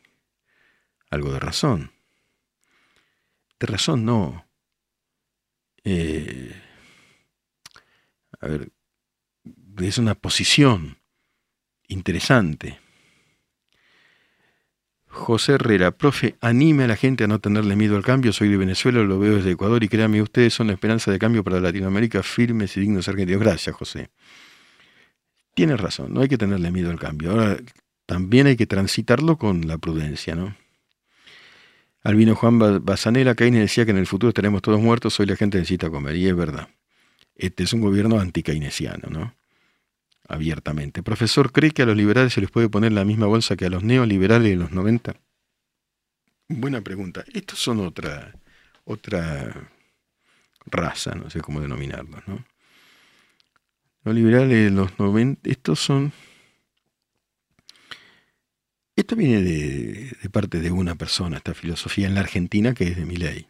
algo 1.11 1.33
de 1.33 1.41
razón. 1.41 1.91
De 3.61 3.67
razón 3.67 4.07
no. 4.07 4.47
Eh, 5.85 6.53
a 8.41 8.47
ver, 8.49 8.73
es 9.79 9.99
una 9.99 10.15
posición 10.15 10.99
interesante. 11.87 12.81
José 15.07 15.55
Herrera, 15.55 15.91
profe, 15.91 16.37
anime 16.41 16.85
a 16.85 16.87
la 16.87 16.97
gente 16.97 17.25
a 17.25 17.27
no 17.27 17.41
tenerle 17.41 17.77
miedo 17.77 17.97
al 17.97 18.05
cambio. 18.05 18.33
Soy 18.33 18.49
de 18.49 18.57
Venezuela, 18.57 19.03
lo 19.03 19.19
veo 19.19 19.37
desde 19.37 19.51
Ecuador 19.51 19.85
y 19.85 19.89
créanme, 19.89 20.23
ustedes 20.23 20.55
son 20.55 20.69
la 20.69 20.73
esperanza 20.73 21.11
de 21.11 21.19
cambio 21.19 21.45
para 21.45 21.61
Latinoamérica, 21.61 22.23
firmes 22.23 22.77
y 22.77 22.81
dignos 22.81 23.09
argentinos. 23.09 23.43
Gracias, 23.43 23.77
José. 23.77 24.09
Tiene 25.55 25.77
razón, 25.77 26.15
no 26.15 26.23
hay 26.23 26.29
que 26.29 26.39
tenerle 26.39 26.71
miedo 26.71 26.91
al 26.91 26.99
cambio. 26.99 27.33
Ahora, 27.33 27.59
también 28.07 28.47
hay 28.47 28.57
que 28.57 28.67
transitarlo 28.67 29.37
con 29.37 29.67
la 29.67 29.77
prudencia, 29.77 30.35
¿no? 30.35 30.55
Albino 32.03 32.35
Juan 32.35 32.85
Bazanera, 32.85 33.35
Keynes 33.35 33.61
decía 33.61 33.85
que 33.85 33.91
en 33.91 33.99
el 33.99 34.07
futuro 34.07 34.31
estaremos 34.31 34.63
todos 34.63 34.81
muertos, 34.81 35.21
hoy 35.21 35.27
la 35.27 35.37
gente 35.37 35.59
necesita 35.59 35.91
comer, 35.91 36.17
y 36.17 36.29
es 36.29 36.35
verdad. 36.35 36.69
Este 37.35 37.63
es 37.65 37.73
un 37.73 37.81
gobierno 37.81 38.19
anticainesiano, 38.19 39.09
¿no? 39.11 39.35
Abiertamente. 40.29 41.03
Profesor, 41.03 41.53
¿cree 41.53 41.73
que 41.73 41.83
a 41.83 41.87
los 41.87 41.97
liberales 41.97 42.33
se 42.33 42.41
les 42.41 42.51
puede 42.51 42.69
poner 42.69 42.93
la 42.93 43.05
misma 43.05 43.27
bolsa 43.27 43.57
que 43.57 43.67
a 43.67 43.71
los 43.71 43.83
neoliberales 43.83 44.51
de 44.51 44.57
los 44.57 44.71
90? 44.71 45.15
Buena 46.49 46.81
pregunta. 46.81 47.25
Estos 47.33 47.59
son 47.59 47.81
otra, 47.81 48.33
otra 48.85 49.71
raza, 50.67 51.15
no 51.15 51.29
sé 51.31 51.41
cómo 51.41 51.61
denominarlos, 51.61 52.27
¿no? 52.27 52.45
Los 54.05 54.15
liberales 54.15 54.65
de 54.65 54.71
los 54.71 54.99
90, 54.99 55.51
estos 55.51 55.81
son 55.81 56.13
esto 59.01 59.17
viene 59.17 59.43
de, 59.43 60.17
parte 60.31 60.61
de 60.61 60.71
una 60.71 60.95
persona, 60.95 61.39
esta 61.39 61.55
filosofía 61.55 62.07
en 62.07 62.15
la 62.15 62.21
Argentina, 62.21 62.75
que 62.75 62.85
es 62.85 62.97
de 62.97 63.07
Milley, 63.07 63.49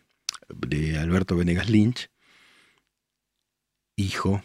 de 0.49 0.99
Alberto 0.99 1.37
Venegas 1.37 1.69
Lynch, 1.69 2.09
hijo, 3.97 4.43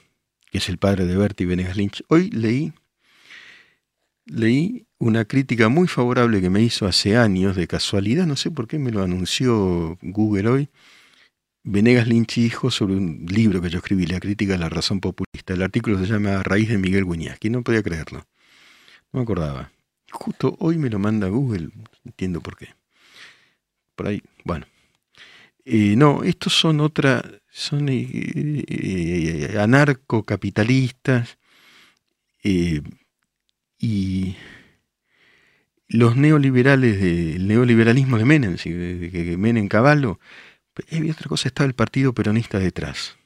que 0.51 0.57
es 0.57 0.67
el 0.67 0.77
padre 0.77 1.05
de 1.05 1.15
Bertie 1.15 1.45
Venegas 1.45 1.77
Lynch. 1.77 2.03
Hoy 2.09 2.29
leí, 2.31 2.73
leí 4.25 4.87
una 4.97 5.25
crítica 5.25 5.69
muy 5.69 5.87
favorable 5.87 6.41
que 6.41 6.49
me 6.49 6.61
hizo 6.61 6.87
hace 6.87 7.17
años, 7.17 7.55
de 7.55 7.67
casualidad, 7.67 8.25
no 8.25 8.35
sé 8.35 8.49
por 8.49 8.67
qué 8.67 8.79
me 8.79 8.91
lo 8.91 9.03
anunció 9.03 9.97
Google 10.01 10.49
hoy, 10.49 10.69
Venegas 11.63 12.07
Lynch 12.07 12.39
hijo 12.39 12.71
sobre 12.71 12.95
un 12.95 13.25
libro 13.27 13.61
que 13.61 13.69
yo 13.69 13.77
escribí, 13.77 14.07
La 14.07 14.19
crítica 14.19 14.53
de 14.53 14.59
la 14.59 14.69
razón 14.69 14.99
populista. 14.99 15.53
El 15.53 15.61
artículo 15.63 15.99
se 15.99 16.05
llama 16.05 16.43
Raíz 16.43 16.69
de 16.69 16.77
Miguel 16.77 17.05
Guiñazqui, 17.05 17.49
no 17.49 17.63
podía 17.63 17.83
creerlo, 17.83 18.27
no 19.11 19.19
me 19.19 19.21
acordaba. 19.21 19.74
Justo 20.15 20.55
hoy 20.59 20.77
me 20.77 20.89
lo 20.89 20.97
manda 20.97 21.27
Google, 21.27 21.69
entiendo 22.05 22.41
por 22.41 22.55
qué. 22.57 22.69
Por 23.95 24.07
ahí, 24.07 24.21
bueno. 24.43 24.65
Eh, 25.65 25.95
no, 25.97 26.23
estos 26.23 26.53
son 26.53 26.79
otra, 26.79 27.23
son 27.49 27.89
eh, 27.89 28.07
eh, 28.67 29.57
anarcocapitalistas 29.59 31.37
y 32.43 32.81
los 35.87 36.15
neoliberales 36.15 37.01
del 37.01 37.47
neoliberalismo 37.47 38.17
de 38.17 38.25
Menem, 38.25 38.55
de 38.55 39.35
Menem 39.37 39.67
Caballo, 39.67 40.19
y 40.91 41.09
otra 41.09 41.27
cosa, 41.27 41.47
estaba 41.49 41.67
el 41.67 41.73
Partido 41.73 42.13
Peronista 42.13 42.59
detrás 42.59 43.17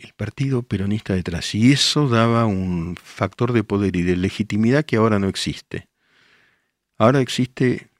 el 0.00 0.12
partido 0.14 0.62
peronista 0.62 1.14
detrás. 1.14 1.54
Y 1.54 1.72
eso 1.72 2.08
daba 2.08 2.46
un 2.46 2.96
factor 3.02 3.52
de 3.52 3.64
poder 3.64 3.96
y 3.96 4.02
de 4.02 4.16
legitimidad 4.16 4.84
que 4.84 4.96
ahora 4.96 5.18
no 5.18 5.28
existe. 5.28 5.88
Ahora 6.98 7.20
existe 7.20 7.90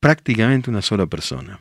prácticamente 0.00 0.70
una 0.70 0.82
sola 0.82 1.06
persona. 1.06 1.60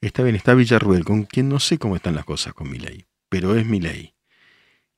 Está 0.00 0.22
bien, 0.22 0.36
está 0.36 0.54
Villarruel, 0.54 1.04
con 1.04 1.24
quien 1.24 1.48
no 1.48 1.60
sé 1.60 1.78
cómo 1.78 1.96
están 1.96 2.14
las 2.14 2.24
cosas 2.24 2.54
con 2.54 2.70
mi 2.70 2.78
ley, 2.78 3.06
pero 3.28 3.56
es 3.56 3.66
mi 3.66 3.80
ley. 3.80 4.14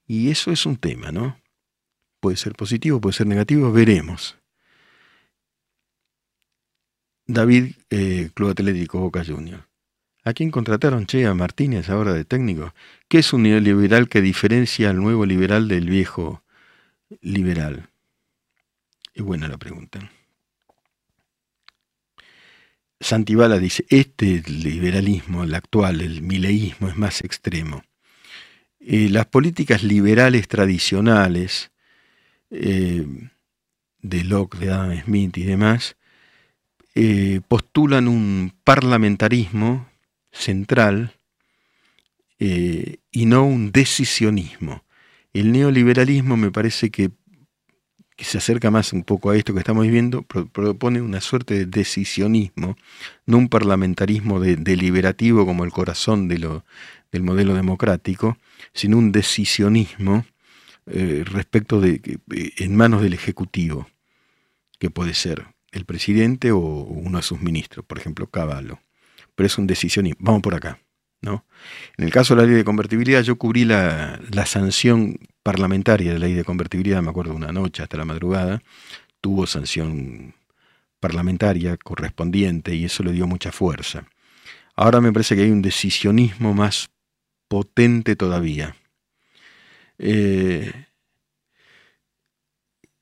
Y 0.07 0.31
eso 0.31 0.51
es 0.51 0.67
un 0.67 0.77
tema, 0.77 1.13
¿no? 1.13 1.39
Puede 2.21 2.37
ser 2.37 2.55
positivo, 2.55 3.01
puede 3.01 3.15
ser 3.15 3.27
negativo, 3.27 3.73
veremos. 3.73 4.39
David, 7.27 7.75
eh, 7.91 8.31
Club 8.35 8.51
Atlético 8.51 9.01
Boca 9.01 9.25
Juniors. 9.25 9.65
¿A 10.27 10.33
quién 10.33 10.51
contrataron, 10.51 11.07
Che? 11.07 11.33
Martínez 11.35 11.91
ahora 11.91 12.15
de 12.15 12.25
técnico. 12.25 12.75
¿Qué 13.09 13.19
es 13.19 13.35
un 13.35 13.43
neoliberal 13.43 14.09
que 14.09 14.23
diferencia 14.23 14.89
al 14.89 14.97
nuevo 14.97 15.27
liberal 15.27 15.69
del 15.69 15.91
viejo 15.91 16.43
liberal? 17.21 17.91
Es 19.13 19.23
buena 19.23 19.49
la 19.49 19.59
pregunta. 19.59 20.11
Santibala 23.01 23.59
dice, 23.59 23.85
este 23.91 24.43
liberalismo, 24.47 25.45
el 25.45 25.55
actual, 25.55 26.01
el 26.01 26.23
mileísmo, 26.23 26.89
es 26.89 26.97
más 26.97 27.21
extremo. 27.23 27.85
Eh, 28.81 29.11
las 29.11 29.27
políticas 29.27 29.83
liberales 29.83 30.49
tradicionales 30.49 31.71
eh, 32.51 33.07
de 34.01 34.25
Locke, 34.25 34.57
de 34.57 34.73
Adam 34.73 34.99
Smith 35.05 35.37
y 35.37 35.45
demás, 35.45 35.97
eh, 36.95 37.43
postulan 37.47 38.09
un 38.09 38.55
parlamentarismo 38.65 39.87
central 40.35 41.15
eh, 42.39 42.99
y 43.11 43.27
no 43.27 43.45
un 43.47 43.73
decisionismo. 43.73 44.85
El 45.33 45.53
neoliberalismo 45.53 46.37
me 46.37 46.51
parece 46.51 46.91
que, 46.91 47.11
se 48.19 48.39
acerca 48.39 48.71
más 48.71 48.93
un 48.93 49.03
poco 49.03 49.31
a 49.31 49.37
esto 49.37 49.53
que 49.53 49.59
estamos 49.59 49.85
viviendo, 49.85 50.23
propone 50.23 51.01
una 51.01 51.21
suerte 51.21 51.55
de 51.55 51.67
decisionismo, 51.67 52.77
no 53.27 53.39
un 53.39 53.49
parlamentarismo 53.49 54.39
deliberativo 54.39 55.45
como 55.45 55.65
el 55.65 55.73
corazón 55.73 56.29
del 56.29 56.63
modelo 57.23 57.55
democrático, 57.55 58.39
sino 58.73 58.99
un 58.99 59.11
decisionismo 59.11 60.25
eh, 60.87 61.25
respecto 61.27 61.81
de 61.81 62.21
eh, 62.35 62.53
en 62.59 62.77
manos 62.77 63.03
del 63.03 63.15
Ejecutivo, 63.15 63.89
que 64.79 64.91
puede 64.91 65.15
ser 65.15 65.47
el 65.73 65.85
presidente 65.85 66.53
o 66.53 66.59
uno 66.59 67.19
de 67.19 67.25
sus 67.25 67.41
ministros, 67.41 67.85
por 67.85 67.99
ejemplo, 67.99 68.29
Caballo 68.29 68.79
pero 69.35 69.47
es 69.47 69.59
un 69.59 69.67
decisión 69.67 70.07
y 70.07 70.15
vamos 70.19 70.43
por 70.43 70.55
acá. 70.55 70.79
¿no? 71.25 71.45
En 71.97 72.05
el 72.05 72.13
caso 72.13 72.35
de 72.35 72.43
la 72.43 72.47
ley 72.47 72.57
de 72.57 72.65
convertibilidad, 72.65 73.23
yo 73.23 73.37
cubrí 73.37 73.65
la, 73.65 74.21
sanción 74.47 75.19
parlamentaria 75.43 76.13
de 76.13 76.19
la 76.19 76.27
ley 76.27 76.35
de 76.35 76.45
convertibilidad, 76.45 77.03
me 77.03 77.11
acuerdo 77.11 77.35
una 77.35 77.53
noche 77.53 77.83
hasta 77.83 77.97
la 77.97 78.05
madrugada, 78.05 78.63
tuvo 79.21 79.47
sanción 79.47 80.35
parlamentaria 81.01 81.77
correspondiente 81.77 82.75
y 82.75 82.85
eso 82.85 83.03
le 83.03 83.13
dio 83.13 83.27
mucha 83.27 83.53
fuerza. 83.53 84.07
Ahora 84.77 85.01
me 85.01 85.13
parece 85.13 85.35
que 85.35 85.43
hay 85.43 85.51
un 85.51 85.63
decisionismo 85.63 86.55
más 86.55 86.91
potente 87.49 88.17
todavía. 88.17 88.77
Eh, 89.99 90.73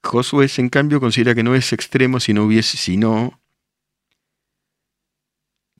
Josué, 0.03 0.49
en 0.57 0.69
cambio, 0.69 1.01
considera 1.01 1.35
que 1.35 1.43
no 1.43 1.55
es 1.55 1.73
extremo 1.73 2.21
si 2.21 2.35
no 2.35 2.45
hubiese, 2.45 2.77
si 2.77 2.97
no 2.97 3.41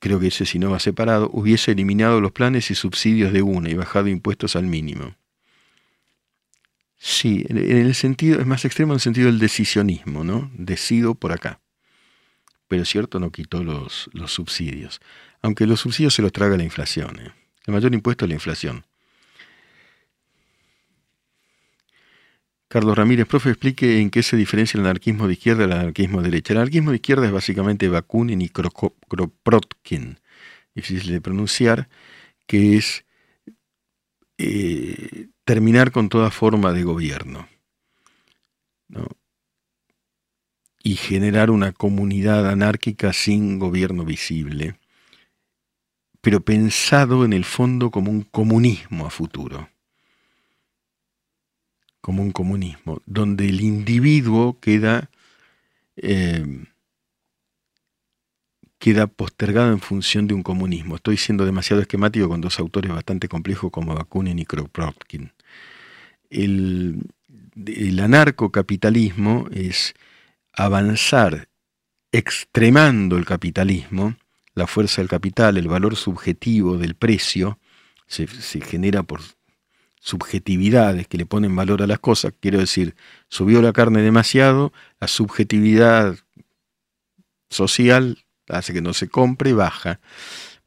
creo 0.03 0.19
que 0.19 0.27
ese 0.27 0.47
si 0.47 0.59
no 0.59 0.73
va 0.73 0.81
separado, 0.81 1.31
hubiese 1.33 1.71
eliminado 1.71 2.21
los 2.21 2.33
planes 2.33 2.73
y 2.73 2.75
subsidios 2.75 3.33
de 3.33 3.41
una 3.41 3.71
y 3.71 3.75
bajado 3.75 4.09
impuestos 4.09 4.57
al 4.57 4.65
mínimo. 4.65 5.15
Sí, 6.99 7.47
en 7.49 7.57
el 7.57 7.95
sentido, 7.95 8.41
es 8.41 8.47
más 8.47 8.65
extremo 8.65 8.93
en 8.93 8.97
el 8.97 9.01
sentido 9.01 9.29
del 9.29 9.39
decisionismo, 9.39 10.25
¿no? 10.25 10.51
Decido 10.55 11.15
por 11.15 11.31
acá. 11.31 11.61
Pero 12.67 12.83
es 12.83 12.89
cierto, 12.89 13.21
no 13.21 13.31
quitó 13.31 13.63
los, 13.63 14.11
los 14.13 14.33
subsidios. 14.33 15.01
Aunque 15.41 15.69
los 15.69 15.79
subsidios 15.79 16.15
se 16.15 16.23
los 16.23 16.33
traga 16.33 16.57
la 16.57 16.65
inflación. 16.65 17.21
¿eh? 17.21 17.33
El 17.67 17.75
mayor 17.75 17.95
impuesto 17.95 18.25
es 18.25 18.29
la 18.29 18.35
inflación. 18.35 18.85
Carlos 22.73 22.97
Ramírez, 22.97 23.27
profe, 23.27 23.51
explique 23.51 24.01
en 24.01 24.09
qué 24.09 24.23
se 24.23 24.35
diferencia 24.35 24.79
el 24.79 24.87
anarquismo 24.87 25.27
de 25.27 25.35
izquierda 25.35 25.65
del 25.65 25.73
anarquismo 25.73 26.23
de 26.23 26.31
derecha. 26.31 26.55
El 26.55 26.61
anarquismo 26.61 26.89
de 26.89 26.97
izquierda 26.97 27.27
es 27.27 27.31
básicamente 27.31 27.87
Bakunin 27.87 28.41
y 28.41 28.49
Kropotkin, 28.49 30.19
difícil 30.75 31.13
de 31.13 31.21
pronunciar, 31.21 31.91
que 32.47 32.79
es 32.79 33.05
eh, 34.39 35.29
terminar 35.45 35.93
con 35.93 36.09
toda 36.09 36.31
forma 36.31 36.73
de 36.73 36.83
gobierno 36.83 37.47
y 40.83 40.95
generar 40.95 41.51
una 41.51 41.73
comunidad 41.73 42.49
anárquica 42.49 43.13
sin 43.13 43.59
gobierno 43.59 44.07
visible 44.07 44.79
pero 46.23 46.41
pensado 46.41 47.27
en 47.27 47.35
el 47.35 47.45
fondo 47.45 47.91
como 47.91 48.11
un 48.11 48.23
comunismo 48.23 49.05
a 49.07 49.11
futuro, 49.11 49.69
como 52.03 52.23
un 52.23 52.33
comunismo, 52.33 53.01
donde 53.07 53.49
el 53.49 53.63
individuo 53.63 54.59
queda, 54.61 55.09
eh, 55.97 56.67
queda 58.79 59.07
postergado 59.07 59.73
en 59.73 59.81
función 59.81 60.27
de 60.27 60.35
un 60.35 60.43
comunismo. 60.43 60.97
Estoy 60.97 61.17
siendo 61.17 61.47
demasiado 61.47 61.81
esquemático 61.81 62.29
con 62.29 62.43
dos 62.43 62.59
autores 62.59 62.93
bastante 62.93 63.29
complejos 63.29 63.71
como 63.71 63.95
Bakunin 63.95 64.39
y 64.39 64.45
Kropotkin. 64.45 65.33
El, 66.29 67.03
el 67.67 68.01
anarcocapitalismo 68.01 69.47
es 69.51 69.95
avanzar 70.53 71.49
extremando 72.11 73.17
el 73.17 73.25
capitalismo, 73.25 74.17
la 74.55 74.67
fuerza 74.67 75.01
del 75.01 75.09
capital, 75.09 75.57
el 75.57 75.69
valor 75.69 75.97
subjetivo 75.97 76.77
del 76.77 76.95
precio, 76.95 77.59
se, 78.07 78.27
genera 78.61 79.03
por 79.03 79.23
subjetividades 80.03 81.07
que 81.07 81.17
le 81.17 81.27
ponen 81.27 81.55
valor 81.55 81.81
a 81.81 81.87
las 81.87 82.01
cosas, 82.01 82.35
quiero 82.41 82.59
decir, 82.59 82.97
subió 83.29 83.63
la 83.63 83.73
carne 83.73 84.03
demasiado, 84.03 84.73
la 84.99 85.07
subjetividad 85.07 86.17
social 87.49 88.19
hace 88.49 88.73
que 88.73 88.83
no 88.83 88.95
se 88.95 89.09
compre, 89.09 89.53
baja, 89.53 90.01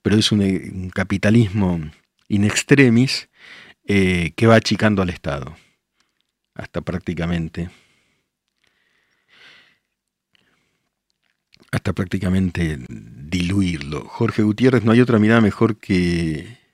pero 0.01 0.15
es 0.15 0.31
un, 0.31 0.89
capitalismo 0.93 1.81
in 2.29 2.45
extremis 2.45 3.27
eh, 3.83 4.31
que 4.37 4.47
va 4.47 4.55
achicando 4.55 5.01
al 5.01 5.09
Estado, 5.09 5.57
hasta 6.53 6.79
prácticamente. 6.79 7.69
Hasta 11.73 11.91
prácticamente 11.91 12.79
diluirlo. 12.87 14.05
Jorge 14.07 14.43
Gutiérrez, 14.43 14.85
no 14.85 14.93
hay 14.93 15.01
otra 15.01 15.19
mirada 15.19 15.41
mejor 15.41 15.75
que 15.75 16.64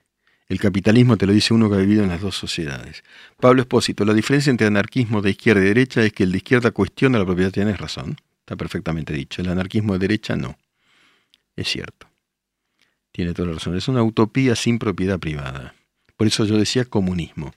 el 0.52 0.60
capitalismo, 0.60 1.16
te 1.16 1.26
lo 1.26 1.32
dice 1.32 1.54
uno 1.54 1.70
que 1.70 1.76
ha 1.76 1.78
vivido 1.78 2.02
en 2.02 2.10
las 2.10 2.20
dos 2.20 2.36
sociedades. 2.36 3.02
Pablo 3.40 3.62
Espósito, 3.62 4.04
la 4.04 4.12
diferencia 4.12 4.50
entre 4.50 4.66
anarquismo 4.66 5.22
de 5.22 5.30
izquierda 5.30 5.62
y 5.62 5.64
derecha 5.64 6.02
es 6.04 6.12
que 6.12 6.24
el 6.24 6.32
de 6.32 6.38
izquierda 6.38 6.72
cuestiona 6.72 7.18
la 7.18 7.24
propiedad, 7.24 7.50
tienes 7.50 7.78
razón, 7.78 8.16
está 8.40 8.54
perfectamente 8.54 9.14
dicho. 9.14 9.40
El 9.40 9.48
anarquismo 9.48 9.94
de 9.94 10.00
derecha 10.00 10.36
no, 10.36 10.58
es 11.56 11.68
cierto. 11.68 12.06
Tiene 13.12 13.32
toda 13.32 13.48
la 13.48 13.54
razón, 13.54 13.76
es 13.76 13.88
una 13.88 14.02
utopía 14.02 14.54
sin 14.54 14.78
propiedad 14.78 15.18
privada. 15.18 15.74
Por 16.18 16.26
eso 16.26 16.44
yo 16.44 16.58
decía 16.58 16.84
comunismo. 16.84 17.54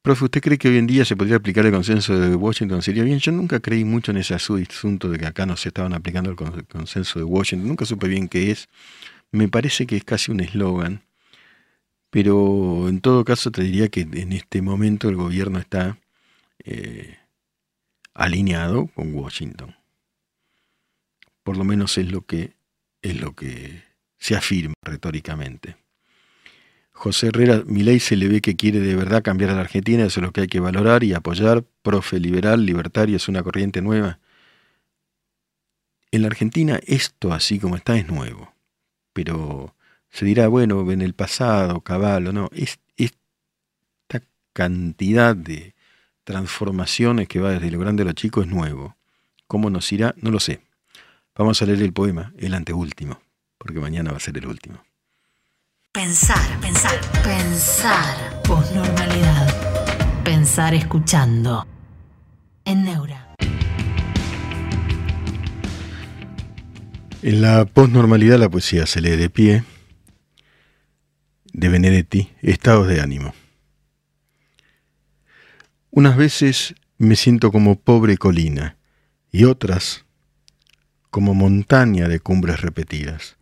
Profe, 0.00 0.24
¿usted 0.24 0.40
cree 0.40 0.58
que 0.58 0.68
hoy 0.68 0.78
en 0.78 0.86
día 0.86 1.04
se 1.04 1.16
podría 1.16 1.36
aplicar 1.36 1.64
el 1.66 1.72
consenso 1.72 2.18
de 2.18 2.34
Washington? 2.34 2.82
Sería 2.82 3.02
bien. 3.04 3.18
Yo 3.18 3.32
nunca 3.32 3.60
creí 3.60 3.84
mucho 3.84 4.10
en 4.10 4.18
ese 4.18 4.34
asunto 4.34 5.08
de 5.08 5.18
que 5.18 5.26
acá 5.26 5.46
no 5.46 5.56
se 5.56 5.68
estaban 5.68 5.94
aplicando 5.94 6.30
el 6.30 6.36
consenso 6.36 7.18
de 7.18 7.24
Washington. 7.24 7.68
Nunca 7.68 7.86
supe 7.86 8.08
bien 8.08 8.28
qué 8.28 8.50
es. 8.50 8.68
Me 9.34 9.48
parece 9.48 9.84
que 9.88 9.96
es 9.96 10.04
casi 10.04 10.30
un 10.30 10.38
eslogan. 10.38 11.02
Pero 12.08 12.88
en 12.88 13.00
todo 13.00 13.24
caso 13.24 13.50
te 13.50 13.64
diría 13.64 13.88
que 13.88 14.02
en 14.02 14.32
este 14.32 14.62
momento 14.62 15.08
el 15.08 15.16
gobierno 15.16 15.58
está 15.58 15.98
eh, 16.62 17.18
alineado 18.14 18.86
con 18.94 19.12
Washington. 19.12 19.74
Por 21.42 21.56
lo 21.56 21.64
menos 21.64 21.98
es 21.98 22.12
lo 22.12 22.24
que 22.24 22.52
es 23.02 23.20
lo 23.20 23.34
que 23.34 23.82
se 24.18 24.36
afirma 24.36 24.74
retóricamente. 24.82 25.76
José 26.92 27.26
Herrera, 27.26 27.64
ley 27.66 27.98
se 27.98 28.14
le 28.14 28.28
ve 28.28 28.40
que 28.40 28.54
quiere 28.54 28.78
de 28.78 28.94
verdad 28.94 29.24
cambiar 29.24 29.50
a 29.50 29.54
la 29.54 29.62
Argentina, 29.62 30.04
eso 30.04 30.20
es 30.20 30.26
lo 30.26 30.32
que 30.32 30.42
hay 30.42 30.46
que 30.46 30.60
valorar 30.60 31.02
y 31.02 31.12
apoyar. 31.12 31.64
Profe 31.82 32.20
liberal, 32.20 32.64
libertario, 32.64 33.16
es 33.16 33.26
una 33.26 33.42
corriente 33.42 33.82
nueva. 33.82 34.20
En 36.12 36.22
la 36.22 36.28
Argentina 36.28 36.78
esto 36.86 37.32
así 37.32 37.58
como 37.58 37.74
está 37.74 37.98
es 37.98 38.06
nuevo, 38.06 38.53
pero 39.14 39.74
se 40.10 40.26
dirá, 40.26 40.48
bueno, 40.48 40.90
en 40.92 41.00
el 41.00 41.14
pasado, 41.14 41.80
caballo, 41.80 42.34
no, 42.34 42.50
es, 42.52 42.78
esta 42.98 44.20
cantidad 44.52 45.34
de 45.34 45.74
transformaciones 46.24 47.28
que 47.28 47.40
va 47.40 47.52
desde 47.52 47.70
lo 47.70 47.78
grande 47.78 48.02
a 48.02 48.06
lo 48.06 48.12
chico 48.12 48.42
es 48.42 48.48
nuevo. 48.48 48.96
¿Cómo 49.46 49.70
nos 49.70 49.90
irá? 49.92 50.14
No 50.18 50.30
lo 50.30 50.40
sé. 50.40 50.60
Vamos 51.34 51.62
a 51.62 51.66
leer 51.66 51.82
el 51.82 51.92
poema, 51.92 52.32
el 52.38 52.54
anteúltimo, 52.54 53.20
porque 53.56 53.80
mañana 53.80 54.10
va 54.10 54.18
a 54.18 54.20
ser 54.20 54.36
el 54.36 54.46
último. 54.46 54.84
Pensar, 55.92 56.60
pensar, 56.60 57.00
pensar. 57.22 58.42
Posnormalidad. 58.42 60.24
Pensar 60.24 60.74
escuchando. 60.74 61.66
En 62.64 62.84
Neura. 62.84 63.34
En 67.26 67.40
la 67.40 67.64
posnormalidad 67.64 68.38
la 68.38 68.50
poesía 68.50 68.84
se 68.84 69.00
lee 69.00 69.16
de 69.16 69.30
pie. 69.30 69.64
De 71.54 71.70
Benedetti, 71.70 72.30
estados 72.42 72.86
de 72.86 73.00
ánimo. 73.00 73.34
Unas 75.90 76.18
veces 76.18 76.74
me 76.98 77.16
siento 77.16 77.50
como 77.50 77.80
pobre 77.80 78.18
colina 78.18 78.76
y 79.32 79.44
otras 79.44 80.04
como 81.08 81.32
montaña 81.32 82.08
de 82.08 82.20
cumbres 82.20 82.60
repetidas 82.60 83.38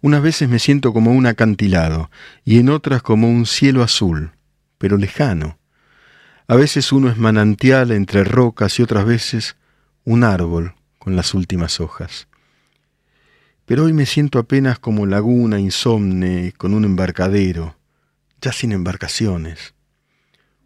unas 0.00 0.22
veces 0.22 0.48
me 0.48 0.58
siento 0.58 0.92
como 0.92 1.12
un 1.12 1.26
acantilado 1.26 2.10
y 2.44 2.58
en 2.58 2.68
otras 2.68 3.02
como 3.02 3.28
un 3.28 3.46
cielo 3.46 3.82
azul, 3.82 4.32
pero 4.78 4.96
lejano. 4.96 5.58
A 6.46 6.56
veces 6.56 6.92
uno 6.92 7.08
es 7.08 7.16
manantial 7.16 7.90
entre 7.90 8.22
rocas 8.22 8.78
y 8.78 8.82
otras 8.82 9.06
veces 9.06 9.56
un 10.04 10.22
árbol 10.22 10.74
con 10.98 11.16
las 11.16 11.34
últimas 11.34 11.80
hojas. 11.80 12.28
Pero 13.66 13.84
hoy 13.84 13.92
me 13.92 14.06
siento 14.06 14.38
apenas 14.38 14.78
como 14.78 15.06
laguna 15.06 15.58
insomne 15.58 16.52
con 16.56 16.74
un 16.74 16.84
embarcadero, 16.84 17.76
ya 18.40 18.52
sin 18.52 18.72
embarcaciones. 18.72 19.74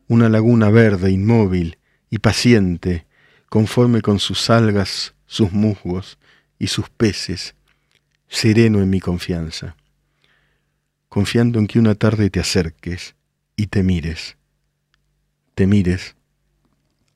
Una 0.09 0.28
laguna 0.28 0.70
verde, 0.70 1.11
inmóvil 1.11 1.78
y 2.11 2.18
paciente, 2.18 3.07
conforme 3.49 4.01
con 4.03 4.18
sus 4.18 4.51
algas, 4.51 5.14
sus 5.26 5.53
musgos 5.53 6.18
y 6.59 6.68
sus 6.68 6.88
peces, 6.90 7.55
sereno 8.28 8.80
en 8.80 8.90
mi 8.90 9.01
confianza, 9.01 9.76
confiando 11.09 11.59
en 11.59 11.66
que 11.66 11.78
una 11.78 11.94
tarde 11.94 12.30
te 12.30 12.40
acerques 12.40 13.14
y 13.55 13.68
te 13.68 13.82
mires, 13.82 14.36
te 15.55 15.66
mires 15.66 16.16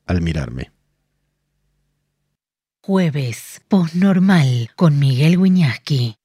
al 0.05 0.21
mirarme. 0.21 0.72
Jueves, 2.85 3.61
posnormal 3.69 4.69
con 4.75 4.99
Miguel 4.99 5.37
Wiñaski. 5.37 6.17